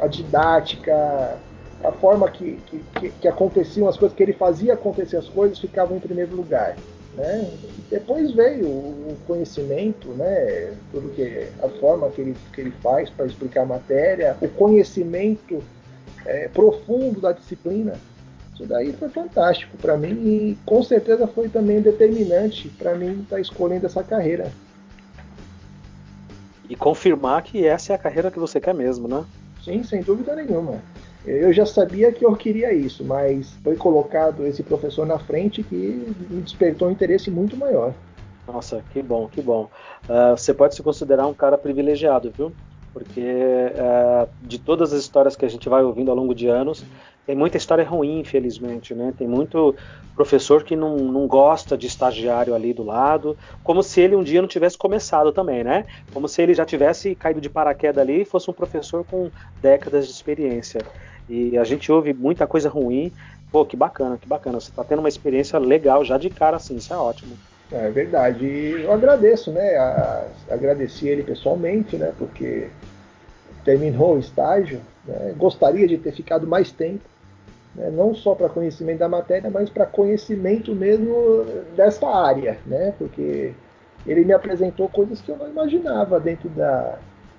a 0.00 0.06
didática, 0.06 1.38
a 1.82 1.92
forma 1.92 2.30
que, 2.30 2.58
que, 2.66 3.10
que, 3.10 3.28
aconteciam 3.28 3.88
as 3.88 3.96
coisas, 3.96 4.16
que 4.16 4.22
ele 4.22 4.32
fazia 4.32 4.74
acontecer 4.74 5.16
as 5.16 5.28
coisas, 5.28 5.58
ficavam 5.58 5.96
em 5.96 6.00
primeiro 6.00 6.34
lugar. 6.34 6.76
Né? 7.14 7.50
Depois 7.90 8.32
veio 8.32 8.66
o 8.66 9.16
conhecimento, 9.26 10.08
né? 10.10 10.74
Tudo 10.92 11.08
que 11.10 11.48
a 11.60 11.68
forma 11.80 12.08
que 12.10 12.20
ele, 12.20 12.36
que 12.52 12.60
ele 12.60 12.70
faz 12.82 13.10
para 13.10 13.26
explicar 13.26 13.62
a 13.62 13.66
matéria, 13.66 14.36
o 14.40 14.48
conhecimento 14.48 15.62
é, 16.24 16.48
profundo 16.48 17.20
da 17.20 17.32
disciplina. 17.32 17.94
Isso 18.54 18.64
daí 18.66 18.92
foi 18.92 19.08
fantástico 19.08 19.76
para 19.78 19.96
mim 19.96 20.12
e 20.12 20.58
com 20.64 20.82
certeza 20.82 21.26
foi 21.26 21.48
também 21.48 21.80
determinante 21.80 22.68
para 22.68 22.94
mim 22.94 23.22
estar 23.22 23.36
tá 23.36 23.40
escolhendo 23.40 23.86
essa 23.86 24.04
carreira. 24.04 24.52
E 26.68 26.76
confirmar 26.76 27.42
que 27.42 27.66
essa 27.66 27.92
é 27.92 27.96
a 27.96 27.98
carreira 27.98 28.30
que 28.30 28.38
você 28.38 28.60
quer 28.60 28.74
mesmo, 28.74 29.08
né? 29.08 29.24
Sim, 29.64 29.82
sem 29.82 30.02
dúvida 30.02 30.34
nenhuma. 30.34 30.80
Eu 31.24 31.52
já 31.52 31.66
sabia 31.66 32.10
que 32.10 32.24
eu 32.24 32.34
queria 32.34 32.72
isso, 32.72 33.04
mas 33.04 33.52
foi 33.62 33.76
colocado 33.76 34.46
esse 34.46 34.62
professor 34.62 35.06
na 35.06 35.18
frente 35.18 35.62
que 35.62 36.14
me 36.30 36.40
despertou 36.40 36.88
um 36.88 36.90
interesse 36.90 37.30
muito 37.30 37.56
maior. 37.56 37.92
Nossa, 38.46 38.82
que 38.92 39.02
bom, 39.02 39.28
que 39.28 39.42
bom. 39.42 39.68
Uh, 40.08 40.36
você 40.36 40.54
pode 40.54 40.74
se 40.74 40.82
considerar 40.82 41.26
um 41.26 41.34
cara 41.34 41.58
privilegiado, 41.58 42.32
viu? 42.36 42.52
Porque 42.92 43.20
uh, 43.20 44.28
de 44.40 44.58
todas 44.58 44.92
as 44.92 45.00
histórias 45.00 45.36
que 45.36 45.44
a 45.44 45.48
gente 45.48 45.68
vai 45.68 45.84
ouvindo 45.84 46.10
ao 46.10 46.16
longo 46.16 46.34
de 46.34 46.48
anos, 46.48 46.82
tem 47.26 47.36
muita 47.36 47.56
história 47.56 47.84
ruim, 47.84 48.20
infelizmente, 48.20 48.94
né? 48.94 49.12
Tem 49.16 49.28
muito 49.28 49.74
professor 50.14 50.64
que 50.64 50.74
não, 50.74 50.96
não 50.96 51.26
gosta 51.26 51.76
de 51.78 51.86
estagiário 51.86 52.54
ali 52.54 52.74
do 52.74 52.82
lado, 52.82 53.36
como 53.62 53.82
se 53.82 54.00
ele 54.00 54.16
um 54.16 54.22
dia 54.22 54.40
não 54.40 54.48
tivesse 54.48 54.76
começado 54.76 55.32
também, 55.32 55.62
né? 55.62 55.84
Como 56.12 56.28
se 56.28 56.42
ele 56.42 56.54
já 56.54 56.64
tivesse 56.64 57.14
caído 57.14 57.40
de 57.40 57.48
paraquedas 57.48 58.02
ali 58.02 58.22
e 58.22 58.24
fosse 58.24 58.50
um 58.50 58.54
professor 58.54 59.04
com 59.04 59.30
décadas 59.62 60.06
de 60.06 60.12
experiência. 60.12 60.80
E 61.28 61.56
a 61.56 61.64
gente 61.64 61.90
ouve 61.92 62.12
muita 62.12 62.46
coisa 62.46 62.68
ruim. 62.68 63.12
Pô, 63.52 63.64
que 63.64 63.76
bacana, 63.76 64.18
que 64.18 64.26
bacana. 64.26 64.60
Você 64.60 64.70
está 64.70 64.82
tendo 64.82 64.98
uma 64.98 65.08
experiência 65.08 65.58
legal 65.58 66.04
já 66.04 66.18
de 66.18 66.28
cara 66.28 66.56
assim, 66.56 66.76
isso 66.76 66.92
é 66.92 66.96
ótimo. 66.96 67.36
É 67.70 67.88
verdade. 67.90 68.44
E 68.44 68.82
eu 68.82 68.92
agradeço, 68.92 69.52
né? 69.52 69.76
A, 69.76 70.26
agradeci 70.50 71.06
ele 71.06 71.22
pessoalmente, 71.22 71.96
né? 71.96 72.12
Porque 72.18 72.68
terminou 73.64 74.16
o 74.16 74.18
estágio. 74.18 74.80
Né? 75.06 75.34
Gostaria 75.36 75.86
de 75.86 75.98
ter 75.98 76.12
ficado 76.12 76.46
mais 76.46 76.70
tempo 76.70 77.04
né? 77.74 77.90
não 77.90 78.14
só 78.14 78.34
para 78.34 78.48
conhecimento 78.48 78.98
da 78.98 79.08
matéria, 79.08 79.50
mas 79.50 79.70
para 79.70 79.86
conhecimento 79.86 80.74
mesmo 80.74 81.44
dessa 81.76 82.06
área, 82.08 82.58
né? 82.66 82.94
porque 82.98 83.52
ele 84.06 84.24
me 84.24 84.32
apresentou 84.32 84.88
coisas 84.88 85.20
que 85.20 85.30
eu 85.30 85.36
não 85.36 85.48
imaginava 85.48 86.18
dentro 86.18 86.48
da, 86.50 86.98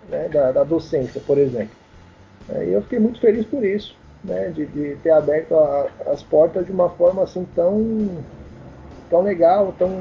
né, 0.10 0.30
da, 0.30 0.52
da 0.52 0.64
docência, 0.64 1.22
por 1.26 1.38
exemplo. 1.38 1.76
É, 2.50 2.66
e 2.66 2.74
eu 2.74 2.82
fiquei 2.84 3.00
muito 3.00 3.20
feliz 3.20 3.46
por 3.46 3.64
isso, 3.64 3.96
né, 4.24 4.50
de, 4.50 4.66
de 4.68 4.96
ter 4.98 5.12
aberto 5.12 5.56
a, 5.56 5.88
as 6.08 6.22
portas 6.22 6.66
de 6.66 6.72
uma 6.72 6.90
forma 6.90 7.24
assim 7.24 7.48
tão 7.56 8.24
tão 9.12 9.22
legal, 9.22 9.76
tão 9.78 9.92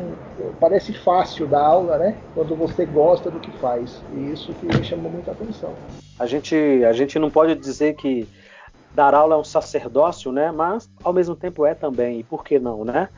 parece 0.61 0.95
fácil 0.95 1.47
da 1.49 1.61
aula, 1.61 1.99
né? 1.99 2.17
Quando 2.33 2.55
você 2.55 2.87
gosta 2.87 3.29
do 3.29 3.41
que 3.41 3.51
faz. 3.59 4.01
E 4.15 4.31
isso 4.33 4.55
que 4.55 4.67
me 4.67 4.85
chamou 4.85 5.11
muita 5.11 5.33
atenção. 5.33 5.75
A 6.19 6.25
gente 6.27 6.55
a 6.85 6.93
gente 6.93 7.19
não 7.19 7.29
pode 7.29 7.57
dizer 7.57 7.95
que 7.97 8.27
dar 8.95 9.13
aula 9.13 9.35
é 9.35 9.39
um 9.39 9.45
sacerdócio, 9.45 10.31
né? 10.31 10.53
Mas 10.53 10.89
ao 11.03 11.13
mesmo 11.13 11.35
tempo 11.35 11.67
é 11.67 11.75
também. 11.75 12.21
E 12.21 12.25
por 12.25 12.45
que 12.45 12.61
não, 12.61 12.85
né? 12.85 13.09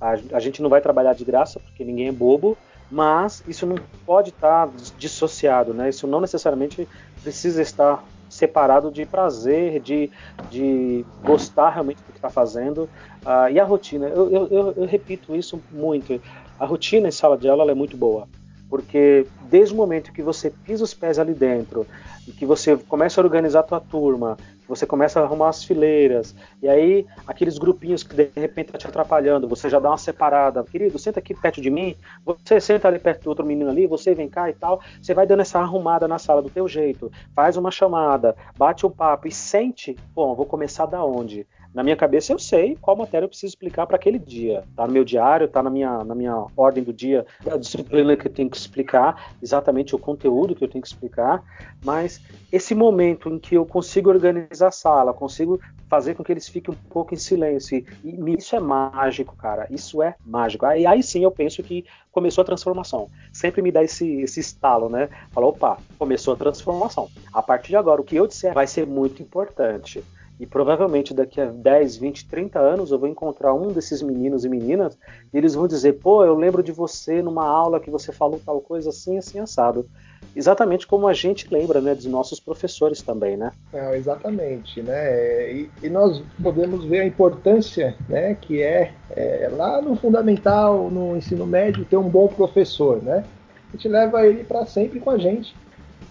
A, 0.00 0.12
a 0.32 0.40
gente 0.40 0.62
não 0.62 0.70
vai 0.70 0.80
trabalhar 0.80 1.14
de 1.14 1.24
graça 1.24 1.58
porque 1.58 1.84
ninguém 1.84 2.08
é 2.08 2.12
bobo, 2.12 2.56
mas 2.88 3.42
isso 3.46 3.66
não 3.66 3.76
pode 4.06 4.30
estar 4.30 4.70
dissociado, 4.96 5.74
né? 5.74 5.88
Isso 5.88 6.06
não 6.06 6.20
necessariamente 6.20 6.88
precisa 7.22 7.60
estar 7.60 8.02
separado 8.30 8.90
de 8.90 9.04
prazer, 9.04 9.80
de, 9.80 10.10
de 10.48 11.04
gostar 11.22 11.70
realmente 11.70 11.98
do 11.98 12.12
que 12.12 12.18
está 12.18 12.30
fazendo. 12.30 12.88
Uh, 13.26 13.50
e 13.52 13.60
a 13.60 13.64
rotina, 13.64 14.06
eu, 14.06 14.30
eu, 14.30 14.48
eu, 14.48 14.74
eu, 14.76 14.86
repito 14.86 15.36
isso 15.36 15.60
muito. 15.70 16.20
A 16.58 16.64
rotina 16.64 17.08
em 17.08 17.12
sala 17.12 17.36
de 17.36 17.48
aula 17.48 17.70
é 17.70 17.74
muito 17.74 17.96
boa, 17.96 18.28
porque 18.68 19.26
desde 19.42 19.74
o 19.74 19.76
momento 19.76 20.12
que 20.12 20.22
você 20.22 20.48
pisa 20.48 20.84
os 20.84 20.94
pés 20.94 21.18
ali 21.18 21.34
dentro 21.34 21.86
e 22.30 22.32
que 22.32 22.46
você 22.46 22.76
começa 22.76 23.20
a 23.20 23.24
organizar 23.24 23.60
a 23.60 23.64
tua 23.64 23.80
turma, 23.80 24.36
você 24.68 24.86
começa 24.86 25.18
a 25.18 25.24
arrumar 25.24 25.48
as 25.48 25.64
fileiras, 25.64 26.34
e 26.62 26.68
aí 26.68 27.04
aqueles 27.26 27.58
grupinhos 27.58 28.04
que 28.04 28.14
de 28.14 28.30
repente 28.36 28.66
estão 28.66 28.72
tá 28.72 28.78
te 28.78 28.86
atrapalhando, 28.86 29.48
você 29.48 29.68
já 29.68 29.80
dá 29.80 29.90
uma 29.90 29.98
separada, 29.98 30.62
querido, 30.62 30.96
senta 30.96 31.18
aqui 31.18 31.34
perto 31.34 31.60
de 31.60 31.68
mim, 31.68 31.96
você 32.24 32.60
senta 32.60 32.86
ali 32.86 33.00
perto 33.00 33.24
do 33.24 33.30
outro 33.30 33.44
menino 33.44 33.68
ali, 33.68 33.86
você 33.88 34.14
vem 34.14 34.28
cá 34.28 34.48
e 34.48 34.52
tal, 34.52 34.80
você 35.02 35.12
vai 35.12 35.26
dando 35.26 35.40
essa 35.40 35.58
arrumada 35.58 36.06
na 36.06 36.18
sala 36.18 36.40
do 36.40 36.48
teu 36.48 36.68
jeito, 36.68 37.10
faz 37.34 37.56
uma 37.56 37.72
chamada, 37.72 38.36
bate 38.56 38.86
um 38.86 38.90
papo 38.90 39.26
e 39.26 39.32
sente, 39.32 39.96
bom, 40.14 40.34
vou 40.36 40.46
começar 40.46 40.86
da 40.86 41.04
onde? 41.04 41.46
Na 41.74 41.82
minha 41.82 41.96
cabeça 41.96 42.32
eu 42.32 42.38
sei 42.38 42.76
qual 42.80 42.96
matéria 42.96 43.24
eu 43.24 43.28
preciso 43.28 43.52
explicar 43.52 43.86
para 43.86 43.96
aquele 43.96 44.18
dia. 44.18 44.64
Tá 44.74 44.86
no 44.86 44.92
meu 44.92 45.04
diário, 45.04 45.48
tá 45.48 45.62
na 45.62 45.70
minha, 45.70 46.04
na 46.04 46.14
minha 46.14 46.46
ordem 46.56 46.82
do 46.82 46.92
dia, 46.92 47.24
a 47.50 47.56
disciplina 47.56 48.16
que 48.16 48.26
eu 48.26 48.32
tenho 48.32 48.50
que 48.50 48.56
explicar, 48.56 49.32
exatamente 49.42 49.94
o 49.94 49.98
conteúdo 49.98 50.54
que 50.54 50.64
eu 50.64 50.68
tenho 50.68 50.82
que 50.82 50.88
explicar, 50.88 51.42
mas 51.84 52.20
esse 52.52 52.74
momento 52.74 53.28
em 53.28 53.38
que 53.38 53.54
eu 53.54 53.64
consigo 53.64 54.10
organizar 54.10 54.68
a 54.68 54.72
sala, 54.72 55.12
consigo 55.12 55.60
fazer 55.88 56.14
com 56.14 56.22
que 56.22 56.32
eles 56.32 56.48
fiquem 56.48 56.72
um 56.72 56.88
pouco 56.88 57.14
em 57.14 57.16
silêncio, 57.16 57.84
e 58.04 58.34
isso 58.38 58.54
é 58.54 58.60
mágico, 58.60 59.36
cara, 59.36 59.66
isso 59.70 60.02
é 60.02 60.14
mágico. 60.24 60.64
Aí, 60.64 60.86
aí 60.86 61.02
sim 61.02 61.24
eu 61.24 61.30
penso 61.30 61.62
que 61.62 61.84
começou 62.12 62.42
a 62.42 62.44
transformação. 62.44 63.08
Sempre 63.32 63.60
me 63.62 63.72
dá 63.72 63.82
esse, 63.82 64.20
esse 64.22 64.40
estalo, 64.40 64.88
né? 64.88 65.08
Fala, 65.30 65.46
opa, 65.46 65.78
começou 65.98 66.34
a 66.34 66.36
transformação. 66.36 67.08
A 67.32 67.42
partir 67.42 67.68
de 67.68 67.76
agora, 67.76 68.00
o 68.00 68.04
que 68.04 68.16
eu 68.16 68.26
disser 68.26 68.54
vai 68.54 68.66
ser 68.66 68.86
muito 68.86 69.22
importante. 69.22 70.02
E 70.40 70.46
provavelmente 70.46 71.12
daqui 71.12 71.38
a 71.38 71.44
10, 71.44 71.98
20, 71.98 72.26
30 72.26 72.58
anos 72.58 72.90
eu 72.90 72.98
vou 72.98 73.06
encontrar 73.06 73.52
um 73.52 73.68
desses 73.68 74.00
meninos 74.00 74.42
e 74.42 74.48
meninas 74.48 74.96
e 75.32 75.36
eles 75.36 75.54
vão 75.54 75.68
dizer: 75.68 76.00
pô, 76.00 76.24
eu 76.24 76.34
lembro 76.34 76.62
de 76.62 76.72
você 76.72 77.22
numa 77.22 77.46
aula 77.46 77.78
que 77.78 77.90
você 77.90 78.10
falou 78.10 78.40
tal 78.44 78.58
coisa 78.62 78.88
assim, 78.88 79.18
assim, 79.18 79.38
assado. 79.38 79.86
Exatamente 80.34 80.86
como 80.86 81.06
a 81.06 81.12
gente 81.12 81.46
lembra, 81.52 81.80
né, 81.80 81.94
dos 81.94 82.06
nossos 82.06 82.40
professores 82.40 83.02
também, 83.02 83.36
né? 83.36 83.50
É, 83.72 83.96
exatamente, 83.96 84.80
né? 84.80 85.52
E, 85.52 85.70
e, 85.82 85.90
nós 85.90 86.22
podemos 86.42 86.84
ver 86.84 87.00
a 87.00 87.04
importância, 87.04 87.94
né, 88.08 88.34
que 88.40 88.62
é, 88.62 88.92
é, 89.10 89.50
lá 89.54 89.82
no 89.82 89.96
fundamental, 89.96 90.88
no 90.88 91.16
ensino 91.16 91.46
médio, 91.46 91.84
ter 91.84 91.96
um 91.96 92.08
bom 92.08 92.28
professor, 92.28 93.02
né? 93.02 93.24
A 93.68 93.76
gente 93.76 93.88
leva 93.88 94.24
ele 94.24 94.44
para 94.44 94.64
sempre 94.64 95.00
com 95.00 95.10
a 95.10 95.18
gente, 95.18 95.54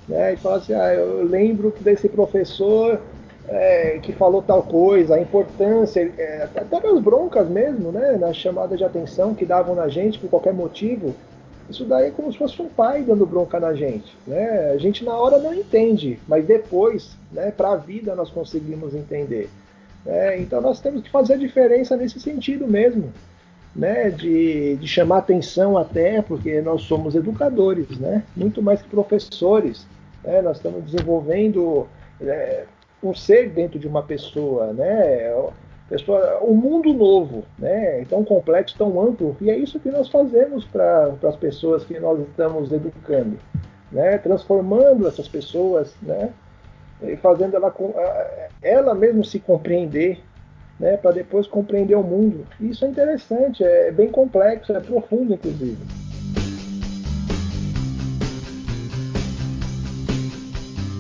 né? 0.08 0.34
E 0.34 0.38
fala 0.38 0.58
assim: 0.58 0.74
ah, 0.74 0.94
eu 0.94 1.24
lembro 1.24 1.74
desse 1.80 2.08
professor 2.08 3.00
é, 3.50 3.98
que 4.02 4.14
falou 4.14 4.42
tal 4.44 4.62
coisa, 4.62 5.16
a 5.16 5.22
importância, 5.22 6.02
é, 6.18 6.48
até 6.56 6.88
as 6.88 7.00
broncas 7.00 7.50
mesmo, 7.50 7.92
né, 7.92 8.16
na 8.20 8.32
chamada 8.32 8.78
de 8.78 8.84
atenção 8.84 9.34
que 9.34 9.46
davam 9.46 9.74
na 9.74 9.88
gente 9.88 10.20
por 10.20 10.30
qualquer 10.30 10.54
motivo, 10.54 11.16
isso 11.68 11.86
daí 11.86 12.08
é 12.08 12.12
como 12.12 12.32
se 12.32 12.38
fosse 12.38 12.62
um 12.62 12.70
pai 12.70 13.04
dando 13.04 13.26
bronca 13.26 13.60
na 13.60 13.74
gente, 13.74 14.16
né? 14.26 14.72
A 14.72 14.78
gente 14.78 15.06
na 15.06 15.16
hora 15.16 15.38
não 15.38 15.54
entende, 15.54 16.20
mas 16.28 16.44
depois, 16.44 17.16
né, 17.32 17.52
para 17.52 17.74
a 17.74 17.76
vida 17.76 18.16
nós 18.16 18.32
conseguimos 18.32 18.96
entender. 18.96 19.50
Né? 20.04 20.40
Então 20.40 20.62
nós 20.62 20.80
temos 20.80 21.04
que 21.04 21.12
fazer 21.12 21.34
a 21.34 21.38
diferença 21.38 21.96
nesse 21.96 22.20
sentido 22.20 22.68
mesmo, 22.68 23.14
né? 23.76 24.10
De, 24.10 24.78
de 24.78 24.88
chamar 24.88 25.20
atenção 25.20 25.78
até, 25.78 26.24
porque 26.24 26.60
nós 26.60 26.82
somos 26.84 27.14
educadores, 27.14 28.00
né? 28.00 28.24
Muito 28.36 28.64
mais 28.64 28.82
que 28.82 28.90
professores, 28.90 29.86
né? 30.24 30.42
Nós 30.42 30.58
estamos 30.58 30.84
desenvolvendo 30.84 31.88
é, 32.20 32.66
um 33.02 33.14
ser 33.14 33.50
dentro 33.50 33.80
de 33.80 33.88
uma 33.88 34.04
pessoa, 34.04 34.74
né? 34.74 35.34
Pessoa, 35.88 36.44
um 36.44 36.54
mundo 36.54 36.94
novo, 36.94 37.44
né? 37.58 38.06
Tão 38.10 38.24
complexo, 38.24 38.76
tão 38.78 39.02
amplo, 39.02 39.36
e 39.42 39.50
é 39.50 39.58
isso 39.58 39.80
que 39.80 39.90
nós 39.90 40.08
fazemos 40.10 40.66
para 40.66 41.14
as 41.24 41.36
pessoas 41.36 41.84
que 41.84 42.00
nós 42.00 42.20
estamos 42.20 42.72
educando, 42.72 43.40
né? 43.92 44.18
Transformando 44.18 45.08
essas 45.08 45.28
pessoas, 45.28 45.96
né? 46.02 46.30
E 47.02 47.16
fazendo 47.16 47.56
ela, 47.56 47.74
ela 48.62 48.94
mesmo 48.94 49.24
se 49.24 49.40
compreender, 49.40 50.20
né? 50.80 50.98
Para 50.98 51.12
depois 51.12 51.48
compreender 51.48 51.96
o 51.96 52.04
mundo. 52.04 52.46
Isso 52.60 52.86
é 52.86 52.90
interessante, 52.90 53.64
é 53.64 53.92
bem 53.92 54.10
complexo, 54.10 54.74
é 54.74 54.80
profundo, 54.80 55.34
inclusive. 55.34 56.09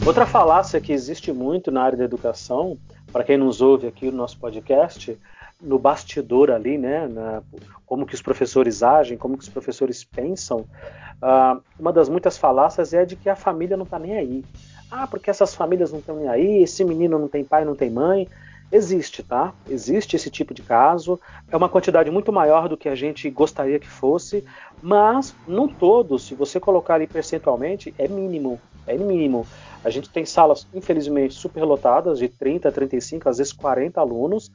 Outra 0.09 0.25
falácia 0.25 0.81
que 0.81 0.91
existe 0.91 1.31
muito 1.31 1.69
na 1.69 1.83
área 1.83 1.95
da 1.95 2.03
educação, 2.03 2.79
para 3.13 3.23
quem 3.23 3.37
nos 3.37 3.61
ouve 3.61 3.85
aqui 3.85 4.07
no 4.07 4.17
nosso 4.17 4.39
podcast, 4.39 5.15
no 5.61 5.77
bastidor 5.77 6.49
ali, 6.49 6.79
né, 6.79 7.07
na, 7.07 7.43
como 7.85 8.07
que 8.07 8.15
os 8.15 8.21
professores 8.21 8.81
agem, 8.81 9.19
como 9.19 9.37
que 9.37 9.43
os 9.43 9.49
professores 9.49 10.03
pensam, 10.03 10.61
uh, 11.21 11.61
uma 11.79 11.93
das 11.93 12.09
muitas 12.09 12.39
falácias 12.39 12.91
é 12.91 13.05
de 13.05 13.15
que 13.15 13.29
a 13.29 13.35
família 13.35 13.77
não 13.77 13.83
está 13.83 13.99
nem 13.99 14.17
aí. 14.17 14.43
Ah, 14.89 15.05
porque 15.05 15.29
essas 15.29 15.53
famílias 15.53 15.91
não 15.91 15.99
estão 15.99 16.15
nem 16.15 16.27
aí, 16.27 16.63
esse 16.63 16.83
menino 16.83 17.19
não 17.19 17.27
tem 17.27 17.43
pai, 17.43 17.63
não 17.63 17.75
tem 17.75 17.91
mãe. 17.91 18.27
Existe, 18.71 19.21
tá? 19.21 19.53
Existe 19.67 20.15
esse 20.15 20.31
tipo 20.31 20.55
de 20.55 20.63
caso. 20.63 21.19
É 21.51 21.57
uma 21.57 21.69
quantidade 21.69 22.09
muito 22.09 22.33
maior 22.33 22.67
do 22.67 22.77
que 22.77 22.89
a 22.89 22.95
gente 22.95 23.29
gostaria 23.29 23.79
que 23.79 23.87
fosse, 23.87 24.43
mas 24.81 25.35
não 25.47 25.67
todo, 25.67 26.17
se 26.17 26.33
você 26.33 26.59
colocar 26.59 26.95
ali 26.95 27.05
percentualmente, 27.05 27.93
é 27.97 28.07
mínimo. 28.07 28.59
É 28.89 28.97
mínimo. 28.97 29.45
A 29.83 29.89
gente 29.89 30.09
tem 30.09 30.25
salas, 30.25 30.67
infelizmente, 30.73 31.33
superlotadas, 31.33 32.19
de 32.19 32.27
30, 32.27 32.71
35, 32.71 33.29
às 33.29 33.37
vezes 33.37 33.53
40 33.53 34.01
alunos. 34.01 34.51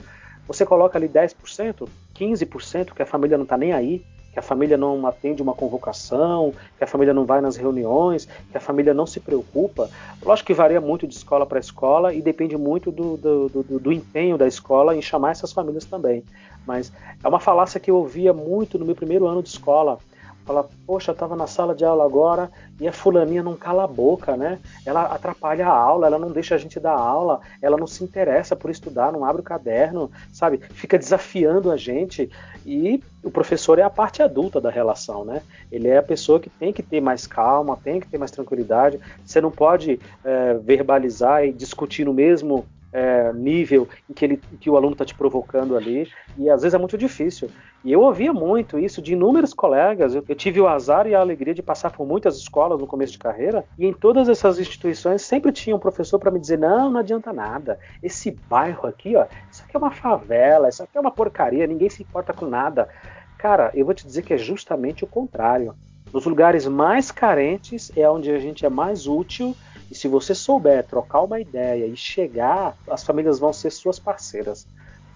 Você 0.47 0.67
coloca 0.67 0.99
ali 0.99 1.09
10%, 1.09 1.89
15% 2.15 2.93
que 2.93 3.03
a 3.03 3.07
família 3.07 3.39
não 3.39 3.45
está 3.45 3.57
nem 3.57 3.73
aí, 3.73 4.05
que 4.35 4.39
a 4.41 4.43
família 4.43 4.77
não 4.77 5.07
atende 5.07 5.41
uma 5.41 5.55
convocação, 5.55 6.53
que 6.77 6.83
a 6.83 6.87
família 6.87 7.15
não 7.15 7.25
vai 7.25 7.41
nas 7.41 7.57
reuniões, 7.57 8.27
que 8.51 8.57
a 8.59 8.61
família 8.61 8.93
não 8.93 9.07
se 9.07 9.21
preocupa. 9.21 9.89
Lógico 10.21 10.49
que 10.49 10.55
varia 10.55 10.81
muito 10.81 11.07
de 11.07 11.15
escola 11.15 11.47
para 11.47 11.61
escola 11.61 12.13
e 12.13 12.21
depende 12.21 12.57
muito 12.57 12.91
do, 12.91 13.17
do, 13.17 13.49
do, 13.49 13.79
do, 13.79 13.93
empenho 13.93 14.37
da 14.37 14.47
escola 14.47 14.95
em 14.97 15.01
chamar 15.01 15.31
essas 15.31 15.53
famílias 15.53 15.85
também. 15.85 16.25
Mas 16.67 16.93
é 17.23 17.29
uma 17.29 17.39
falácia 17.39 17.79
que 17.79 17.91
eu 17.91 17.97
ouvia 17.97 18.33
muito 18.33 18.77
no 18.77 18.85
meu 18.85 18.97
primeiro 18.97 19.27
ano 19.27 19.41
de 19.41 19.51
escola. 19.51 19.99
Fala, 20.45 20.69
poxa, 20.87 21.11
eu 21.11 21.15
estava 21.15 21.35
na 21.35 21.47
sala 21.47 21.75
de 21.75 21.85
aula 21.85 22.05
agora 22.05 22.51
e 22.79 22.87
a 22.87 22.93
fulaninha 22.93 23.43
não 23.43 23.57
cala 23.57 23.85
a 23.85 23.87
boca, 23.87 24.37
né? 24.37 24.59
Ela 24.85 25.05
atrapalha 25.05 25.67
a 25.67 25.75
aula, 25.75 26.07
ela 26.07 26.19
não 26.19 26.31
deixa 26.31 26.55
a 26.55 26.59
gente 26.59 26.79
dar 26.79 26.93
aula, 26.93 27.41
ela 27.63 27.79
não 27.79 27.87
se 27.87 28.05
interessa 28.05 28.55
por 28.55 28.71
estudar, 28.71 29.11
não 29.11 29.25
abre 29.25 29.41
o 29.41 29.45
caderno, 29.45 30.11
sabe? 30.31 30.59
Fica 30.59 30.99
desafiando 30.99 31.71
a 31.71 31.79
gente. 31.79 32.31
E 32.67 33.03
o 33.23 33.31
professor 33.31 33.79
é 33.79 33.83
a 33.83 33.89
parte 33.89 34.23
adulta 34.23 34.61
da 34.61 34.69
relação, 34.69 35.25
né? 35.25 35.41
Ele 35.73 35.89
é 35.89 35.97
a 35.97 36.03
pessoa 36.03 36.39
que 36.39 36.51
tem 36.51 36.75
que 36.75 36.83
ter 36.83 37.01
mais 37.01 37.27
calma, 37.27 37.79
tem 37.83 37.99
que 37.99 38.09
ter 38.09 38.19
mais 38.19 38.31
tranquilidade. 38.31 39.01
Você 39.25 39.41
não 39.41 39.51
pode 39.51 39.99
é, 40.23 40.55
verbalizar 40.55 41.45
e 41.47 41.53
discutir 41.53 42.05
no 42.05 42.13
mesmo 42.13 42.67
é, 42.95 43.33
nível 43.33 43.89
em 44.09 44.15
que, 44.15 44.25
ele, 44.25 44.41
que 44.61 44.71
o 44.71 44.77
aluno 44.77 44.93
está 44.93 45.05
te 45.05 45.17
provocando 45.17 45.77
ali, 45.77 46.09
e 46.39 46.49
às 46.49 46.63
vezes 46.63 46.75
é 46.75 46.79
muito 46.79 46.97
difícil. 46.97 47.51
E 47.85 47.93
eu 47.93 48.01
ouvia 48.01 48.33
muito 48.33 48.79
isso 48.79 49.03
de 49.03 49.15
inúmeros 49.15 49.53
colegas. 49.53 50.15
Eu, 50.15 50.25
eu, 50.29 50.35
tive 50.37 50.61
o 50.61 50.69
azar 50.69 51.09
e 51.09 51.15
a 51.15 51.19
alegria 51.19 51.53
de 51.53 51.61
passar 51.61 51.91
por 51.91 52.07
muitas 52.07 52.39
escolas 52.39 52.81
no 52.81 52.87
começo 52.87 53.13
de 53.13 53.19
carreira, 53.19 53.65
e 53.77 53.85
em 53.85 53.93
todas 53.93 54.29
essas 54.29 54.61
instituições 54.61 55.23
sempre 55.23 55.51
tinha 55.51 55.75
um 55.75 55.81
professor 55.81 56.21
para 56.21 56.31
me 56.31 56.39
dizer: 56.39 56.57
não, 56.57 56.89
não 56.89 57.01
adianta 57.01 57.33
nada. 57.33 57.81
Esse 58.01 58.31
bairro 58.31 58.87
aqui, 58.87 59.17
ó, 59.17 59.27
isso 59.51 59.65
aqui 59.65 59.77
é 59.77 59.79
uma 59.79 59.91
favela, 59.91 60.69
isso 60.69 60.85
aqui 60.85 60.97
é 60.97 61.01
uma 61.01 61.11
porcaria, 61.11 61.67
ninguém 61.67 61.91
se 61.91 62.03
importa 62.03 62.33
com 62.33 62.47
nada. 62.47 62.89
Cara, 63.37 63.73
eu 63.75 63.85
vou 63.85 63.93
te 63.93 64.07
dizer 64.07 64.23
que 64.23 64.33
é 64.33 64.39
justamente 64.39 65.03
o 65.03 65.09
contrário. 65.09 65.75
Nos 66.13 66.25
lugares 66.27 66.65
mais 66.69 67.11
carentes 67.11 67.91
é 67.97 68.09
onde 68.09 68.31
a 68.31 68.39
gente 68.39 68.65
é 68.65 68.71
mais 68.71 69.09
útil 69.09 69.55
e 69.95 69.97
se 69.97 70.09
você 70.09 70.35
souber 70.35 70.87
trocar 70.87 71.23
uma 71.23 71.41
ideia 71.41 71.87
e 71.87 71.97
chegar, 71.97 72.77
as 72.91 73.05
famílias 73.05 73.39
vão 73.39 73.53
ser 73.53 73.71
suas 73.71 74.01
parceiras. 74.01 74.67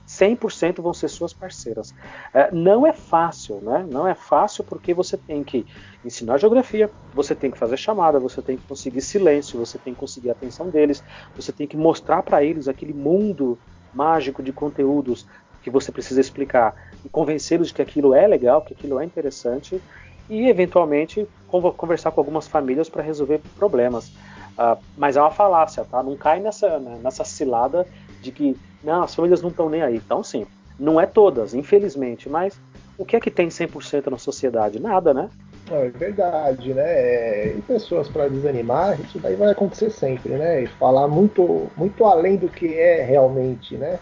100% 0.07 0.81
vão 0.81 0.95
ser 0.95 1.09
suas 1.09 1.35
parceiras. 1.35 1.93
É, 2.33 2.51
não 2.53 2.87
é 2.87 2.93
fácil, 2.95 3.61
né? 3.61 3.85
Não 3.91 4.07
é 4.07 4.15
fácil 4.15 4.65
porque 4.65 4.95
você 4.95 5.19
tem 5.19 5.45
que 5.45 5.67
ensinar 6.03 6.39
geografia, 6.39 6.91
você 7.13 7.35
tem 7.35 7.51
que 7.51 7.59
fazer 7.59 7.77
chamada, 7.77 8.21
você 8.21 8.41
tem 8.41 8.57
que 8.57 8.65
conseguir 8.65 9.01
silêncio, 9.03 9.59
você 9.59 9.79
tem 9.79 9.93
que 9.95 9.99
conseguir 10.01 10.31
a 10.31 10.33
atenção 10.33 10.71
deles, 10.71 11.03
você 11.37 11.53
tem 11.53 11.67
que 11.67 11.77
mostrar 11.77 12.23
para 12.23 12.43
eles 12.45 12.69
aquele 12.69 12.95
mundo 12.95 13.61
mágico 13.93 14.43
de 14.43 14.53
conteúdos 14.53 15.27
que 15.61 15.71
você 15.71 15.91
precisa 15.91 16.21
explicar 16.21 16.75
e 17.05 17.11
convencê-los 17.11 17.69
de 17.69 17.75
que 17.75 17.83
aquilo 17.83 18.15
é 18.15 18.27
legal, 18.29 18.63
que 18.63 18.73
aquilo 18.75 19.01
é 19.01 19.05
interessante 19.05 19.83
e 20.29 20.47
eventualmente 20.49 21.27
conversar 21.47 22.13
com 22.13 22.21
algumas 22.21 22.47
famílias 22.47 22.89
para 22.89 23.03
resolver 23.03 23.43
problemas. 23.57 24.13
Uh, 24.59 24.77
mas 24.97 25.17
é 25.17 25.21
uma 25.21 25.31
falácia, 25.31 25.85
tá? 25.85 26.03
Não 26.03 26.17
cai 26.17 26.41
nessa, 26.41 26.81
né, 26.81 26.99
nessa 27.03 27.23
cilada 27.25 27.87
de 28.21 28.33
que 28.33 28.57
não, 28.83 29.05
as 29.05 29.15
famílias 29.15 29.41
não 29.41 29.51
estão 29.51 29.69
nem 29.71 29.83
aí. 29.83 29.97
Então, 29.97 30.23
sim, 30.23 30.47
não 30.79 31.01
é 31.01 31.07
todas, 31.07 31.55
infelizmente, 31.55 32.29
mas 32.29 32.59
o 32.99 33.05
que 33.05 33.15
é 33.15 33.21
que 33.21 33.31
tem 33.31 33.49
100% 33.49 34.11
na 34.11 34.19
sociedade? 34.19 34.81
Nada, 34.81 35.15
né? 35.15 35.31
É 35.71 35.89
verdade, 35.91 36.75
né? 36.75 36.83
É, 36.83 37.55
e 37.57 37.63
pessoas 37.63 38.09
para 38.09 38.29
desanimar, 38.29 39.01
isso 39.01 39.19
daí 39.19 39.37
vai 39.37 39.53
acontecer 39.53 39.91
sempre, 39.91 40.33
né? 40.33 40.63
E 40.63 40.67
falar 40.67 41.07
muito, 41.07 41.71
muito 41.77 42.05
além 42.05 42.37
do 42.37 42.49
que 42.49 42.75
é 42.75 43.03
realmente, 43.03 43.77
né? 43.77 43.99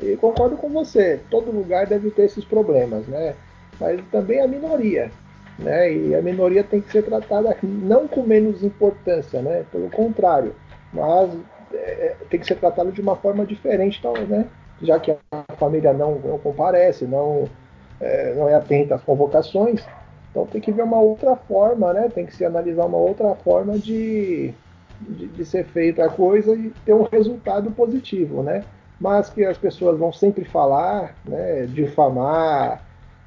E 0.00 0.16
concordo 0.16 0.56
com 0.56 0.68
você, 0.68 1.20
todo 1.30 1.50
lugar 1.50 1.86
deve 1.86 2.10
ter 2.10 2.24
esses 2.24 2.44
problemas, 2.44 3.06
né? 3.06 3.34
Mas 3.80 4.00
também 4.12 4.40
a 4.40 4.46
minoria, 4.46 5.10
né? 5.58 5.92
E 5.92 6.14
a 6.14 6.22
minoria 6.22 6.64
tem 6.64 6.80
que 6.80 6.90
ser 6.90 7.02
tratada 7.02 7.56
não 7.62 8.08
com 8.08 8.22
menos 8.22 8.62
importância, 8.62 9.40
né? 9.40 9.64
Pelo 9.70 9.90
contrário, 9.90 10.54
mas 10.92 11.30
é, 11.72 12.16
tem 12.30 12.40
que 12.40 12.46
ser 12.46 12.56
tratada 12.56 12.90
de 12.90 13.00
uma 13.00 13.16
forma 13.16 13.44
diferente, 13.46 13.98
então, 13.98 14.12
né? 14.26 14.46
Já 14.82 14.98
que 14.98 15.16
a 15.30 15.54
família 15.56 15.92
não, 15.92 16.16
não 16.16 16.38
comparece, 16.38 17.04
não 17.04 17.48
é, 18.00 18.34
não 18.34 18.48
é 18.48 18.54
atenta 18.54 18.96
às 18.96 19.02
convocações, 19.02 19.84
então 20.30 20.46
tem 20.46 20.60
que 20.60 20.72
ver 20.72 20.82
uma 20.82 20.98
outra 20.98 21.36
forma, 21.36 21.92
né? 21.92 22.08
Tem 22.12 22.26
que 22.26 22.34
se 22.34 22.44
analisar 22.44 22.86
uma 22.86 22.98
outra 22.98 23.34
forma 23.36 23.78
de, 23.78 24.52
de, 25.00 25.28
de 25.28 25.44
ser 25.44 25.64
feita 25.66 26.04
a 26.04 26.08
coisa 26.08 26.54
e 26.54 26.72
ter 26.84 26.92
um 26.92 27.04
resultado 27.04 27.70
positivo, 27.70 28.42
né? 28.42 28.64
Mas 29.00 29.30
que 29.30 29.44
as 29.44 29.56
pessoas 29.56 29.98
vão 29.98 30.12
sempre 30.12 30.44
falar, 30.44 31.14
né? 31.24 31.66
Difamar, 31.66 32.82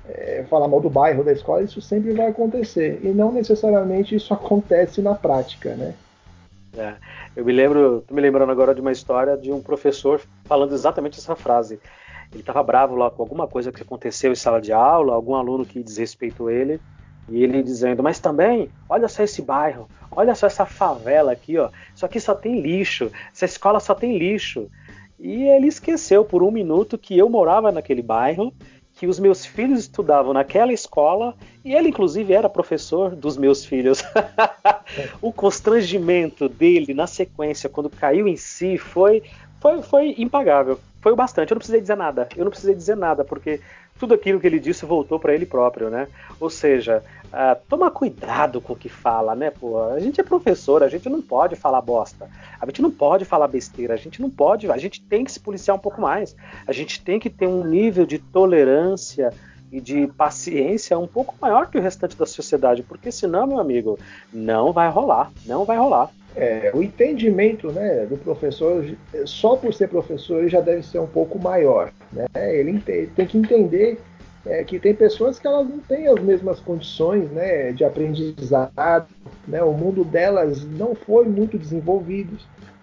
é, 0.09 0.45
falar 0.49 0.67
mal 0.67 0.79
do 0.79 0.89
bairro, 0.89 1.23
da 1.23 1.31
escola, 1.31 1.63
isso 1.63 1.81
sempre 1.81 2.13
vai 2.13 2.27
acontecer. 2.27 2.99
E 3.03 3.07
não 3.07 3.31
necessariamente 3.31 4.15
isso 4.15 4.33
acontece 4.33 5.01
na 5.01 5.13
prática, 5.13 5.75
né? 5.75 5.93
É, 6.77 6.93
eu 7.35 7.43
me 7.43 7.51
lembro, 7.51 8.03
tô 8.07 8.13
me 8.13 8.21
lembrando 8.21 8.51
agora 8.51 8.73
de 8.73 8.81
uma 8.81 8.91
história 8.91 9.35
de 9.35 9.51
um 9.51 9.61
professor 9.61 10.21
falando 10.45 10.73
exatamente 10.73 11.19
essa 11.19 11.35
frase. 11.35 11.79
Ele 12.31 12.41
estava 12.41 12.61
bravo 12.61 12.95
lá 12.95 13.09
com 13.09 13.21
alguma 13.21 13.47
coisa 13.47 13.71
que 13.71 13.81
aconteceu 13.81 14.31
em 14.31 14.35
sala 14.35 14.61
de 14.61 14.71
aula, 14.71 15.13
algum 15.13 15.35
aluno 15.35 15.65
que 15.65 15.81
desrespeitou 15.81 16.51
ele, 16.51 16.79
e 17.29 17.43
ele 17.43 17.63
dizendo: 17.63 18.03
Mas 18.03 18.19
também, 18.19 18.69
olha 18.87 19.07
só 19.07 19.23
esse 19.23 19.41
bairro, 19.41 19.87
olha 20.11 20.35
só 20.35 20.47
essa 20.47 20.65
favela 20.65 21.31
aqui, 21.31 21.57
ó. 21.57 21.69
Isso 21.95 22.05
aqui 22.05 22.19
só 22.19 22.35
tem 22.35 22.59
lixo, 22.59 23.11
essa 23.33 23.45
escola 23.45 23.79
só 23.79 23.95
tem 23.95 24.17
lixo. 24.17 24.69
E 25.19 25.45
ele 25.45 25.67
esqueceu 25.67 26.23
por 26.23 26.43
um 26.43 26.51
minuto 26.51 26.97
que 26.97 27.17
eu 27.17 27.27
morava 27.27 27.71
naquele 27.71 28.03
bairro 28.03 28.53
que 28.97 29.05
os 29.05 29.19
meus 29.19 29.45
filhos 29.45 29.81
estudavam 29.81 30.33
naquela 30.33 30.73
escola 30.73 31.35
e 31.63 31.73
ele, 31.73 31.89
inclusive, 31.89 32.33
era 32.33 32.49
professor 32.49 33.15
dos 33.15 33.37
meus 33.37 33.63
filhos. 33.63 34.03
o 35.21 35.31
constrangimento 35.31 36.49
dele 36.49 36.95
na 36.95 37.05
sequência, 37.05 37.69
quando 37.69 37.91
caiu 37.91 38.27
em 38.27 38.35
si, 38.35 38.75
foi, 38.77 39.21
foi, 39.61 39.83
foi 39.83 40.15
impagável. 40.17 40.79
Foi 40.99 41.11
o 41.11 41.15
bastante. 41.15 41.51
Eu 41.51 41.55
não 41.55 41.59
precisei 41.59 41.79
dizer 41.79 41.95
nada. 41.95 42.27
Eu 42.35 42.43
não 42.43 42.49
precisei 42.49 42.73
dizer 42.73 42.97
nada, 42.97 43.23
porque 43.23 43.61
tudo 43.97 44.13
aquilo 44.13 44.39
que 44.39 44.47
ele 44.47 44.59
disse 44.59 44.85
voltou 44.85 45.19
para 45.19 45.33
ele 45.33 45.45
próprio, 45.45 45.89
né? 45.89 46.07
Ou 46.39 46.49
seja, 46.49 47.03
uh, 47.25 47.59
toma 47.67 47.91
cuidado 47.91 48.61
com 48.61 48.73
o 48.73 48.75
que 48.75 48.89
fala, 48.89 49.35
né? 49.35 49.51
Pô, 49.51 49.81
a 49.83 49.99
gente 49.99 50.19
é 50.21 50.23
professor, 50.23 50.83
a 50.83 50.89
gente 50.89 51.09
não 51.09 51.21
pode 51.21 51.55
falar 51.55 51.81
bosta, 51.81 52.29
a 52.59 52.65
gente 52.65 52.81
não 52.81 52.91
pode 52.91 53.25
falar 53.25 53.47
besteira, 53.47 53.93
a 53.93 53.97
gente 53.97 54.21
não 54.21 54.29
pode, 54.29 54.69
a 54.69 54.77
gente 54.77 55.01
tem 55.01 55.23
que 55.23 55.31
se 55.31 55.39
policiar 55.39 55.75
um 55.75 55.79
pouco 55.79 56.01
mais, 56.01 56.35
a 56.65 56.71
gente 56.71 57.01
tem 57.03 57.19
que 57.19 57.29
ter 57.29 57.47
um 57.47 57.63
nível 57.63 58.05
de 58.05 58.19
tolerância 58.19 59.33
e 59.71 59.81
de 59.81 60.07
paciência 60.07 60.97
um 60.97 61.07
pouco 61.07 61.35
maior 61.41 61.69
que 61.69 61.77
o 61.77 61.81
restante 61.81 62.15
da 62.15 62.25
sociedade, 62.25 62.83
porque 62.83 63.11
senão, 63.11 63.45
meu 63.45 63.59
amigo, 63.59 63.99
não 64.31 64.71
vai 64.71 64.89
rolar, 64.89 65.31
não 65.45 65.65
vai 65.65 65.77
rolar. 65.77 66.09
É, 66.35 66.71
o 66.73 66.83
entendimento 66.83 67.71
né, 67.71 68.05
do 68.05 68.17
professor, 68.17 68.85
só 69.25 69.55
por 69.55 69.73
ser 69.73 69.87
professor, 69.87 70.39
ele 70.39 70.49
já 70.49 70.61
deve 70.61 70.83
ser 70.83 70.99
um 70.99 71.07
pouco 71.07 71.39
maior. 71.39 71.91
Né? 72.11 72.27
Ele 72.35 72.79
tem 72.79 73.25
que 73.25 73.37
entender 73.37 73.99
é, 74.45 74.63
que 74.63 74.79
tem 74.79 74.93
pessoas 74.93 75.39
que 75.39 75.47
elas 75.47 75.67
não 75.67 75.79
têm 75.79 76.07
as 76.07 76.19
mesmas 76.19 76.59
condições 76.59 77.29
né, 77.31 77.71
de 77.71 77.83
aprendizado, 77.83 79.07
né? 79.47 79.61
o 79.63 79.73
mundo 79.73 80.03
delas 80.03 80.65
não 80.65 80.95
foi 80.95 81.25
muito 81.25 81.57
desenvolvido. 81.57 82.37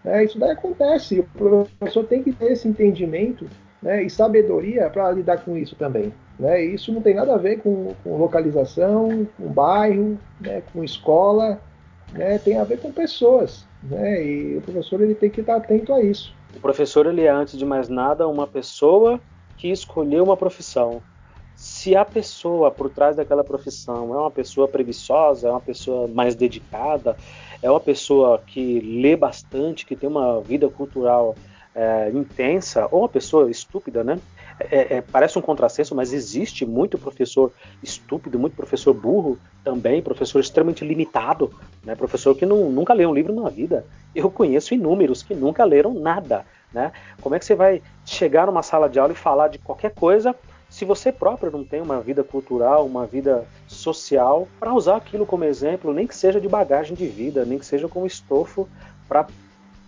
Né? 0.05 0.24
Isso 0.24 0.38
daí 0.38 0.51
acontece, 0.51 1.20
o 1.20 1.24
professor 1.24 2.05
tem 2.05 2.22
que 2.22 2.32
ter 2.32 2.53
esse 2.53 2.68
entendimento 2.68 3.47
né, 3.82 4.03
e 4.03 4.11
sabedoria 4.11 4.88
para 4.90 5.11
lidar 5.12 5.45
com 5.45 5.57
isso 5.57 5.74
também. 5.76 6.12
Né? 6.38 6.62
Isso 6.62 6.92
não 6.92 7.01
tem 7.01 7.14
nada 7.14 7.34
a 7.34 7.38
ver 7.38 7.61
com, 7.61 7.95
com 8.03 8.16
localização, 8.16 9.26
com 9.36 9.49
bairro, 9.49 10.18
né, 10.40 10.62
com 10.72 10.84
escola, 10.84 11.61
né, 12.15 12.39
tem 12.39 12.59
a 12.59 12.65
ver 12.65 12.81
com 12.81 12.91
pessoas. 12.91 13.67
Né? 13.83 14.25
E 14.25 14.57
o 14.57 14.61
professor 14.61 15.01
ele 15.01 15.15
tem 15.15 15.31
que 15.31 15.41
estar 15.41 15.57
atento 15.57 15.93
a 15.93 16.03
isso. 16.03 16.35
O 16.57 16.61
professor 16.61 17.07
ele 17.07 17.23
é, 17.23 17.31
antes 17.31 17.59
de 17.59 17.65
mais 17.65 17.89
nada, 17.89 18.27
uma 18.29 18.47
pessoa 18.47 19.21
que 19.57 19.71
escolheu 19.71 20.25
uma 20.25 20.37
profissão. 20.37 21.03
Se 21.55 21.95
a 21.95 22.05
pessoa 22.05 22.71
por 22.71 22.91
trás 22.91 23.17
daquela 23.17 23.45
profissão 23.45 24.12
é 24.15 24.19
uma 24.19 24.31
pessoa 24.31 24.67
preguiçosa, 24.67 25.49
é 25.49 25.51
uma 25.51 25.61
pessoa 25.61 26.09
mais 26.09 26.35
dedicada, 26.35 27.17
é 27.62 27.71
uma 27.71 27.81
pessoa 27.81 28.43
que 28.45 28.81
lê 28.81 29.17
bastante, 29.17 29.87
que 29.87 29.95
tem 29.95 30.09
uma 30.09 30.41
vida 30.41 30.69
cultural 30.69 31.37
é, 31.75 32.11
intensa, 32.11 32.89
ou 32.91 33.01
uma 33.01 33.09
pessoa 33.09 33.51
estúpida, 33.51 34.05
né? 34.05 34.18
É, 34.59 34.97
é, 34.97 35.01
parece 35.01 35.37
um 35.37 35.43
contrassenso, 35.43 35.95
mas 35.95 36.12
existe 36.12 36.64
muito 36.64 36.97
professor 36.97 37.53
estúpido, 37.83 38.39
muito 38.39 38.55
professor 38.55 38.95
burro 38.95 39.37
também, 39.64 40.01
professor 40.01 40.39
extremamente 40.39 40.85
limitado, 40.85 41.53
né? 41.83 41.97
professor 41.97 42.37
que 42.37 42.47
não, 42.47 42.70
nunca 42.70 42.95
leu 42.95 43.11
um 43.11 43.14
livro 43.14 43.35
na 43.35 43.49
vida. 43.49 43.85
Eu 44.14 44.31
conheço 44.31 44.72
inúmeros 44.72 45.25
que 45.25 45.35
nunca 45.35 45.64
leram 45.64 45.93
nada. 45.93 46.47
Né? 46.72 46.93
Como 47.20 47.35
é 47.35 47.39
que 47.41 47.45
você 47.45 47.57
vai 47.57 47.83
chegar 48.05 48.47
numa 48.47 48.62
sala 48.62 48.89
de 48.89 48.99
aula 48.99 49.12
e 49.12 49.16
falar 49.16 49.49
de 49.49 49.59
qualquer 49.59 49.93
coisa 49.93 50.35
se 50.75 50.85
você 50.85 51.12
próprio 51.12 51.53
não 51.53 51.64
tem 51.64 51.81
uma 51.81 52.01
vida 52.01 52.25
cultural, 52.25 52.85
uma 52.85 53.07
vida 53.07 53.47
social, 53.68 54.49
para 54.59 54.75
usar 54.75 54.97
aquilo 54.97 55.25
como 55.25 55.45
exemplo, 55.45 55.93
nem 55.93 56.05
que 56.05 56.16
seja 56.16 56.41
de 56.41 56.49
bagagem 56.49 56.97
de 56.97 57.07
vida, 57.07 57.45
nem 57.45 57.61
que 57.61 57.66
seja 57.66 57.89
como 57.89 58.07
estofo 58.07 58.68
para 59.09 59.27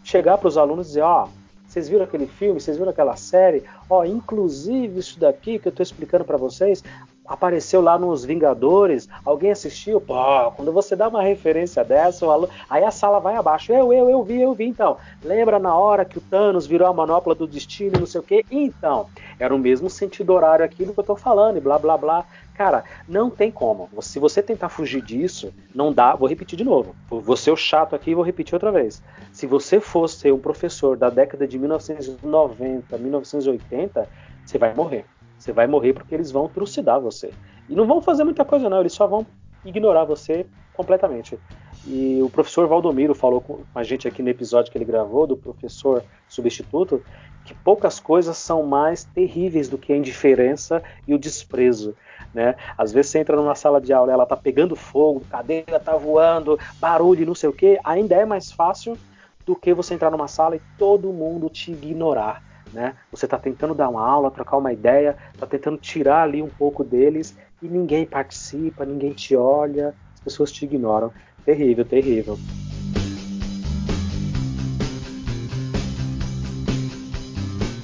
chegar 0.05 0.39
para 0.39 0.47
os 0.47 0.57
alunos 0.57 0.87
e 0.87 0.91
dizer, 0.91 1.01
ó, 1.01 1.25
oh, 1.25 1.29
vocês 1.77 1.91
viram 1.91 2.05
aquele 2.05 2.27
filme? 2.27 2.59
Vocês 2.59 2.79
viram 2.79 2.91
aquela 2.91 3.17
série? 3.17 3.63
Ó, 3.91 4.03
inclusive 4.03 4.99
isso 4.99 5.21
daqui 5.21 5.59
que 5.59 5.69
eu 5.69 5.71
estou 5.71 5.83
explicando 5.83 6.25
para 6.25 6.39
vocês 6.39 6.83
apareceu 7.27 7.81
lá 7.81 7.99
nos 7.99 8.25
Vingadores. 8.25 9.09
Alguém 9.25 9.51
assistiu? 9.51 10.01
Pô, 10.01 10.15
quando 10.53 10.73
você 10.73 10.95
dá 10.95 11.09
uma 11.09 11.23
referência 11.23 11.85
dessa, 11.85 12.27
aluno, 12.27 12.51
aí 12.69 12.85
a 12.85 12.91
sala 12.91 13.21
vai 13.21 13.37
abaixo. 13.37 13.73
Eu, 13.73 13.93
eu, 13.93 14.09
eu 14.09 14.23
vi, 14.23 14.41
eu 14.41 14.55
vi. 14.55 14.67
Então, 14.67 14.97
lembra 15.23 15.59
na 15.59 15.75
hora 15.75 16.05
que 16.05 16.19
o 16.19 16.21
Thanos 16.21 16.67
virou 16.67 16.89
a 16.89 16.93
manopla 16.93 17.35
do 17.35 17.47
destino, 17.47 18.01
não 18.01 18.07
sei 18.07 18.21
o 18.21 18.25
quê? 18.25 18.45
Então, 18.51 19.07
era 19.39 19.55
o 19.55 19.59
mesmo 19.59 19.91
sentido 19.91 20.33
horário 20.33 20.65
aquilo 20.65 20.93
que 20.93 20.99
eu 20.99 21.03
estou 21.03 21.17
falando 21.17 21.57
e 21.57 21.61
blá 21.61 21.79
blá 21.79 21.97
blá. 21.97 22.25
Cara, 22.55 22.85
não 23.07 23.29
tem 23.29 23.51
como. 23.51 23.89
Se 24.01 24.19
você 24.19 24.43
tentar 24.43 24.71
fugir 24.71 25.03
disso, 25.03 25.53
não 25.75 25.93
dá. 25.93 26.15
Vou 26.15 26.27
repetir 26.27 26.57
de 26.57 26.65
novo. 26.65 26.97
Vou 27.09 27.37
ser 27.37 27.51
o 27.51 27.57
chato 27.57 27.95
aqui 27.95 28.13
e 28.13 28.15
vou 28.15 28.25
repetir 28.25 28.55
outra 28.55 28.73
vez. 28.73 29.03
Se 29.31 29.47
você 29.47 29.79
fosse 29.79 30.33
um 30.33 30.39
professor 30.39 30.97
da 30.97 31.11
década 31.11 31.47
de 31.47 31.59
1990, 31.59 32.97
1980, 32.97 34.09
você 34.45 34.57
vai 34.57 34.75
morrer. 34.75 35.05
Você 35.39 35.53
vai 35.53 35.67
morrer 35.67 35.93
porque 35.93 36.15
eles 36.15 36.31
vão 36.31 36.49
trucidar 36.49 37.01
você. 37.01 37.31
E 37.69 37.75
não 37.75 37.87
vão 37.87 38.01
fazer 38.01 38.25
muita 38.25 38.45
coisa, 38.45 38.69
não. 38.69 38.81
Eles 38.81 38.93
só 38.93 39.07
vão 39.07 39.27
ignorar 39.65 40.05
você 40.05 40.47
completamente. 40.75 41.39
E 41.87 42.21
o 42.23 42.29
professor 42.29 42.67
Valdomiro 42.67 43.15
falou 43.15 43.41
com 43.41 43.61
a 43.75 43.83
gente 43.83 44.09
aqui 44.09 44.23
no 44.23 44.29
episódio 44.29 44.71
que 44.71 44.79
ele 44.79 44.85
gravou, 44.85 45.27
do 45.27 45.37
professor 45.37 46.03
substituto, 46.29 47.03
que 47.45 47.55
poucas 47.55 48.01
coisas 48.01 48.37
são 48.37 48.65
mais 48.65 49.05
terríveis 49.05 49.69
do 49.69 49.79
que 49.79 49.93
a 49.93 49.97
indiferença 49.97 50.83
e 51.07 51.15
o 51.15 51.19
desprezo. 51.19 51.95
Né? 52.35 52.57
Às 52.77 52.93
vezes 52.93 53.13
você 53.13 53.21
entra 53.21 53.37
numa 53.37 53.55
sala 53.55 53.81
de 53.81 53.93
aula, 53.93 54.13
ela 54.13 54.27
tá 54.27 54.37
pegando 54.37 54.75
fogo, 54.75 55.23
cadeira 55.31 55.79
tá 55.79 55.97
voando, 55.97 56.59
barulho, 56.81 57.25
não 57.25 57.35
sei 57.35 57.49
o 57.49 57.53
que, 57.53 57.79
ainda 57.85 58.17
é 58.17 58.25
mais 58.25 58.51
fácil 58.51 58.99
do 59.47 59.55
que 59.55 59.73
você 59.73 59.95
entrar 59.95 60.11
numa 60.11 60.27
sala 60.27 60.57
e 60.57 60.61
todo 60.77 61.13
mundo 61.13 61.49
te 61.49 61.71
ignorar. 61.71 62.43
Né? 62.73 62.95
Você 63.11 63.27
está 63.27 63.39
tentando 63.39 63.75
dar 63.75 63.89
uma 63.89 64.05
aula, 64.05 64.31
trocar 64.31 64.57
uma 64.57 64.73
ideia, 64.73 65.17
está 65.33 65.47
tentando 65.47 65.79
tirar 65.79 66.23
ali 66.23 66.43
um 66.43 66.49
pouco 66.49 66.85
deles 66.85 67.37
e 67.63 67.69
ninguém 67.69 68.05
participa, 68.05 68.85
ninguém 68.85 69.13
te 69.13 69.37
olha, 69.37 69.95
as 70.15 70.21
pessoas 70.21 70.53
te 70.53 70.65
ignoram. 70.65 71.13
Terrível, 71.45 71.85
terrível. 71.85 72.39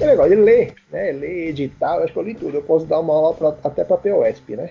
é 0.03 0.07
legal, 0.07 0.27
ele 0.27 0.37
lê, 0.37 0.73
né? 0.91 1.13
Lê, 1.13 1.49
editar, 1.49 1.97
eu 1.97 2.05
acho 2.05 2.13
que 2.13 2.19
eu 2.19 2.23
li 2.23 2.35
tudo. 2.35 2.57
Eu 2.57 2.63
posso 2.63 2.87
dar 2.87 3.01
uma 3.01 3.15
aula 3.15 3.35
pra, 3.35 3.49
até 3.65 3.85
para 3.85 3.97
POSP, 3.97 4.57
né? 4.57 4.71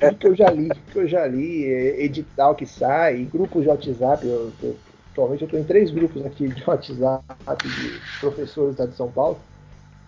Tudo 0.00 0.16
que 0.16 0.26
eu 0.26 0.34
já 0.34 0.50
li, 0.50 0.70
que 0.90 0.98
eu 0.98 1.06
já 1.06 1.26
li, 1.26 1.66
é, 1.66 2.02
editar 2.04 2.50
o 2.50 2.54
que 2.54 2.66
sai, 2.66 3.24
grupos 3.24 3.62
de 3.62 3.68
WhatsApp, 3.68 4.26
eu, 4.26 4.50
eu, 4.62 4.76
atualmente 5.12 5.42
eu 5.42 5.46
estou 5.46 5.60
em 5.60 5.64
três 5.64 5.90
grupos 5.90 6.24
aqui 6.24 6.48
de 6.48 6.64
WhatsApp 6.66 7.24
de 7.62 8.20
professores 8.20 8.76
da 8.76 8.86
de 8.86 8.94
São 8.94 9.10
Paulo. 9.10 9.38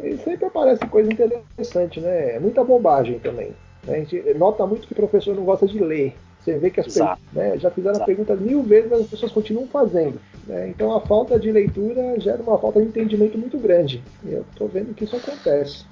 E 0.03 0.17
sempre 0.19 0.47
aparece 0.47 0.87
coisa 0.87 1.13
interessante, 1.13 2.01
né? 2.01 2.39
Muita 2.41 2.65
bobagem 2.65 3.19
também. 3.19 3.53
Né? 3.87 3.95
A 3.95 3.99
gente 3.99 4.35
nota 4.35 4.67
muito 4.67 4.87
que 4.87 4.93
o 4.93 4.97
professor 4.97 5.35
não 5.35 5.45
gosta 5.45 5.67
de 5.67 5.79
ler. 5.79 6.15
Você 6.41 6.59
vê 6.59 6.71
que 6.71 6.81
as 6.81 6.87
pessoas 6.87 7.19
né, 7.33 7.57
já 7.57 7.71
fizeram 7.71 7.95
Exato. 7.95 8.03
a 8.03 8.07
pergunta 8.07 8.35
mil 8.35 8.63
vezes, 8.65 8.91
mas 8.91 9.01
as 9.03 9.07
pessoas 9.07 9.31
continuam 9.31 9.69
fazendo. 9.69 10.21
Né? 10.47 10.69
Então 10.71 10.93
a 10.97 11.01
falta 11.01 11.39
de 11.39 11.53
leitura 11.53 12.19
gera 12.19 12.43
uma 12.43 12.59
falta 12.59 12.81
de 12.81 12.89
entendimento 12.89 13.39
muito 13.39 13.57
grande. 13.59 14.03
E 14.25 14.33
eu 14.33 14.45
estou 14.51 14.67
vendo 14.67 14.93
que 14.93 15.05
isso 15.05 15.15
acontece. 15.15 15.85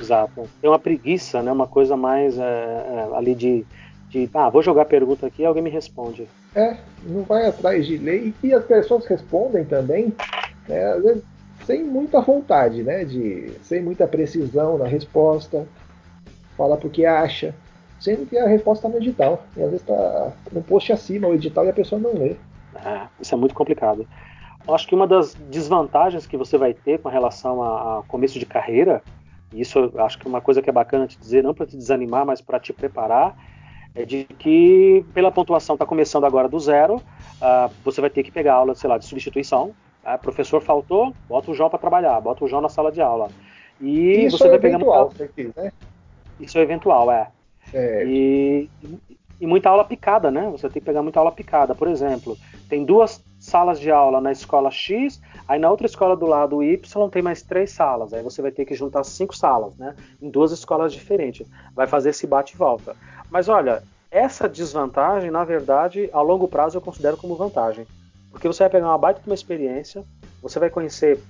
Exato. 0.00 0.48
Tem 0.60 0.68
uma 0.68 0.78
preguiça, 0.78 1.40
né? 1.40 1.52
uma 1.52 1.68
coisa 1.68 1.96
mais 1.96 2.36
é, 2.36 2.42
é, 2.42 3.16
ali 3.16 3.32
de, 3.32 3.64
de. 4.08 4.28
Ah, 4.34 4.50
vou 4.50 4.60
jogar 4.60 4.86
pergunta 4.86 5.26
aqui 5.26 5.42
e 5.42 5.46
alguém 5.46 5.62
me 5.62 5.70
responde. 5.70 6.26
É, 6.54 6.76
não 7.04 7.22
vai 7.22 7.46
atrás 7.46 7.86
de 7.86 7.96
ler. 7.96 8.34
E 8.42 8.52
as 8.52 8.64
pessoas 8.64 9.06
respondem 9.06 9.64
também, 9.64 10.12
né, 10.68 10.84
às 10.84 11.02
vezes 11.02 11.22
sem 11.64 11.84
muita 11.84 12.20
vontade, 12.20 12.82
né? 12.82 13.04
De, 13.04 13.52
sem 13.62 13.82
muita 13.82 14.06
precisão 14.06 14.78
na 14.78 14.86
resposta. 14.86 15.66
Fala 16.56 16.76
porque 16.76 17.04
acha 17.04 17.54
sendo 18.02 18.26
que 18.26 18.36
a 18.36 18.48
resposta 18.48 18.88
está 18.88 18.98
no 18.98 19.02
edital. 19.02 19.44
E 19.56 19.62
às 19.62 19.70
vezes 19.70 19.80
está 19.80 20.32
no 20.50 20.62
post 20.62 20.92
acima 20.92 21.28
o 21.28 21.34
edital 21.34 21.64
e 21.64 21.70
a 21.70 21.72
pessoa 21.72 22.00
não 22.00 22.12
lê. 22.12 22.34
É, 22.74 23.06
isso 23.20 23.32
é 23.32 23.38
muito 23.38 23.54
complicado. 23.54 24.06
Eu 24.66 24.74
acho 24.74 24.86
que 24.86 24.94
uma 24.94 25.06
das 25.06 25.34
desvantagens 25.34 26.26
que 26.26 26.36
você 26.36 26.58
vai 26.58 26.74
ter 26.74 26.98
com 26.98 27.08
relação 27.08 27.62
a, 27.62 28.02
começo 28.08 28.38
de 28.38 28.46
carreira, 28.46 29.02
e 29.52 29.60
isso 29.60 29.92
acho 29.98 30.18
que 30.18 30.26
é 30.26 30.28
uma 30.28 30.40
coisa 30.40 30.60
que 30.60 30.68
é 30.68 30.72
bacana 30.72 31.06
te 31.06 31.18
dizer, 31.18 31.42
não 31.42 31.54
para 31.54 31.66
te 31.66 31.76
desanimar, 31.76 32.26
mas 32.26 32.40
para 32.40 32.58
te 32.58 32.72
preparar, 32.72 33.36
é 33.94 34.04
de 34.04 34.24
que 34.24 35.04
pela 35.14 35.30
pontuação 35.30 35.74
está 35.74 35.86
começando 35.86 36.24
agora 36.24 36.48
do 36.48 36.58
zero, 36.58 36.96
uh, 36.96 37.70
você 37.84 38.00
vai 38.00 38.10
ter 38.10 38.22
que 38.22 38.32
pegar 38.32 38.54
aula, 38.54 38.74
sei 38.74 38.88
lá, 38.88 38.98
de 38.98 39.04
substituição. 39.04 39.72
Uh, 40.04 40.18
professor 40.20 40.60
faltou, 40.60 41.14
bota 41.28 41.50
o 41.50 41.54
João 41.54 41.70
para 41.70 41.78
trabalhar, 41.78 42.20
bota 42.20 42.44
o 42.44 42.48
João 42.48 42.60
na 42.60 42.68
sala 42.68 42.90
de 42.90 43.00
aula. 43.00 43.28
E 43.80 44.24
isso 44.24 44.38
você 44.38 44.46
é 44.46 44.58
vai 44.58 44.70
eventual, 44.70 45.10
pegando. 45.16 45.54
Né? 45.56 45.72
Isso 46.40 46.58
é 46.58 46.62
eventual, 46.62 47.10
é. 47.10 47.28
É. 47.72 48.04
E, 48.04 48.68
e 49.40 49.46
muita 49.46 49.70
aula 49.70 49.84
picada, 49.84 50.30
né? 50.30 50.48
Você 50.50 50.68
tem 50.68 50.80
que 50.80 50.86
pegar 50.86 51.02
muita 51.02 51.18
aula 51.18 51.32
picada. 51.32 51.74
Por 51.74 51.88
exemplo, 51.88 52.36
tem 52.68 52.84
duas 52.84 53.22
salas 53.40 53.80
de 53.80 53.90
aula 53.90 54.20
na 54.20 54.30
escola 54.30 54.70
X, 54.70 55.20
aí 55.48 55.58
na 55.58 55.70
outra 55.70 55.86
escola 55.86 56.16
do 56.16 56.26
lado 56.26 56.62
Y 56.62 57.08
tem 57.10 57.22
mais 57.22 57.42
três 57.42 57.72
salas. 57.72 58.12
Aí 58.12 58.22
você 58.22 58.40
vai 58.42 58.50
ter 58.50 58.64
que 58.64 58.74
juntar 58.74 59.04
cinco 59.04 59.36
salas, 59.36 59.76
né? 59.76 59.94
Em 60.20 60.30
duas 60.30 60.52
escolas 60.52 60.92
diferentes. 60.92 61.46
Vai 61.74 61.86
fazer 61.86 62.10
esse 62.10 62.26
bate 62.26 62.54
e 62.54 62.56
volta. 62.56 62.96
Mas 63.30 63.48
olha, 63.48 63.82
essa 64.10 64.48
desvantagem, 64.48 65.30
na 65.30 65.44
verdade, 65.44 66.10
a 66.12 66.20
longo 66.20 66.46
prazo 66.46 66.76
eu 66.76 66.82
considero 66.82 67.16
como 67.16 67.34
vantagem. 67.34 67.86
Porque 68.32 68.48
você 68.48 68.64
vai 68.64 68.70
pegar 68.70 68.88
uma 68.88 68.98
baita 68.98 69.20
de 69.20 69.28
uma 69.28 69.34
experiência, 69.34 70.04
você 70.42 70.58
vai 70.58 70.70
conhecer 70.70 71.20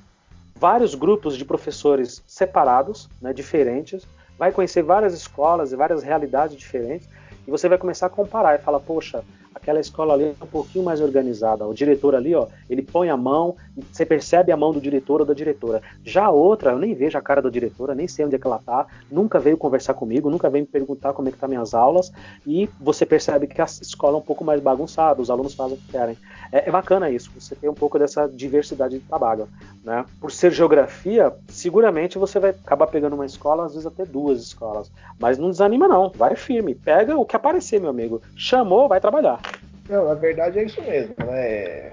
vários 0.55 0.95
grupos 0.95 1.37
de 1.37 1.45
professores 1.45 2.23
separados, 2.27 3.09
né, 3.21 3.33
diferentes, 3.33 4.07
vai 4.39 4.53
conhecer 4.53 4.83
várias 4.83 5.13
escolas 5.13 5.73
e 5.73 5.77
várias 5.77 6.03
realidades 6.03 6.57
diferentes 6.57 7.09
e 7.47 7.51
você 7.51 7.69
vai 7.69 7.77
começar 7.77 8.07
a 8.07 8.11
comparar 8.11 8.55
e 8.55 8.59
falar, 8.59 8.81
poxa, 8.81 9.25
aquela 9.55 9.81
escola 9.81 10.15
ali 10.15 10.25
é 10.25 10.45
um 10.45 10.47
pouquinho 10.47 10.85
mais 10.85 11.01
organizada. 11.01 11.67
O 11.67 11.75
diretor 11.75 12.15
ali, 12.15 12.35
ó, 12.35 12.47
ele 12.69 12.83
põe 12.83 13.09
a 13.09 13.17
mão, 13.17 13.57
você 13.91 14.05
percebe 14.05 14.53
a 14.53 14.57
mão 14.57 14.73
do 14.73 14.81
diretor 14.81 15.21
ou 15.21 15.27
da 15.27 15.35
diretora. 15.35 15.83
Já 16.05 16.27
a 16.27 16.31
outra, 16.31 16.73
eu 16.73 16.79
nem 16.79 16.95
vejo 16.95 17.19
a 17.19 17.23
cara 17.23 17.43
da 17.43 17.51
diretora, 17.51 17.95
nem 17.95 18.09
sei 18.09 18.25
onde 18.25 18.37
é 18.37 18.39
que 18.39 18.47
ela 18.47 18.59
tá, 18.59 18.87
nunca 19.11 19.39
veio 19.39 19.57
conversar 19.57 19.95
comigo, 19.95 20.31
nunca 20.31 20.49
veio 20.49 20.65
me 20.65 20.69
perguntar 20.69 21.13
como 21.13 21.29
é 21.29 21.33
que 21.33 21.39
tá 21.39 21.47
minhas 21.47 21.75
aulas, 21.75 22.13
e 22.47 22.69
você 22.81 23.05
percebe 23.05 23.47
que 23.47 23.61
a 23.61 23.65
escola 23.65 24.17
é 24.17 24.19
um 24.19 24.23
pouco 24.23 24.45
mais 24.45 24.61
bagunçada, 24.61 25.21
os 25.21 25.31
alunos 25.31 25.55
fazem 25.55 25.77
o 25.77 25.81
que 25.81 25.93
querem. 25.93 26.17
É, 26.51 26.69
é 26.69 26.71
bacana 26.71 27.11
isso, 27.11 27.31
você 27.35 27.55
tem 27.55 27.69
um 27.69 27.75
pouco 27.75 27.99
dessa 27.99 28.27
diversidade 28.29 28.99
de 28.99 29.05
trabalho, 29.05 29.49
né? 29.85 30.05
Por 30.21 30.31
ser 30.31 30.53
geografia, 30.53 31.33
seguramente 31.49 32.19
você 32.19 32.39
vai 32.39 32.51
acabar 32.51 32.87
pegando 32.87 33.15
uma 33.15 33.27
escola, 33.27 33.67
às 33.67 33.73
vezes 33.73 33.87
até 33.87 34.05
duas 34.05 34.41
escolas, 34.41 34.91
mas 35.19 35.39
não 35.39 35.51
desanima 35.51 35.89
não, 35.89 36.11
vai 36.11 36.37
firme, 36.37 36.75
pega 36.75 37.17
o 37.17 37.25
que 37.25 37.37
aparecer, 37.37 37.81
meu 37.81 37.91
amigo. 37.91 38.23
Chamou, 38.37 38.89
vai 38.89 39.01
trabalhar. 39.01 39.42
Não, 39.89 40.07
na 40.07 40.15
verdade 40.15 40.59
é 40.59 40.65
isso 40.65 40.81
mesmo, 40.83 41.15
né? 41.25 41.93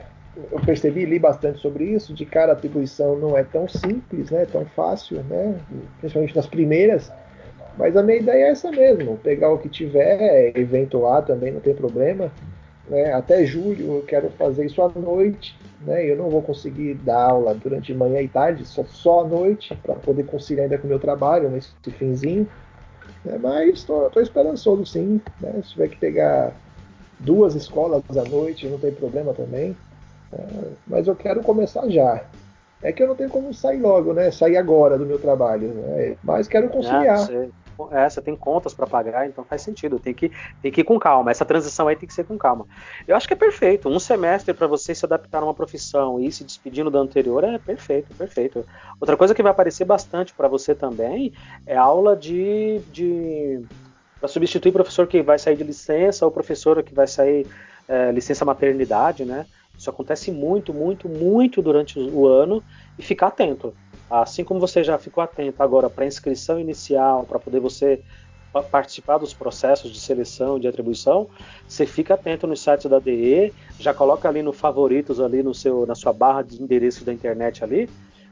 Eu 0.51 0.59
percebi, 0.65 1.05
li 1.05 1.19
bastante 1.19 1.59
sobre 1.59 1.85
isso, 1.85 2.13
de 2.13 2.25
cara 2.25 2.51
a 2.51 2.53
atribuição 2.53 3.17
não 3.17 3.37
é 3.37 3.43
tão 3.43 3.67
simples, 3.67 4.29
né? 4.29 4.45
Tão 4.45 4.65
fácil, 4.65 5.23
né? 5.23 5.59
Principalmente 5.99 6.35
nas 6.35 6.47
primeiras. 6.47 7.11
Mas 7.77 7.95
a 7.95 8.03
minha 8.03 8.17
ideia 8.17 8.45
é 8.45 8.49
essa 8.49 8.71
mesmo, 8.71 9.17
pegar 9.17 9.51
o 9.51 9.57
que 9.57 9.69
tiver, 9.69 10.57
eventuar 10.57 11.25
também 11.25 11.51
não 11.51 11.59
tem 11.59 11.73
problema. 11.73 12.31
Né? 12.89 13.13
Até 13.13 13.45
julho 13.45 13.97
eu 13.97 14.03
quero 14.03 14.29
fazer 14.31 14.65
isso 14.65 14.81
à 14.81 14.89
noite, 14.89 15.57
né? 15.81 16.05
Eu 16.05 16.15
não 16.17 16.29
vou 16.29 16.41
conseguir 16.41 16.95
dar 16.95 17.29
aula 17.29 17.53
durante 17.53 17.93
manhã 17.93 18.21
e 18.21 18.27
tarde, 18.27 18.65
só, 18.65 18.83
só 18.83 19.21
à 19.21 19.27
noite, 19.27 19.75
para 19.83 19.95
poder 19.95 20.25
conciliar 20.25 20.63
ainda 20.65 20.77
com 20.77 20.87
o 20.87 20.89
meu 20.89 20.99
trabalho 20.99 21.49
nesse 21.49 21.71
finzinho. 21.91 22.47
Né? 23.23 23.37
Mas 23.41 23.79
estou 23.79 24.21
esperançoso 24.21 24.85
sim, 24.85 25.21
né? 25.39 25.53
Se 25.63 25.71
tiver 25.73 25.89
que 25.89 25.97
pegar 25.97 26.53
duas 27.19 27.55
escolas 27.55 28.03
à 28.15 28.23
noite, 28.23 28.67
não 28.67 28.79
tem 28.79 28.91
problema 28.91 29.33
também. 29.33 29.75
É, 30.31 30.37
mas 30.87 31.07
eu 31.07 31.15
quero 31.15 31.41
começar 31.41 31.87
já. 31.89 32.23
É 32.81 32.93
que 32.93 33.03
eu 33.03 33.07
não 33.07 33.15
tenho 33.15 33.29
como 33.29 33.53
sair 33.53 33.79
logo, 33.79 34.13
né? 34.13 34.31
Sair 34.31 34.55
agora 34.55 34.97
do 34.97 35.05
meu 35.05 35.19
trabalho. 35.19 35.67
Né? 35.69 36.15
Mas 36.23 36.47
quero 36.47 36.69
conciliar. 36.69 37.17
você, 37.17 37.49
é, 37.91 38.09
você 38.09 38.21
tem 38.21 38.35
contas 38.37 38.73
para 38.73 38.87
pagar, 38.87 39.27
então 39.27 39.43
faz 39.43 39.61
sentido. 39.61 39.99
Tem 39.99 40.13
que, 40.13 40.31
tem 40.61 40.71
que 40.71 40.79
ir 40.79 40.83
com 40.85 40.97
calma. 40.97 41.29
Essa 41.29 41.43
transição 41.43 41.89
aí 41.89 41.97
tem 41.97 42.07
que 42.07 42.13
ser 42.13 42.23
com 42.23 42.37
calma. 42.37 42.65
Eu 43.05 43.17
acho 43.17 43.27
que 43.27 43.33
é 43.33 43.37
perfeito. 43.37 43.89
Um 43.89 43.99
semestre 43.99 44.53
para 44.53 44.65
você 44.65 44.95
se 44.95 45.05
adaptar 45.05 45.41
a 45.41 45.45
uma 45.45 45.53
profissão 45.53 46.21
e 46.21 46.27
ir 46.27 46.31
se 46.31 46.45
despedindo 46.45 46.89
da 46.89 46.99
anterior 46.99 47.43
é 47.43 47.57
perfeito, 47.57 48.13
perfeito. 48.15 48.65
Outra 48.99 49.17
coisa 49.17 49.35
que 49.35 49.43
vai 49.43 49.51
aparecer 49.51 49.83
bastante 49.83 50.33
para 50.33 50.47
você 50.47 50.73
também 50.73 51.33
é 51.65 51.75
aula 51.75 52.15
de, 52.15 52.79
de 52.93 53.61
para 54.19 54.27
substituir 54.27 54.69
o 54.69 54.73
professor 54.73 55.07
que 55.07 55.21
vai 55.21 55.39
sair 55.39 55.55
de 55.55 55.63
licença 55.63 56.25
ou 56.25 56.31
professora 56.31 56.83
que 56.83 56.93
vai 56.93 57.07
sair 57.07 57.47
é, 57.87 58.11
licença 58.11 58.45
maternidade, 58.45 59.25
né? 59.25 59.45
Isso 59.77 59.89
acontece 59.89 60.29
muito, 60.29 60.73
muito, 60.73 61.07
muito 61.07 61.61
durante 61.61 61.97
o 61.97 62.27
ano 62.27 62.61
e 62.97 63.01
ficar 63.01 63.27
atento. 63.27 63.73
Assim 64.09 64.43
como 64.43 64.59
você 64.59 64.83
já 64.83 64.97
ficou 64.97 65.23
atento 65.23 65.63
agora 65.63 65.89
para 65.89 66.03
a 66.03 66.07
inscrição 66.07 66.59
inicial, 66.59 67.23
para 67.23 67.39
poder 67.39 67.59
você 67.59 68.01
participar 68.71 69.19
dos 69.19 69.33
processos 69.33 69.91
de 69.91 69.99
seleção 69.99 70.59
de 70.59 70.67
atribuição, 70.67 71.29
você 71.67 71.85
fica 71.85 72.15
atento 72.15 72.47
no 72.47 72.57
site 72.57 72.89
da 72.89 72.99
DE, 72.99 73.53
já 73.79 73.93
coloca 73.93 74.27
ali 74.27 74.41
no 74.41 74.51
favoritos 74.51 75.19
ali 75.21 75.43
no 75.43 75.53
seu 75.53 75.85
na 75.85 75.93
sua 75.95 76.11
barra 76.11 76.41
de 76.41 76.61
endereço 76.61 77.05
da 77.05 77.13
internet 77.13 77.63
ali, 77.63 77.87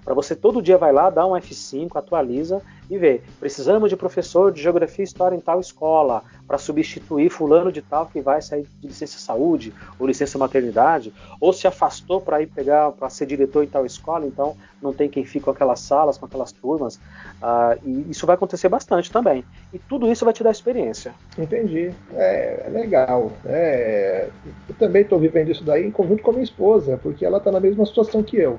para 0.08 0.14
você 0.14 0.38
todo 0.38 0.62
dia 0.62 0.78
vai 0.78 0.94
lá, 0.94 1.10
dá 1.10 1.28
um 1.28 1.32
F5, 1.32 1.98
atualiza 1.98 2.62
e 2.90 2.98
vê. 2.98 3.20
Precisamos 3.42 3.90
de 3.90 3.98
professor 3.98 4.54
de 4.54 4.62
geografia 4.62 5.04
e 5.04 5.06
história 5.06 5.36
em 5.36 5.40
tal 5.42 5.60
escola 5.60 6.24
para 6.48 6.58
substituir 6.58 7.30
fulano 7.30 7.74
de 7.74 7.82
tal 7.82 8.06
que 8.06 8.22
vai 8.22 8.42
sair 8.42 8.66
de 8.80 8.88
licença 8.88 9.20
saúde 9.20 9.74
ou 10.00 10.08
licença 10.08 10.38
maternidade, 10.38 11.14
ou 11.42 11.52
se 11.52 11.68
afastou 11.68 12.22
para 12.22 12.42
ir 12.42 12.48
pegar 12.48 12.94
para 12.94 13.10
ser 13.10 13.26
diretor 13.26 13.66
em 13.66 13.68
tal 13.68 13.86
escola, 13.86 14.26
então 14.26 14.56
não 14.82 14.94
tem 14.94 15.10
quem 15.10 15.26
fique 15.26 15.44
com 15.44 15.52
aquelas 15.52 15.82
salas, 15.82 16.18
com 16.18 16.26
aquelas 16.26 16.54
turmas. 16.54 16.96
Uh, 16.96 17.78
e 17.84 18.12
isso 18.12 18.26
vai 18.26 18.36
acontecer 18.36 18.70
bastante 18.70 19.12
também. 19.12 19.44
E 19.74 19.78
tudo 19.78 20.10
isso 20.10 20.24
vai 20.24 20.34
te 20.34 20.42
dar 20.42 20.52
experiência. 20.52 21.14
Entendi. 21.38 21.92
É, 22.14 22.64
é 22.66 22.70
legal. 22.70 23.30
É, 23.46 24.30
eu 24.70 24.76
também 24.76 25.02
estou 25.02 25.20
vivendo 25.20 25.52
isso 25.52 25.66
daí 25.66 25.86
em 25.86 25.92
conjunto 25.92 26.24
com 26.24 26.32
a 26.32 26.34
minha 26.36 26.46
esposa, 26.46 26.98
porque 27.04 27.26
ela 27.26 27.40
está 27.40 27.52
na 27.52 27.60
mesma 27.60 27.86
situação 27.86 28.24
que 28.24 28.38
eu. 28.38 28.58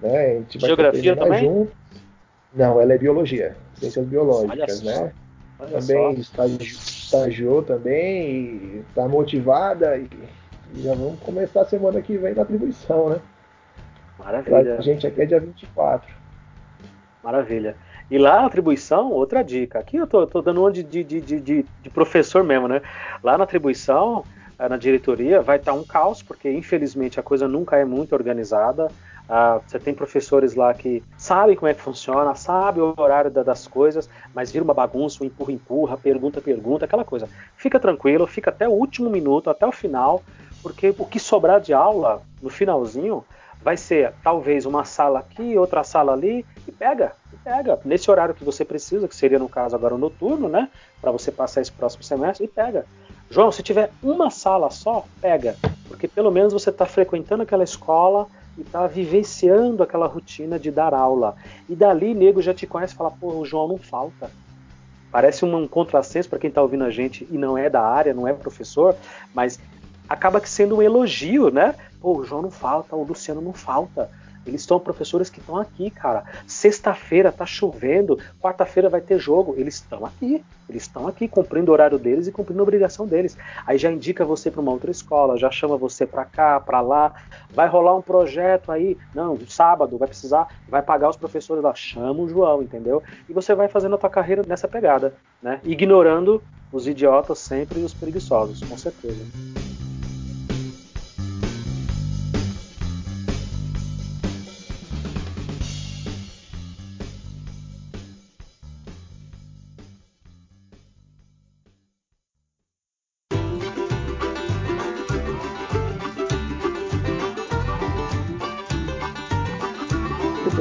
Né? 0.00 0.26
A 0.26 0.34
gente 0.34 0.58
vai 0.58 0.68
Geografia 0.68 1.16
também? 1.16 1.44
Junto. 1.44 1.72
Não, 2.54 2.80
ela 2.80 2.94
é 2.94 2.98
biologia, 2.98 3.56
ciências 3.74 4.06
biológicas, 4.06 4.82
né? 4.82 5.12
também 5.66 6.12
estagiou 6.60 7.62
também 7.62 8.84
está 8.88 9.08
motivada 9.08 9.96
e, 9.96 10.08
e, 10.74 10.82
já 10.82 10.94
vamos 10.94 11.18
começar 11.20 11.62
a 11.62 11.64
semana 11.64 12.00
que 12.00 12.16
vem 12.16 12.34
na 12.34 12.42
atribuição, 12.42 13.10
né? 13.10 13.20
Maravilha. 14.18 14.76
A 14.78 14.80
gente 14.80 15.06
aqui 15.06 15.22
é 15.22 15.26
dia 15.26 15.40
24. 15.40 16.08
Maravilha. 17.22 17.76
E 18.10 18.18
lá 18.18 18.40
na 18.40 18.46
atribuição, 18.46 19.12
outra 19.12 19.42
dica. 19.42 19.78
Aqui 19.78 19.96
eu 19.96 20.06
tô, 20.06 20.26
tô 20.26 20.40
dando 20.40 20.60
uma 20.60 20.72
de, 20.72 20.82
de, 20.82 21.04
de, 21.04 21.20
de, 21.20 21.40
de 21.82 21.90
professor 21.90 22.42
mesmo, 22.42 22.66
né? 22.66 22.80
Lá 23.22 23.36
na 23.36 23.44
atribuição, 23.44 24.24
na 24.66 24.76
diretoria, 24.76 25.42
vai 25.42 25.58
estar 25.58 25.72
tá 25.72 25.78
um 25.78 25.84
caos, 25.84 26.22
porque 26.22 26.50
infelizmente 26.50 27.20
a 27.20 27.22
coisa 27.22 27.46
nunca 27.46 27.76
é 27.76 27.84
muito 27.84 28.14
organizada. 28.14 28.88
Ah, 29.28 29.60
você 29.66 29.78
tem 29.78 29.92
professores 29.92 30.54
lá 30.54 30.72
que 30.72 31.04
sabem 31.18 31.54
como 31.54 31.68
é 31.68 31.74
que 31.74 31.82
funciona, 31.82 32.34
sabem 32.34 32.82
o 32.82 32.94
horário 32.96 33.30
da, 33.30 33.42
das 33.42 33.68
coisas, 33.68 34.08
mas 34.34 34.50
vira 34.50 34.64
uma 34.64 34.72
bagunça, 34.72 35.22
um 35.22 35.26
empurra, 35.26 35.52
empurra, 35.52 35.96
pergunta, 35.98 36.40
pergunta, 36.40 36.86
aquela 36.86 37.04
coisa. 37.04 37.28
Fica 37.54 37.78
tranquilo, 37.78 38.26
fica 38.26 38.48
até 38.48 38.66
o 38.66 38.72
último 38.72 39.10
minuto, 39.10 39.50
até 39.50 39.66
o 39.66 39.72
final, 39.72 40.24
porque 40.62 40.94
o 40.98 41.04
que 41.04 41.20
sobrar 41.20 41.60
de 41.60 41.74
aula 41.74 42.22
no 42.40 42.48
finalzinho 42.48 43.22
vai 43.62 43.76
ser 43.76 44.14
talvez 44.22 44.64
uma 44.64 44.84
sala 44.84 45.18
aqui, 45.18 45.58
outra 45.58 45.84
sala 45.84 46.12
ali, 46.12 46.46
e 46.66 46.72
pega, 46.72 47.12
e 47.32 47.36
pega. 47.36 47.78
Nesse 47.84 48.10
horário 48.10 48.34
que 48.34 48.44
você 48.44 48.64
precisa, 48.64 49.08
que 49.08 49.14
seria 49.14 49.38
no 49.38 49.48
caso 49.48 49.76
agora 49.76 49.94
o 49.94 49.98
noturno, 49.98 50.48
né? 50.48 50.70
Para 51.00 51.10
você 51.10 51.30
passar 51.30 51.60
esse 51.60 51.72
próximo 51.72 52.02
semestre, 52.02 52.46
e 52.46 52.48
pega. 52.48 52.86
João, 53.30 53.52
se 53.52 53.62
tiver 53.62 53.90
uma 54.02 54.30
sala 54.30 54.70
só, 54.70 55.04
pega. 55.20 55.56
Porque 55.86 56.08
pelo 56.08 56.30
menos 56.30 56.52
você 56.52 56.70
está 56.70 56.86
frequentando 56.86 57.42
aquela 57.42 57.64
escola 57.64 58.26
e 58.56 58.62
está 58.62 58.86
vivenciando 58.86 59.82
aquela 59.82 60.06
rotina 60.06 60.58
de 60.58 60.70
dar 60.70 60.94
aula. 60.94 61.36
E 61.68 61.74
dali, 61.74 62.14
nego 62.14 62.42
já 62.42 62.54
te 62.54 62.66
conhece 62.66 62.94
e 62.94 62.96
fala, 62.96 63.10
pô, 63.10 63.32
o 63.32 63.44
João 63.44 63.68
não 63.68 63.78
falta. 63.78 64.30
Parece 65.10 65.44
um 65.44 65.66
contrassenso 65.66 66.28
para 66.28 66.38
quem 66.38 66.48
está 66.48 66.60
ouvindo 66.60 66.84
a 66.84 66.90
gente 66.90 67.26
e 67.30 67.38
não 67.38 67.56
é 67.56 67.70
da 67.70 67.82
área, 67.82 68.12
não 68.12 68.28
é 68.28 68.32
professor, 68.32 68.94
mas 69.34 69.58
acaba 70.08 70.44
sendo 70.44 70.76
um 70.76 70.82
elogio, 70.82 71.50
né? 71.50 71.74
Pô, 72.00 72.16
o 72.16 72.24
João 72.24 72.42
não 72.42 72.50
falta, 72.50 72.94
o 72.94 73.02
Luciano 73.02 73.40
não 73.40 73.52
falta. 73.52 74.10
Eles 74.48 74.62
são 74.62 74.80
professores 74.80 75.30
que 75.30 75.40
estão 75.40 75.56
aqui, 75.56 75.90
cara. 75.90 76.24
Sexta-feira 76.46 77.30
tá 77.30 77.46
chovendo, 77.46 78.18
quarta-feira 78.40 78.88
vai 78.88 79.00
ter 79.00 79.18
jogo. 79.18 79.54
Eles 79.56 79.74
estão 79.74 80.04
aqui. 80.04 80.44
Eles 80.68 80.82
estão 80.82 81.08
aqui 81.08 81.26
cumprindo 81.26 81.70
o 81.70 81.72
horário 81.72 81.98
deles 81.98 82.26
e 82.26 82.32
cumprindo 82.32 82.60
a 82.60 82.62
obrigação 82.62 83.06
deles. 83.06 83.36
Aí 83.66 83.78
já 83.78 83.90
indica 83.90 84.24
você 84.24 84.50
para 84.50 84.60
uma 84.60 84.72
outra 84.72 84.90
escola, 84.90 85.38
já 85.38 85.50
chama 85.50 85.78
você 85.78 86.06
para 86.06 86.24
cá, 86.24 86.60
para 86.60 86.80
lá. 86.80 87.14
Vai 87.50 87.68
rolar 87.68 87.96
um 87.96 88.02
projeto 88.02 88.70
aí. 88.70 88.96
Não, 89.14 89.38
sábado 89.48 89.96
vai 89.96 90.08
precisar, 90.08 90.48
vai 90.68 90.82
pagar 90.82 91.08
os 91.08 91.16
professores 91.16 91.62
lá. 91.62 91.74
Chama 91.74 92.20
o 92.20 92.28
João, 92.28 92.62
entendeu? 92.62 93.02
E 93.28 93.32
você 93.32 93.54
vai 93.54 93.68
fazendo 93.68 93.94
a 93.94 93.98
tua 93.98 94.10
carreira 94.10 94.42
nessa 94.46 94.68
pegada, 94.68 95.14
né? 95.42 95.60
Ignorando 95.64 96.42
os 96.70 96.86
idiotas 96.86 97.38
sempre 97.38 97.80
e 97.80 97.84
os 97.84 97.94
preguiçosos, 97.94 98.62
com 98.62 98.76
certeza. 98.76 99.24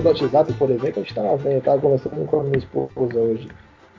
Do 0.01 0.07
WhatsApp, 0.07 0.53
por 0.53 0.69
exemplo, 0.69 0.89
a 0.89 1.03
gente 1.03 1.09
estava 1.09 1.35
vendo, 1.37 1.57
estava 1.57 1.81
conversando 1.81 2.25
com 2.25 2.39
a 2.39 2.43
minha 2.43 2.57
esposa 2.57 3.19
hoje. 3.19 3.49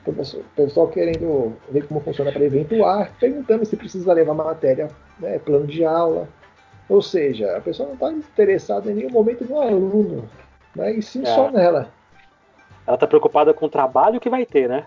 O 0.05 0.13
pessoal 0.55 0.87
querendo 0.87 1.53
ver 1.69 1.85
como 1.87 1.99
funciona 1.99 2.31
para 2.31 2.43
evento 2.43 2.83
ar, 2.83 3.11
perguntando 3.19 3.65
se 3.65 3.75
precisa 3.75 4.13
levar 4.13 4.33
matéria, 4.33 4.87
né, 5.19 5.37
plano 5.39 5.67
de 5.67 5.85
aula. 5.85 6.27
Ou 6.87 7.01
seja, 7.01 7.55
a 7.55 7.61
pessoa 7.61 7.87
não 7.87 7.93
está 7.93 8.11
interessada 8.11 8.91
em 8.91 8.95
nenhum 8.95 9.11
momento 9.11 9.45
no 9.45 9.61
aluno, 9.61 10.29
né, 10.75 10.93
e 10.93 11.01
sim 11.01 11.21
é. 11.21 11.25
só 11.25 11.51
nela. 11.51 11.91
Ela 12.87 12.95
está 12.95 13.05
preocupada 13.05 13.53
com 13.53 13.67
o 13.67 13.69
trabalho 13.69 14.19
que 14.19 14.29
vai 14.29 14.45
ter, 14.45 14.67
né? 14.67 14.85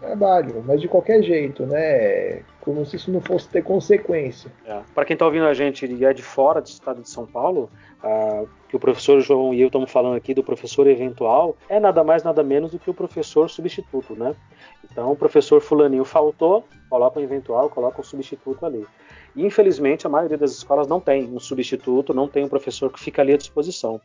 Trabalho, 0.00 0.62
mas 0.66 0.80
de 0.80 0.88
qualquer 0.88 1.22
jeito, 1.22 1.66
né? 1.66 2.42
Como 2.60 2.84
se 2.86 2.96
isso 2.96 3.10
não 3.10 3.20
fosse 3.20 3.48
ter 3.48 3.62
consequência. 3.62 4.50
É. 4.66 4.80
Para 4.94 5.04
quem 5.04 5.14
está 5.14 5.24
ouvindo 5.24 5.46
a 5.46 5.54
gente 5.54 5.86
e 5.86 6.04
é 6.04 6.12
de 6.12 6.22
fora 6.22 6.60
do 6.60 6.66
estado 6.66 7.02
de 7.02 7.08
São 7.08 7.26
Paulo, 7.26 7.70
que 8.68 8.76
o 8.76 8.78
professor 8.78 9.20
João 9.20 9.52
e 9.52 9.60
eu 9.60 9.68
estamos 9.68 9.90
falando 9.90 10.16
aqui 10.16 10.34
do 10.34 10.44
professor 10.44 10.86
eventual, 10.86 11.56
é 11.68 11.80
nada 11.80 12.04
mais 12.04 12.22
nada 12.22 12.42
menos 12.42 12.70
do 12.70 12.78
que 12.78 12.90
o 12.90 12.94
professor 12.94 13.48
substituto, 13.48 14.14
né? 14.14 14.34
Então, 14.90 15.10
o 15.10 15.16
professor 15.16 15.60
fulaninho 15.60 16.04
faltou, 16.04 16.64
coloca 16.88 17.18
um 17.18 17.22
eventual, 17.22 17.68
coloca 17.68 18.00
um 18.00 18.04
substituto 18.04 18.64
ali. 18.64 18.86
Infelizmente, 19.36 20.06
a 20.06 20.10
maioria 20.10 20.36
das 20.36 20.52
escolas 20.52 20.86
não 20.86 21.00
tem 21.00 21.24
um 21.24 21.40
substituto, 21.40 22.14
não 22.14 22.28
tem 22.28 22.44
um 22.44 22.48
professor 22.48 22.90
que 22.92 23.00
fica 23.00 23.22
ali 23.22 23.32
à 23.32 23.36
disposição. 23.36 24.00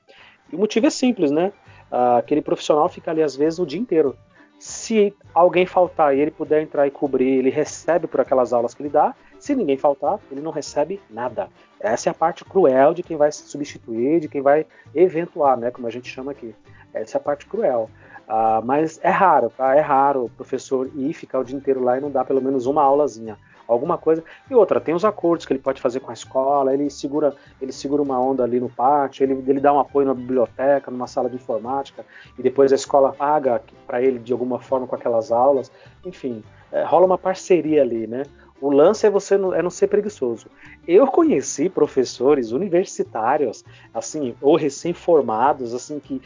E 0.52 0.56
o 0.56 0.60
motivo 0.60 0.88
é 0.88 0.89
simples, 0.89 1.32
né? 1.32 1.52
Uh, 1.91 2.18
aquele 2.18 2.41
profissional 2.41 2.88
fica 2.89 3.12
ali, 3.12 3.24
às 3.24 3.36
vezes, 3.36 3.60
o 3.60 3.66
dia 3.66 3.80
inteiro. 3.80 4.16
Se 4.64 5.14
alguém 5.34 5.66
faltar 5.66 6.16
e 6.16 6.22
ele 6.22 6.32
puder 6.32 6.61
entrar 6.61 6.88
e 6.88 6.89
cobrir, 6.89 7.38
ele 7.38 7.49
recebe 7.49 8.07
por 8.07 8.22
aquelas 8.22 8.53
aulas 8.53 8.74
que 8.74 8.82
ele 8.82 8.88
dá. 8.88 9.14
Se 9.38 9.53
ninguém 9.53 9.76
faltar, 9.76 10.22
ele 10.32 10.39
não 10.39 10.51
recebe 10.51 11.01
nada. 11.09 11.49
Essa 11.82 12.09
é 12.09 12.11
a 12.11 12.14
parte 12.14 12.45
cruel 12.45 12.93
de 12.93 13.03
quem 13.03 13.18
vai 13.18 13.30
se 13.30 13.43
substituir, 13.43 14.22
de 14.22 14.30
quem 14.30 14.41
vai 14.41 14.66
eventuar, 14.95 15.57
né, 15.57 15.70
como 15.70 15.86
a 15.86 15.89
gente 15.89 16.07
chama 16.07 16.32
aqui. 16.32 16.55
Essa 16.93 17.18
é 17.18 17.20
a 17.20 17.22
parte 17.22 17.45
cruel. 17.45 17.89
Uh, 18.26 18.64
mas 18.64 19.01
é 19.03 19.09
raro, 19.09 19.49
tá? 19.49 19.76
É 19.76 19.82
raro 19.82 20.24
o 20.24 20.30
professor 20.30 20.89
ir 20.95 21.11
ficar 21.11 21.39
o 21.39 21.43
dia 21.43 21.57
inteiro 21.57 21.84
lá 21.84 21.97
e 21.97 22.01
não 22.01 22.09
dar 22.09 22.24
pelo 22.24 22.41
menos 22.41 22.66
uma 22.66 22.84
aulazinha 22.84 23.38
alguma 23.68 23.97
coisa. 23.97 24.24
E 24.49 24.55
outra, 24.55 24.80
tem 24.80 24.93
os 24.93 25.05
acordos 25.05 25.45
que 25.45 25.53
ele 25.53 25.59
pode 25.59 25.82
fazer 25.82 25.99
com 25.99 26.11
a 26.11 26.14
escola, 26.14 26.74
ele 26.74 26.89
segura, 26.89 27.36
ele 27.61 27.72
segura 27.72 28.01
uma 28.01 28.20
onda 28.20 28.43
ali 28.43 28.59
no 28.59 28.70
pátio, 28.70 29.24
ele, 29.24 29.43
ele 29.47 29.59
dá 29.59 29.74
um 29.74 29.80
apoio 29.80 30.07
na 30.07 30.14
biblioteca, 30.14 30.91
numa 30.91 31.07
sala 31.07 31.30
de 31.30 31.36
informática, 31.36 32.05
e 32.38 32.41
depois 32.41 32.72
a 32.72 32.76
escola 32.76 33.14
paga 33.14 33.61
para 33.86 34.01
ele 34.01 34.20
de 34.20 34.34
alguma 34.34 34.59
forma 34.59 34.88
com 34.88 34.95
aquelas 34.95 35.32
aulas. 35.32 35.72
Enfim, 36.05 36.43
é, 36.72 36.84
rola 36.84 37.05
uma 37.05 37.18
parceria 37.18 37.82
ali, 37.82 38.07
né? 38.07 38.24
O 38.61 38.72
lance 38.72 39.05
é 39.05 39.09
você 39.09 39.38
não, 39.38 39.53
é 39.53 39.61
não 39.61 39.70
ser 39.70 39.88
preguiçoso. 39.88 40.47
Eu 40.88 41.05
conheci 41.07 41.70
professores 41.70 42.51
universitários, 42.51 43.64
assim, 43.93 44.36
ou 44.41 44.55
recém-formados, 44.55 45.74
assim, 45.74 45.99
que 45.99 46.22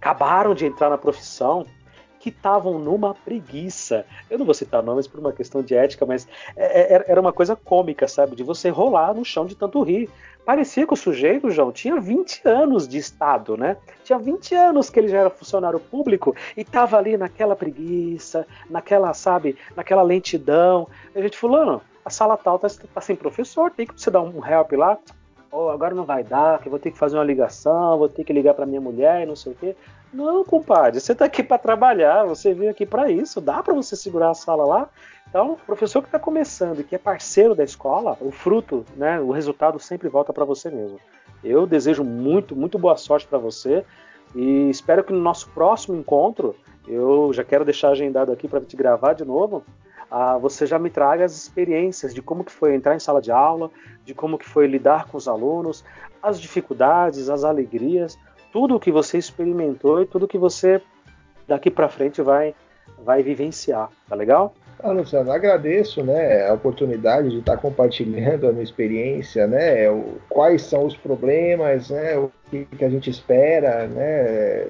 acabaram 0.00 0.54
de 0.54 0.64
entrar 0.64 0.88
na 0.88 0.96
profissão 0.96 1.66
que 2.24 2.30
estavam 2.30 2.78
numa 2.78 3.14
preguiça. 3.14 4.06
Eu 4.30 4.38
não 4.38 4.46
vou 4.46 4.54
citar 4.54 4.82
nomes 4.82 5.06
por 5.06 5.20
uma 5.20 5.30
questão 5.30 5.62
de 5.62 5.74
ética, 5.74 6.06
mas 6.06 6.26
é, 6.56 6.94
é, 6.94 7.04
era 7.06 7.20
uma 7.20 7.34
coisa 7.34 7.54
cômica, 7.54 8.08
sabe? 8.08 8.34
De 8.34 8.42
você 8.42 8.70
rolar 8.70 9.12
no 9.12 9.22
chão 9.26 9.44
de 9.44 9.54
tanto 9.54 9.82
rir. 9.82 10.08
Parecia 10.42 10.86
que 10.86 10.94
o 10.94 10.96
sujeito, 10.96 11.50
João, 11.50 11.70
tinha 11.70 12.00
20 12.00 12.48
anos 12.48 12.88
de 12.88 12.96
Estado, 12.96 13.58
né? 13.58 13.76
Tinha 14.04 14.18
20 14.18 14.54
anos 14.54 14.88
que 14.88 14.98
ele 14.98 15.08
já 15.08 15.18
era 15.18 15.28
funcionário 15.28 15.78
público 15.78 16.34
e 16.56 16.62
estava 16.62 16.96
ali 16.96 17.14
naquela 17.18 17.54
preguiça, 17.54 18.46
naquela, 18.70 19.12
sabe, 19.12 19.58
naquela 19.76 20.00
lentidão. 20.00 20.88
A 21.14 21.20
gente, 21.20 21.36
fulano, 21.36 21.82
a 22.02 22.08
sala 22.08 22.38
tal 22.38 22.58
tá, 22.58 22.68
tá 22.94 23.00
sem 23.02 23.16
professor, 23.16 23.70
tem 23.70 23.86
que 23.86 24.00
você 24.00 24.10
dar 24.10 24.22
um 24.22 24.42
help 24.42 24.72
lá. 24.72 24.96
Oh, 25.52 25.68
agora 25.68 25.94
não 25.94 26.06
vai 26.06 26.24
dar, 26.24 26.58
que 26.58 26.68
eu 26.68 26.70
vou 26.70 26.80
ter 26.80 26.90
que 26.90 26.98
fazer 26.98 27.18
uma 27.18 27.22
ligação, 27.22 27.98
vou 27.98 28.08
ter 28.08 28.24
que 28.24 28.32
ligar 28.32 28.54
para 28.54 28.64
minha 28.64 28.80
mulher 28.80 29.22
e 29.22 29.26
não 29.26 29.36
sei 29.36 29.52
o 29.52 29.54
quê. 29.54 29.76
Não, 30.14 30.44
compadre, 30.44 31.00
você 31.00 31.10
está 31.10 31.24
aqui 31.24 31.42
para 31.42 31.58
trabalhar, 31.58 32.24
você 32.24 32.54
veio 32.54 32.70
aqui 32.70 32.86
para 32.86 33.10
isso, 33.10 33.40
dá 33.40 33.60
para 33.60 33.74
você 33.74 33.96
segurar 33.96 34.30
a 34.30 34.34
sala 34.34 34.64
lá. 34.64 34.88
Então, 35.28 35.54
o 35.54 35.56
professor 35.56 36.00
que 36.00 36.06
está 36.06 36.20
começando 36.20 36.78
e 36.78 36.84
que 36.84 36.94
é 36.94 36.98
parceiro 36.98 37.52
da 37.52 37.64
escola, 37.64 38.16
o 38.20 38.30
fruto, 38.30 38.84
né, 38.96 39.18
o 39.18 39.32
resultado 39.32 39.76
sempre 39.80 40.08
volta 40.08 40.32
para 40.32 40.44
você 40.44 40.70
mesmo. 40.70 41.00
Eu 41.42 41.66
desejo 41.66 42.04
muito, 42.04 42.54
muito 42.54 42.78
boa 42.78 42.96
sorte 42.96 43.26
para 43.26 43.38
você 43.38 43.84
e 44.36 44.70
espero 44.70 45.02
que 45.02 45.12
no 45.12 45.18
nosso 45.18 45.50
próximo 45.50 45.98
encontro, 45.98 46.54
eu 46.86 47.32
já 47.32 47.42
quero 47.42 47.64
deixar 47.64 47.88
agendado 47.88 48.30
aqui 48.30 48.46
para 48.46 48.60
te 48.60 48.76
gravar 48.76 49.14
de 49.14 49.24
novo, 49.24 49.64
ah, 50.08 50.38
você 50.38 50.64
já 50.64 50.78
me 50.78 50.90
traga 50.90 51.24
as 51.24 51.36
experiências 51.36 52.14
de 52.14 52.22
como 52.22 52.44
que 52.44 52.52
foi 52.52 52.72
entrar 52.72 52.94
em 52.94 53.00
sala 53.00 53.20
de 53.20 53.32
aula, 53.32 53.68
de 54.04 54.14
como 54.14 54.38
que 54.38 54.48
foi 54.48 54.68
lidar 54.68 55.08
com 55.08 55.16
os 55.16 55.26
alunos, 55.26 55.84
as 56.22 56.40
dificuldades, 56.40 57.28
as 57.28 57.42
alegrias, 57.42 58.16
tudo 58.54 58.76
o 58.76 58.80
que 58.80 58.92
você 58.92 59.18
experimentou 59.18 60.00
e 60.00 60.06
tudo 60.06 60.28
que 60.28 60.38
você 60.38 60.80
daqui 61.48 61.72
para 61.72 61.88
frente 61.88 62.22
vai 62.22 62.54
vai 63.04 63.20
vivenciar, 63.20 63.90
tá 64.08 64.14
legal? 64.14 64.54
Ah, 64.78 64.92
Luciano, 64.92 65.32
agradeço 65.32 66.04
né, 66.04 66.46
a 66.46 66.52
oportunidade 66.52 67.30
de 67.30 67.38
estar 67.38 67.56
compartilhando 67.56 68.46
a 68.46 68.52
minha 68.52 68.62
experiência, 68.62 69.46
né, 69.46 69.90
o, 69.90 70.18
quais 70.28 70.62
são 70.62 70.84
os 70.84 70.96
problemas, 70.96 71.90
né, 71.90 72.16
o 72.16 72.30
que, 72.50 72.64
que, 72.66 72.84
a 72.84 72.88
gente 72.88 73.10
espera, 73.10 73.88
né, 73.88 74.68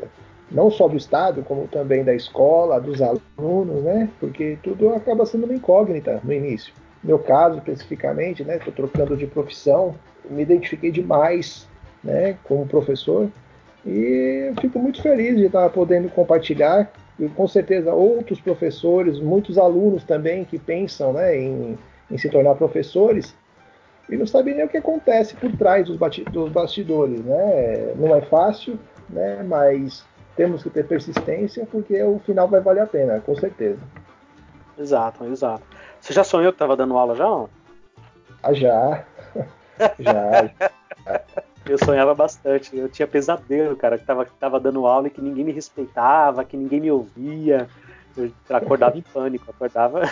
não 0.51 0.71
só 0.71 0.89
do 0.89 0.97
Estado, 0.97 1.43
como 1.43 1.67
também 1.67 2.05
da 2.05 2.15
escola, 2.15 2.81
dos 2.81 3.03
alunos, 3.03 3.83
né, 3.83 4.09
porque 4.19 4.57
tudo 4.63 4.95
acaba 4.95 5.27
sendo 5.27 5.45
uma 5.45 5.55
incógnita 5.55 6.21
no 6.25 6.33
início. 6.33 6.73
Meu 7.03 7.19
caso, 7.19 7.59
especificamente, 7.59 8.45
né, 8.45 8.57
estou 8.57 8.73
trocando 8.73 9.17
de 9.17 9.27
profissão, 9.27 9.95
me 10.31 10.43
identifiquei 10.43 10.91
demais 10.91 11.69
né, 12.03 12.37
como 12.45 12.67
professor, 12.67 13.29
e 13.87 14.53
fico 14.61 14.79
muito 14.79 15.03
feliz 15.03 15.37
de 15.37 15.47
estar 15.47 15.69
podendo 15.71 16.09
compartilhar 16.09 16.91
e 17.19 17.29
com 17.29 17.47
certeza 17.47 17.93
outros 17.93 18.41
professores, 18.41 19.21
muitos 19.21 19.59
alunos 19.59 20.05
também 20.05 20.45
que 20.45 20.59
pensam 20.59 21.13
né, 21.13 21.39
em, 21.39 21.79
em 22.11 22.19
se 22.19 22.29
tornar 22.31 22.55
professores 22.55 23.35
e 24.09 24.17
não 24.17 24.27
sabem 24.27 24.55
nem 24.55 24.65
o 24.65 24.69
que 24.69 24.77
acontece 24.77 25.35
por 25.35 25.51
trás 25.57 25.87
dos, 25.87 25.99
dos 26.31 26.51
bastidores. 26.51 27.21
Né? 27.25 27.95
Não 27.97 28.15
é 28.15 28.21
fácil, 28.23 28.79
né, 29.09 29.43
mas 29.43 30.05
temos 30.37 30.63
que 30.63 30.71
ter 30.71 30.87
persistência 30.87 31.67
porque 31.71 32.03
o 32.03 32.19
final 32.21 32.49
vai 32.49 32.61
valer 32.61 32.81
a 32.83 32.87
pena, 32.87 33.21
com 33.21 33.35
certeza. 33.37 33.81
Exato, 34.79 35.25
exato. 35.27 35.63
Você 36.01 36.13
já 36.13 36.25
sonhou 36.25 36.53
que 36.53 36.57
estava 36.57 36.77
dando 36.77 36.97
aula 36.97 37.15
já? 37.15 37.47
Ah, 38.43 38.53
já. 38.53 39.05
já. 39.99 40.51
Eu 41.67 41.79
sonhava 41.79 42.15
bastante. 42.15 42.77
Eu 42.77 42.89
tinha 42.89 43.07
pesadelo, 43.07 43.77
cara, 43.77 43.99
que 43.99 44.05
tava, 44.05 44.27
tava 44.39 44.61
dando 44.61 44.87
aula 44.87 45.07
e 45.07 45.11
que 45.11 45.23
ninguém 45.23 45.45
me 45.45 45.53
respeitava, 45.53 46.45
que 46.45 46.57
ninguém 46.57 46.81
me 46.81 46.91
ouvia. 46.91 47.69
Eu 48.17 48.31
acordava 48.51 48.97
em 48.97 49.03
pânico, 49.03 49.51
acordava. 49.51 50.03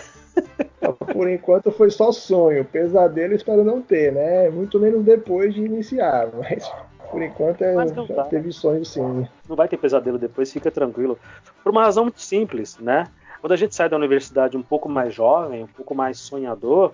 Por 1.13 1.29
enquanto 1.29 1.71
foi 1.71 1.91
só 1.91 2.11
sonho. 2.11 2.65
Pesadelo 2.65 3.35
espero 3.35 3.63
não 3.63 3.81
ter, 3.83 4.13
né? 4.13 4.51
Muito 4.51 4.81
menos 4.81 5.05
depois 5.05 5.55
de 5.55 5.61
iniciar, 5.61 6.29
mas 6.37 6.69
Por 7.11 7.23
enquanto 7.23 7.63
é, 7.63 7.75
já 8.09 8.25
teve 8.25 8.51
sonho 8.51 8.85
sim. 8.85 9.29
Não 9.47 9.55
vai 9.55 9.69
ter 9.69 9.77
pesadelo 9.77 10.19
depois, 10.19 10.51
fica 10.51 10.71
tranquilo. 10.71 11.19
Por 11.63 11.71
uma 11.71 11.85
razão 11.85 12.05
muito 12.05 12.23
simples, 12.23 12.79
né? 12.79 13.07
Quando 13.41 13.53
a 13.53 13.57
gente 13.57 13.75
sai 13.75 13.89
da 13.89 13.97
universidade 13.97 14.57
um 14.57 14.63
pouco 14.63 14.89
mais 14.89 15.13
jovem, 15.13 15.63
um 15.63 15.69
pouco 15.69 15.95
mais 15.95 16.19
sonhador, 16.19 16.93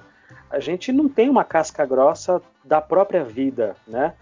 a 0.50 0.58
gente 0.58 0.92
não 0.92 1.08
tem 1.08 1.30
uma 1.30 1.44
casca 1.44 1.86
grossa 1.86 2.42
da 2.64 2.80
própria 2.80 3.22
vida, 3.22 3.76
né? 3.86 4.14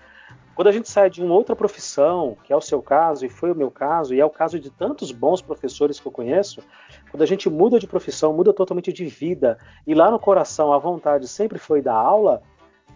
Quando 0.57 0.69
a 0.69 0.73
gente 0.73 0.89
sai 0.89 1.11
de 1.11 1.23
uma 1.23 1.35
outra 1.35 1.55
profissão, 1.55 2.35
que 2.43 2.51
é 2.51 2.57
o 2.57 2.63
seu 2.63 2.81
caso 2.81 3.27
e 3.27 3.29
foi 3.29 3.53
o 3.53 3.55
meu 3.55 3.71
caso, 3.71 4.15
e 4.15 4.21
é 4.21 4.25
o 4.25 4.31
caso 4.31 4.59
de 4.59 4.71
tantos 4.71 5.13
bons 5.13 5.43
professores 5.43 6.01
que 6.01 6.09
eu 6.09 6.11
conheço, 6.11 6.63
quando 7.11 7.23
a 7.23 7.27
gente 7.27 7.51
muda 7.51 7.79
de 7.79 7.87
profissão, 7.87 8.33
muda 8.33 8.55
totalmente 8.55 8.91
de 8.91 9.05
vida, 9.05 9.59
e 9.87 9.93
lá 9.95 10.11
no 10.11 10.19
coração 10.19 10.73
a 10.73 10.79
vontade 10.79 11.29
sempre 11.29 11.59
foi 11.59 11.83
da 11.83 11.93
aula, 11.93 12.43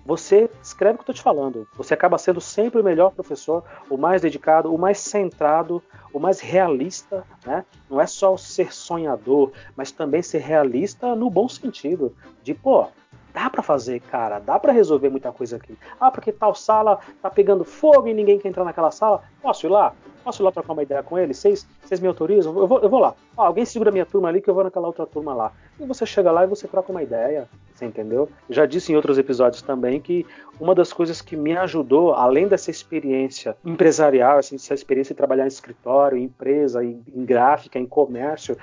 você 0.06 0.48
escreve 0.62 0.94
o 0.94 0.96
que 0.96 1.00
eu 1.02 1.12
estou 1.12 1.14
te 1.14 1.22
falando. 1.22 1.68
Você 1.76 1.92
acaba 1.92 2.16
sendo 2.16 2.40
sempre 2.40 2.80
o 2.80 2.84
melhor 2.84 3.12
professor, 3.12 3.62
o 3.90 3.98
mais 3.98 4.22
dedicado, 4.22 4.74
o 4.74 4.78
mais 4.78 4.98
centrado, 4.98 5.82
o 6.14 6.18
mais 6.18 6.40
realista. 6.40 7.24
Né? 7.44 7.62
Não 7.90 8.00
é 8.00 8.06
só 8.06 8.34
ser 8.38 8.72
sonhador, 8.72 9.52
mas 9.76 9.92
também 9.92 10.22
ser 10.22 10.38
realista 10.38 11.14
no 11.14 11.28
bom 11.28 11.46
sentido. 11.46 12.16
De, 12.42 12.54
pô, 12.54 12.88
Dá 13.32 13.48
para 13.48 13.62
fazer, 13.62 14.00
cara, 14.00 14.38
dá 14.38 14.58
para 14.58 14.72
resolver 14.72 15.08
muita 15.08 15.30
coisa 15.32 15.56
aqui. 15.56 15.76
Ah, 16.00 16.10
porque 16.10 16.32
tal 16.32 16.54
sala 16.54 16.98
tá 17.22 17.30
pegando 17.30 17.64
fogo 17.64 18.08
e 18.08 18.14
ninguém 18.14 18.38
quer 18.38 18.48
entrar 18.48 18.64
naquela 18.64 18.90
sala. 18.90 19.22
Posso 19.40 19.66
ir 19.66 19.70
lá? 19.70 19.94
Posso 20.24 20.42
ir 20.42 20.44
lá 20.44 20.52
trocar 20.52 20.72
uma 20.72 20.82
ideia 20.82 21.02
com 21.02 21.18
eles? 21.18 21.38
Vocês, 21.38 22.00
me 22.00 22.08
autorizam? 22.08 22.56
Eu 22.58 22.66
vou, 22.66 22.80
eu 22.80 22.88
vou 22.88 23.00
lá. 23.00 23.14
Ah, 23.36 23.46
alguém 23.46 23.64
segura 23.64 23.90
minha 23.90 24.04
turma 24.04 24.28
ali 24.28 24.40
que 24.40 24.50
eu 24.50 24.54
vou 24.54 24.64
naquela 24.64 24.86
outra 24.86 25.06
turma 25.06 25.32
lá. 25.32 25.52
E 25.78 25.86
você 25.86 26.04
chega 26.04 26.30
lá 26.30 26.44
e 26.44 26.46
você 26.46 26.68
troca 26.68 26.90
uma 26.90 27.02
ideia. 27.02 27.48
Você 27.74 27.86
entendeu? 27.86 28.28
Já 28.50 28.66
disse 28.66 28.92
em 28.92 28.96
outros 28.96 29.16
episódios 29.16 29.62
também 29.62 30.00
que 30.00 30.26
uma 30.60 30.74
das 30.74 30.92
coisas 30.92 31.22
que 31.22 31.36
me 31.36 31.56
ajudou, 31.56 32.12
além 32.12 32.46
dessa 32.46 32.70
experiência 32.70 33.56
empresarial, 33.64 34.38
essa 34.38 34.74
experiência 34.74 35.14
de 35.14 35.16
trabalhar 35.16 35.44
em 35.44 35.48
escritório, 35.48 36.18
em 36.18 36.24
empresa, 36.24 36.84
em, 36.84 37.02
em 37.14 37.24
gráfica, 37.24 37.78
em 37.78 37.86
comércio, 37.86 38.58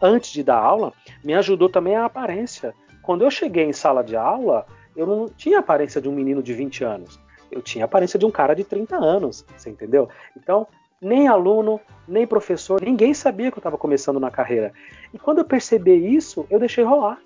antes 0.00 0.30
de 0.30 0.42
dar 0.42 0.58
aula, 0.58 0.94
me 1.22 1.34
ajudou 1.34 1.68
também 1.68 1.94
a 1.94 2.06
aparência 2.06 2.74
quando 3.04 3.22
eu 3.22 3.30
cheguei 3.30 3.64
em 3.64 3.72
sala 3.72 4.02
de 4.02 4.16
aula, 4.16 4.66
eu 4.96 5.06
não 5.06 5.28
tinha 5.28 5.58
a 5.58 5.60
aparência 5.60 6.00
de 6.00 6.08
um 6.08 6.12
menino 6.12 6.42
de 6.42 6.54
20 6.54 6.84
anos. 6.84 7.20
Eu 7.50 7.60
tinha 7.60 7.84
a 7.84 7.86
aparência 7.86 8.18
de 8.18 8.24
um 8.24 8.30
cara 8.30 8.54
de 8.54 8.64
30 8.64 8.96
anos, 8.96 9.44
você 9.56 9.70
entendeu? 9.70 10.08
Então, 10.36 10.66
nem 11.00 11.28
aluno, 11.28 11.80
nem 12.08 12.26
professor, 12.26 12.80
ninguém 12.82 13.12
sabia 13.12 13.50
que 13.50 13.58
eu 13.58 13.60
estava 13.60 13.76
começando 13.76 14.18
na 14.18 14.30
carreira. 14.30 14.72
E 15.12 15.18
quando 15.18 15.38
eu 15.38 15.44
percebi 15.44 16.14
isso, 16.14 16.46
eu 16.48 16.58
deixei 16.58 16.82
rolar. 16.82 17.20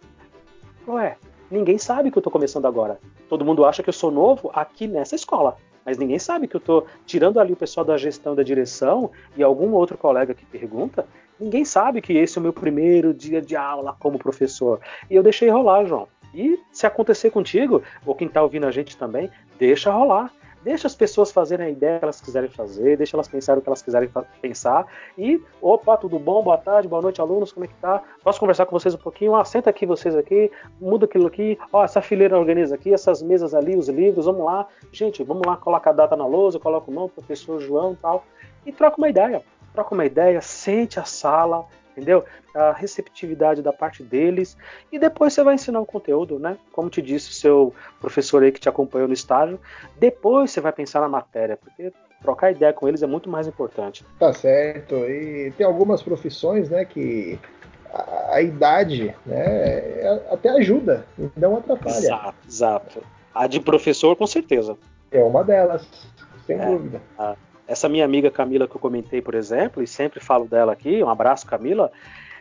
Ué, 0.86 1.16
ninguém 1.50 1.78
sabe 1.78 2.10
que 2.10 2.18
eu 2.18 2.20
estou 2.20 2.32
começando 2.32 2.66
agora. 2.66 2.98
Todo 3.28 3.44
mundo 3.44 3.64
acha 3.64 3.82
que 3.82 3.88
eu 3.88 3.94
sou 3.94 4.10
novo 4.10 4.50
aqui 4.52 4.88
nessa 4.88 5.14
escola. 5.14 5.56
Mas 5.84 5.98
ninguém 5.98 6.18
sabe 6.18 6.46
que 6.46 6.56
eu 6.56 6.60
estou 6.60 6.86
tirando 7.06 7.40
ali 7.40 7.52
o 7.52 7.56
pessoal 7.56 7.84
da 7.84 7.96
gestão 7.96 8.34
da 8.34 8.42
direção 8.42 9.10
e 9.36 9.42
algum 9.42 9.72
outro 9.72 9.96
colega 9.96 10.34
que 10.34 10.44
pergunta, 10.44 11.06
Ninguém 11.40 11.64
sabe 11.64 12.00
que 12.00 12.12
esse 12.12 12.36
é 12.36 12.40
o 12.40 12.42
meu 12.42 12.52
primeiro 12.52 13.14
dia 13.14 13.40
de 13.40 13.54
aula 13.54 13.94
como 14.00 14.18
professor. 14.18 14.80
E 15.08 15.14
eu 15.14 15.22
deixei 15.22 15.48
rolar, 15.48 15.84
João. 15.84 16.08
E 16.34 16.58
se 16.72 16.86
acontecer 16.86 17.30
contigo, 17.30 17.82
ou 18.04 18.14
quem 18.14 18.26
está 18.26 18.42
ouvindo 18.42 18.66
a 18.66 18.70
gente 18.70 18.96
também, 18.96 19.30
deixa 19.58 19.92
rolar. 19.92 20.32
Deixa 20.62 20.86
as 20.86 20.94
pessoas 20.94 21.30
fazerem 21.30 21.66
a 21.66 21.70
ideia 21.70 21.98
que 21.98 22.04
elas 22.04 22.20
quiserem 22.20 22.48
fazer, 22.48 22.96
deixa 22.96 23.16
elas 23.16 23.28
pensarem 23.28 23.60
o 23.60 23.62
que 23.62 23.68
elas 23.68 23.82
quiserem 23.82 24.10
pensar. 24.40 24.86
E, 25.16 25.42
opa, 25.62 25.96
tudo 25.96 26.18
bom? 26.18 26.42
Boa 26.42 26.58
tarde, 26.58 26.88
boa 26.88 27.00
noite, 27.00 27.20
alunos, 27.20 27.52
como 27.52 27.64
é 27.64 27.68
que 27.68 27.74
tá? 27.74 28.02
Posso 28.22 28.40
conversar 28.40 28.66
com 28.66 28.78
vocês 28.78 28.94
um 28.94 28.98
pouquinho? 28.98 29.34
Ah, 29.34 29.44
senta 29.44 29.70
aqui 29.70 29.86
vocês 29.86 30.16
aqui, 30.16 30.50
muda 30.80 31.06
aquilo 31.06 31.26
aqui, 31.26 31.58
ó, 31.72 31.84
essa 31.84 32.02
fileira 32.02 32.38
organiza 32.38 32.74
aqui, 32.74 32.92
essas 32.92 33.22
mesas 33.22 33.54
ali, 33.54 33.76
os 33.76 33.88
livros, 33.88 34.26
vamos 34.26 34.44
lá. 34.44 34.66
Gente, 34.92 35.22
vamos 35.22 35.46
lá, 35.46 35.56
coloca 35.56 35.90
a 35.90 35.92
data 35.92 36.16
na 36.16 36.26
lousa, 36.26 36.58
coloca 36.58 36.90
o 36.90 36.94
nome, 36.94 37.10
professor 37.10 37.60
João 37.60 37.92
e 37.92 37.96
tal. 37.96 38.24
E 38.66 38.72
troca 38.72 38.98
uma 38.98 39.08
ideia 39.08 39.42
troca 39.78 39.94
uma 39.94 40.04
ideia, 40.04 40.40
sente 40.40 40.98
a 40.98 41.04
sala, 41.04 41.64
entendeu? 41.98 42.24
A 42.54 42.72
receptividade 42.72 43.60
da 43.60 43.72
parte 43.72 44.02
deles 44.02 44.56
e 44.90 44.98
depois 44.98 45.32
você 45.32 45.42
vai 45.42 45.54
ensinar 45.54 45.80
o 45.80 45.86
conteúdo, 45.86 46.38
né? 46.38 46.56
Como 46.72 46.88
te 46.88 47.02
disse 47.02 47.30
o 47.30 47.34
seu 47.34 47.74
professor 48.00 48.42
aí 48.42 48.52
que 48.52 48.60
te 48.60 48.68
acompanhou 48.68 49.08
no 49.08 49.14
estágio, 49.14 49.60
depois 49.98 50.50
você 50.50 50.60
vai 50.60 50.72
pensar 50.72 51.00
na 51.00 51.08
matéria, 51.08 51.56
porque 51.56 51.92
trocar 52.22 52.52
ideia 52.52 52.72
com 52.72 52.88
eles 52.88 53.02
é 53.02 53.06
muito 53.06 53.28
mais 53.28 53.46
importante. 53.46 54.04
Tá 54.18 54.32
certo. 54.32 54.94
E 54.94 55.52
tem 55.56 55.66
algumas 55.66 56.02
profissões, 56.02 56.70
né, 56.70 56.84
que 56.84 57.38
a, 57.92 58.34
a 58.34 58.42
idade, 58.42 59.14
né, 59.26 60.22
até 60.30 60.50
ajuda, 60.50 61.04
não 61.36 61.56
atrapalha. 61.56 61.98
Exato, 61.98 62.36
exato. 62.46 63.02
A 63.34 63.46
de 63.46 63.60
professor, 63.60 64.16
com 64.16 64.26
certeza. 64.26 64.76
É 65.10 65.22
uma 65.22 65.44
delas, 65.44 65.86
sem 66.46 66.58
é, 66.60 66.66
dúvida. 66.66 67.00
A, 67.18 67.36
essa 67.68 67.88
minha 67.88 68.04
amiga 68.04 68.30
Camila 68.30 68.66
que 68.66 68.74
eu 68.74 68.80
comentei, 68.80 69.20
por 69.20 69.34
exemplo, 69.34 69.82
e 69.82 69.86
sempre 69.86 70.18
falo 70.18 70.46
dela 70.46 70.72
aqui, 70.72 71.02
um 71.02 71.10
abraço 71.10 71.46
Camila, 71.46 71.92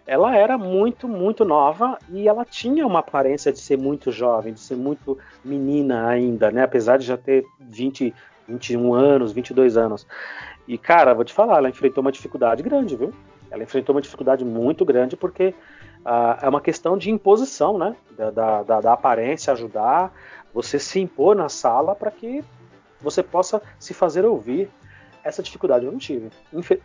ela 0.07 0.33
era 0.33 0.57
muito, 0.57 1.05
muito 1.05 1.43
nova 1.43 1.99
e 2.09 2.29
ela 2.29 2.45
tinha 2.45 2.87
uma 2.87 2.99
aparência 2.99 3.51
de 3.51 3.59
ser 3.59 3.77
muito 3.77 4.09
jovem, 4.09 4.53
de 4.53 4.61
ser 4.61 4.77
muito 4.77 5.17
menina 5.43 6.07
ainda, 6.07 6.49
né? 6.49 6.63
Apesar 6.63 6.97
de 6.97 7.05
já 7.05 7.17
ter 7.17 7.45
20, 7.59 8.15
21 8.47 8.93
anos, 8.93 9.33
22 9.33 9.75
anos. 9.75 10.07
E, 10.65 10.77
cara, 10.77 11.13
vou 11.13 11.25
te 11.25 11.33
falar, 11.33 11.57
ela 11.57 11.69
enfrentou 11.69 12.01
uma 12.01 12.11
dificuldade 12.11 12.63
grande, 12.63 12.95
viu? 12.95 13.13
Ela 13.51 13.63
enfrentou 13.63 13.93
uma 13.93 14.01
dificuldade 14.01 14.45
muito 14.45 14.85
grande 14.85 15.17
porque 15.17 15.53
ah, 16.05 16.39
é 16.41 16.47
uma 16.47 16.61
questão 16.61 16.97
de 16.97 17.11
imposição, 17.11 17.77
né? 17.77 17.97
Da, 18.17 18.63
da, 18.63 18.81
da 18.81 18.93
aparência 18.93 19.51
ajudar, 19.51 20.13
você 20.53 20.79
se 20.79 21.01
impor 21.01 21.35
na 21.35 21.49
sala 21.49 21.93
para 21.93 22.11
que 22.11 22.41
você 23.01 23.21
possa 23.21 23.61
se 23.77 23.93
fazer 23.93 24.25
ouvir 24.25 24.69
essa 25.27 25.43
dificuldade 25.43 25.85
eu 25.85 25.91
não 25.91 25.99
tive. 25.99 26.29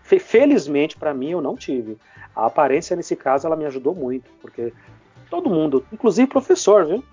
Felizmente 0.02 0.96
para 0.96 1.14
mim 1.14 1.30
eu 1.30 1.40
não 1.40 1.56
tive. 1.56 1.96
A 2.34 2.46
aparência 2.46 2.96
nesse 2.96 3.14
caso 3.14 3.46
ela 3.46 3.56
me 3.56 3.64
ajudou 3.66 3.94
muito, 3.94 4.30
porque 4.40 4.72
todo 5.30 5.48
mundo, 5.48 5.84
inclusive 5.92 6.28
professor, 6.28 6.84
viu? 6.84 7.04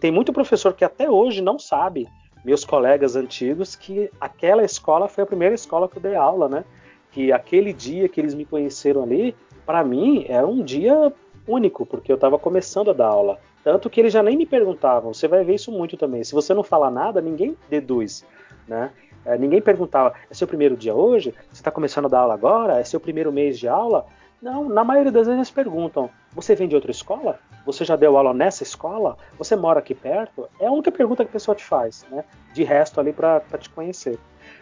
Tem 0.00 0.10
muito 0.10 0.32
professor 0.32 0.72
que 0.72 0.84
até 0.84 1.10
hoje 1.10 1.40
não 1.42 1.58
sabe, 1.58 2.08
meus 2.44 2.64
colegas 2.64 3.16
antigos, 3.16 3.76
que 3.76 4.10
aquela 4.20 4.64
escola 4.64 5.08
foi 5.08 5.24
a 5.24 5.26
primeira 5.26 5.54
escola 5.54 5.88
que 5.88 5.98
eu 5.98 6.02
dei 6.02 6.14
aula, 6.14 6.48
né? 6.48 6.64
Que 7.10 7.32
aquele 7.32 7.72
dia 7.72 8.08
que 8.08 8.20
eles 8.20 8.34
me 8.34 8.44
conheceram 8.44 9.02
ali, 9.02 9.34
para 9.66 9.82
mim 9.84 10.24
era 10.28 10.46
um 10.46 10.62
dia 10.62 11.12
único, 11.46 11.86
porque 11.86 12.12
eu 12.12 12.16
estava 12.16 12.38
começando 12.38 12.90
a 12.90 12.94
dar 12.94 13.06
aula. 13.06 13.38
Tanto 13.64 13.90
que 13.90 14.00
eles 14.00 14.12
já 14.12 14.22
nem 14.22 14.36
me 14.36 14.46
perguntavam. 14.46 15.12
Você 15.12 15.26
vai 15.26 15.44
ver 15.44 15.54
isso 15.54 15.72
muito 15.72 15.96
também. 15.96 16.22
Se 16.24 16.32
você 16.32 16.54
não 16.54 16.62
fala 16.62 16.90
nada, 16.90 17.20
ninguém 17.20 17.56
deduz, 17.68 18.24
né? 18.66 18.90
É, 19.24 19.36
ninguém 19.36 19.60
perguntava, 19.60 20.14
é 20.30 20.34
seu 20.34 20.46
primeiro 20.46 20.76
dia 20.76 20.94
hoje? 20.94 21.34
Você 21.50 21.60
está 21.60 21.70
começando 21.70 22.06
a 22.06 22.08
dar 22.08 22.20
aula 22.20 22.34
agora? 22.34 22.80
É 22.80 22.84
seu 22.84 23.00
primeiro 23.00 23.32
mês 23.32 23.58
de 23.58 23.68
aula? 23.68 24.06
Não, 24.40 24.68
na 24.68 24.84
maioria 24.84 25.10
das 25.10 25.26
vezes 25.26 25.50
perguntam: 25.50 26.08
você 26.32 26.54
vem 26.54 26.68
de 26.68 26.74
outra 26.74 26.90
escola? 26.90 27.40
Você 27.66 27.84
já 27.84 27.96
deu 27.96 28.16
aula 28.16 28.32
nessa 28.32 28.62
escola? 28.62 29.16
Você 29.36 29.56
mora 29.56 29.80
aqui 29.80 29.94
perto? 29.94 30.48
É 30.60 30.66
a 30.66 30.70
única 30.70 30.92
pergunta 30.92 31.24
que 31.24 31.30
a 31.30 31.32
pessoa 31.32 31.54
te 31.54 31.64
faz, 31.64 32.06
né? 32.10 32.24
De 32.54 32.62
resto 32.62 33.00
ali 33.00 33.12
para 33.12 33.40
te 33.58 33.68
conhecer. 33.70 34.18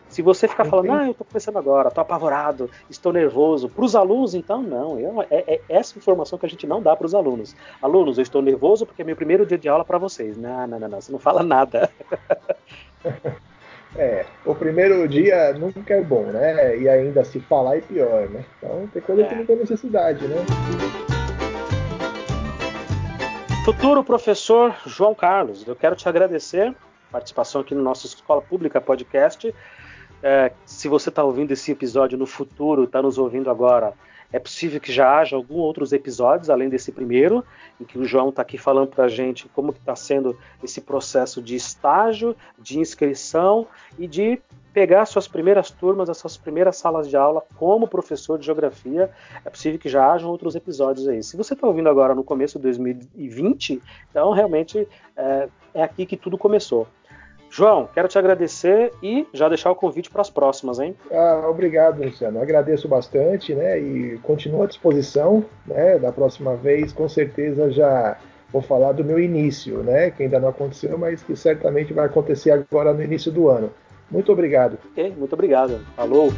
Se 0.09 0.22
você 0.22 0.48
ficar 0.48 0.64
falando, 0.64 0.92
ah, 0.92 1.04
eu 1.04 1.11
estou 1.11 1.26
começando 1.26 1.57
agora, 1.59 1.88
estou 1.88 2.02
apavorado, 2.02 2.70
estou 2.88 3.12
nervoso, 3.12 3.68
para 3.68 3.84
os 3.84 3.94
alunos, 3.94 4.34
então, 4.34 4.62
não. 4.62 4.98
Eu, 4.98 5.22
é, 5.22 5.26
é, 5.30 5.61
essa 5.68 5.98
informação 5.98 6.38
que 6.38 6.46
a 6.46 6.48
gente 6.48 6.66
não 6.66 6.80
dá 6.80 6.96
para 6.96 7.07
os 7.07 7.14
alunos. 7.14 7.54
Alunos, 7.82 8.16
eu 8.16 8.22
estou 8.22 8.40
nervoso 8.40 8.86
porque 8.86 9.02
é 9.02 9.04
meu 9.04 9.16
primeiro 9.16 9.44
dia 9.44 9.59
de 9.59 9.68
aula 9.68 9.84
para 9.84 9.98
vocês. 9.98 10.36
Não, 10.36 10.66
não, 10.66 10.78
não, 10.80 10.88
não, 10.88 11.00
você 11.00 11.12
não 11.12 11.18
fala 11.18 11.42
nada. 11.42 11.90
É, 13.99 14.26
o 14.44 14.55
primeiro 14.55 15.09
dia 15.09 15.55
nunca 15.55 15.94
é 15.94 16.03
bom, 16.03 16.24
né? 16.24 16.78
E 16.78 16.86
ainda 16.86 17.24
se 17.24 17.40
falar 17.40 17.78
é 17.78 17.80
pior, 17.80 18.28
né? 18.28 18.44
Então 18.59 18.86
tem 18.92 19.01
coisa 19.01 19.22
é. 19.22 19.24
que 19.26 19.34
não 19.34 19.47
tem 19.47 19.57
necessidade, 19.57 20.26
né? 20.28 20.36
Futuro 23.64 24.05
professor 24.05 24.76
João 24.86 25.14
Carlos, 25.14 25.66
eu 25.66 25.74
quero 25.74 25.97
te 25.97 26.09
agradecer 26.09 26.68
a 26.68 27.12
participação 27.12 27.62
aqui 27.62 27.74
no 27.74 27.82
nosso 27.82 28.07
Escola 28.07 28.42
Pública 28.42 28.80
Podcast. 28.80 29.53
É, 30.22 30.53
se 30.66 30.88
você 30.88 31.09
está 31.09 31.24
ouvindo 31.24 31.53
esse 31.53 31.72
episódio 31.72 32.18
no 32.18 32.26
futuro, 32.26 32.84
está 32.84 33.01
nos 33.01 33.16
ouvindo 33.16 33.51
agora, 33.51 33.94
é 34.33 34.39
possível 34.39 34.81
que 34.81 34.93
já 34.93 35.18
haja 35.18 35.37
alguns 35.37 35.59
outros 35.59 35.93
episódios, 35.93 36.51
além 36.51 36.68
desse 36.68 36.93
primeiro, 36.93 37.45
em 37.81 37.85
que 37.85 37.99
o 37.99 38.05
João 38.05 38.31
está 38.31 38.43
aqui 38.43 38.59
falando 38.59 38.89
para 38.89 39.05
a 39.05 39.09
gente 39.09 39.49
como 39.49 39.70
está 39.70 39.95
sendo 39.95 40.37
esse 40.62 40.81
processo 40.81 41.41
de 41.41 41.55
estágio, 41.55 42.37
de 42.59 42.79
inscrição 42.79 43.66
e 43.99 44.07
de 44.07 44.41
pegar 44.72 45.07
suas 45.07 45.27
primeiras 45.27 45.70
turmas, 45.70 46.11
as 46.11 46.18
suas 46.18 46.37
primeiras 46.37 46.77
salas 46.77 47.09
de 47.09 47.16
aula 47.16 47.43
como 47.57 47.89
professor 47.89 48.39
de 48.39 48.45
geografia. 48.45 49.11
É 49.45 49.49
possível 49.49 49.79
que 49.79 49.89
já 49.89 50.12
hajam 50.12 50.29
outros 50.29 50.55
episódios 50.55 51.09
aí. 51.09 51.22
Se 51.22 51.35
você 51.35 51.55
está 51.55 51.66
ouvindo 51.66 51.89
agora 51.89 52.14
no 52.14 52.22
começo 52.22 52.59
de 52.59 52.64
2020, 52.64 53.83
então 54.11 54.33
realmente 54.33 54.87
é, 55.16 55.49
é 55.72 55.83
aqui 55.83 56.05
que 56.05 56.16
tudo 56.16 56.37
começou. 56.37 56.87
João, 57.51 57.88
quero 57.92 58.09
te 58.09 58.18
agradecer 58.18 58.92
e 59.03 59.26
já 59.32 59.49
deixar 59.49 59.70
o 59.70 59.74
convite 59.74 60.11
para 60.11 60.20
as 60.20 60.30
próximas, 60.30 60.78
hein? 60.78 60.94
Ah, 61.11 61.47
obrigado, 61.49 62.03
Luciano. 62.03 62.40
Agradeço 62.40 62.88
bastante, 62.88 63.55
né? 63.55 63.78
E 63.78 64.18
continuo 64.22 64.62
à 64.62 64.66
disposição, 64.66 65.44
né? 65.66 65.99
Da 65.99 66.12
próxima 66.12 66.55
vez, 66.55 66.92
com 66.92 67.09
certeza 67.09 67.70
já 67.70 68.18
vou 68.53 68.62
falar 68.62 68.92
do 68.92 69.05
meu 69.05 69.18
início, 69.18 69.78
né? 69.78 70.11
Que 70.11 70.24
ainda 70.24 70.40
não 70.40 70.49
aconteceu, 70.49 70.97
mas 70.99 71.22
que 71.22 71.36
certamente 71.36 71.92
vai 71.92 72.07
acontecer 72.07 72.51
agora 72.51 72.92
no 72.92 73.03
início 73.03 73.32
do 73.32 73.49
ano. 73.49 73.70
Muito 74.11 74.30
obrigado. 74.32 74.78
Okay, 74.92 75.12
muito 75.16 75.32
obrigado. 75.32 75.80
Falou. 75.97 76.30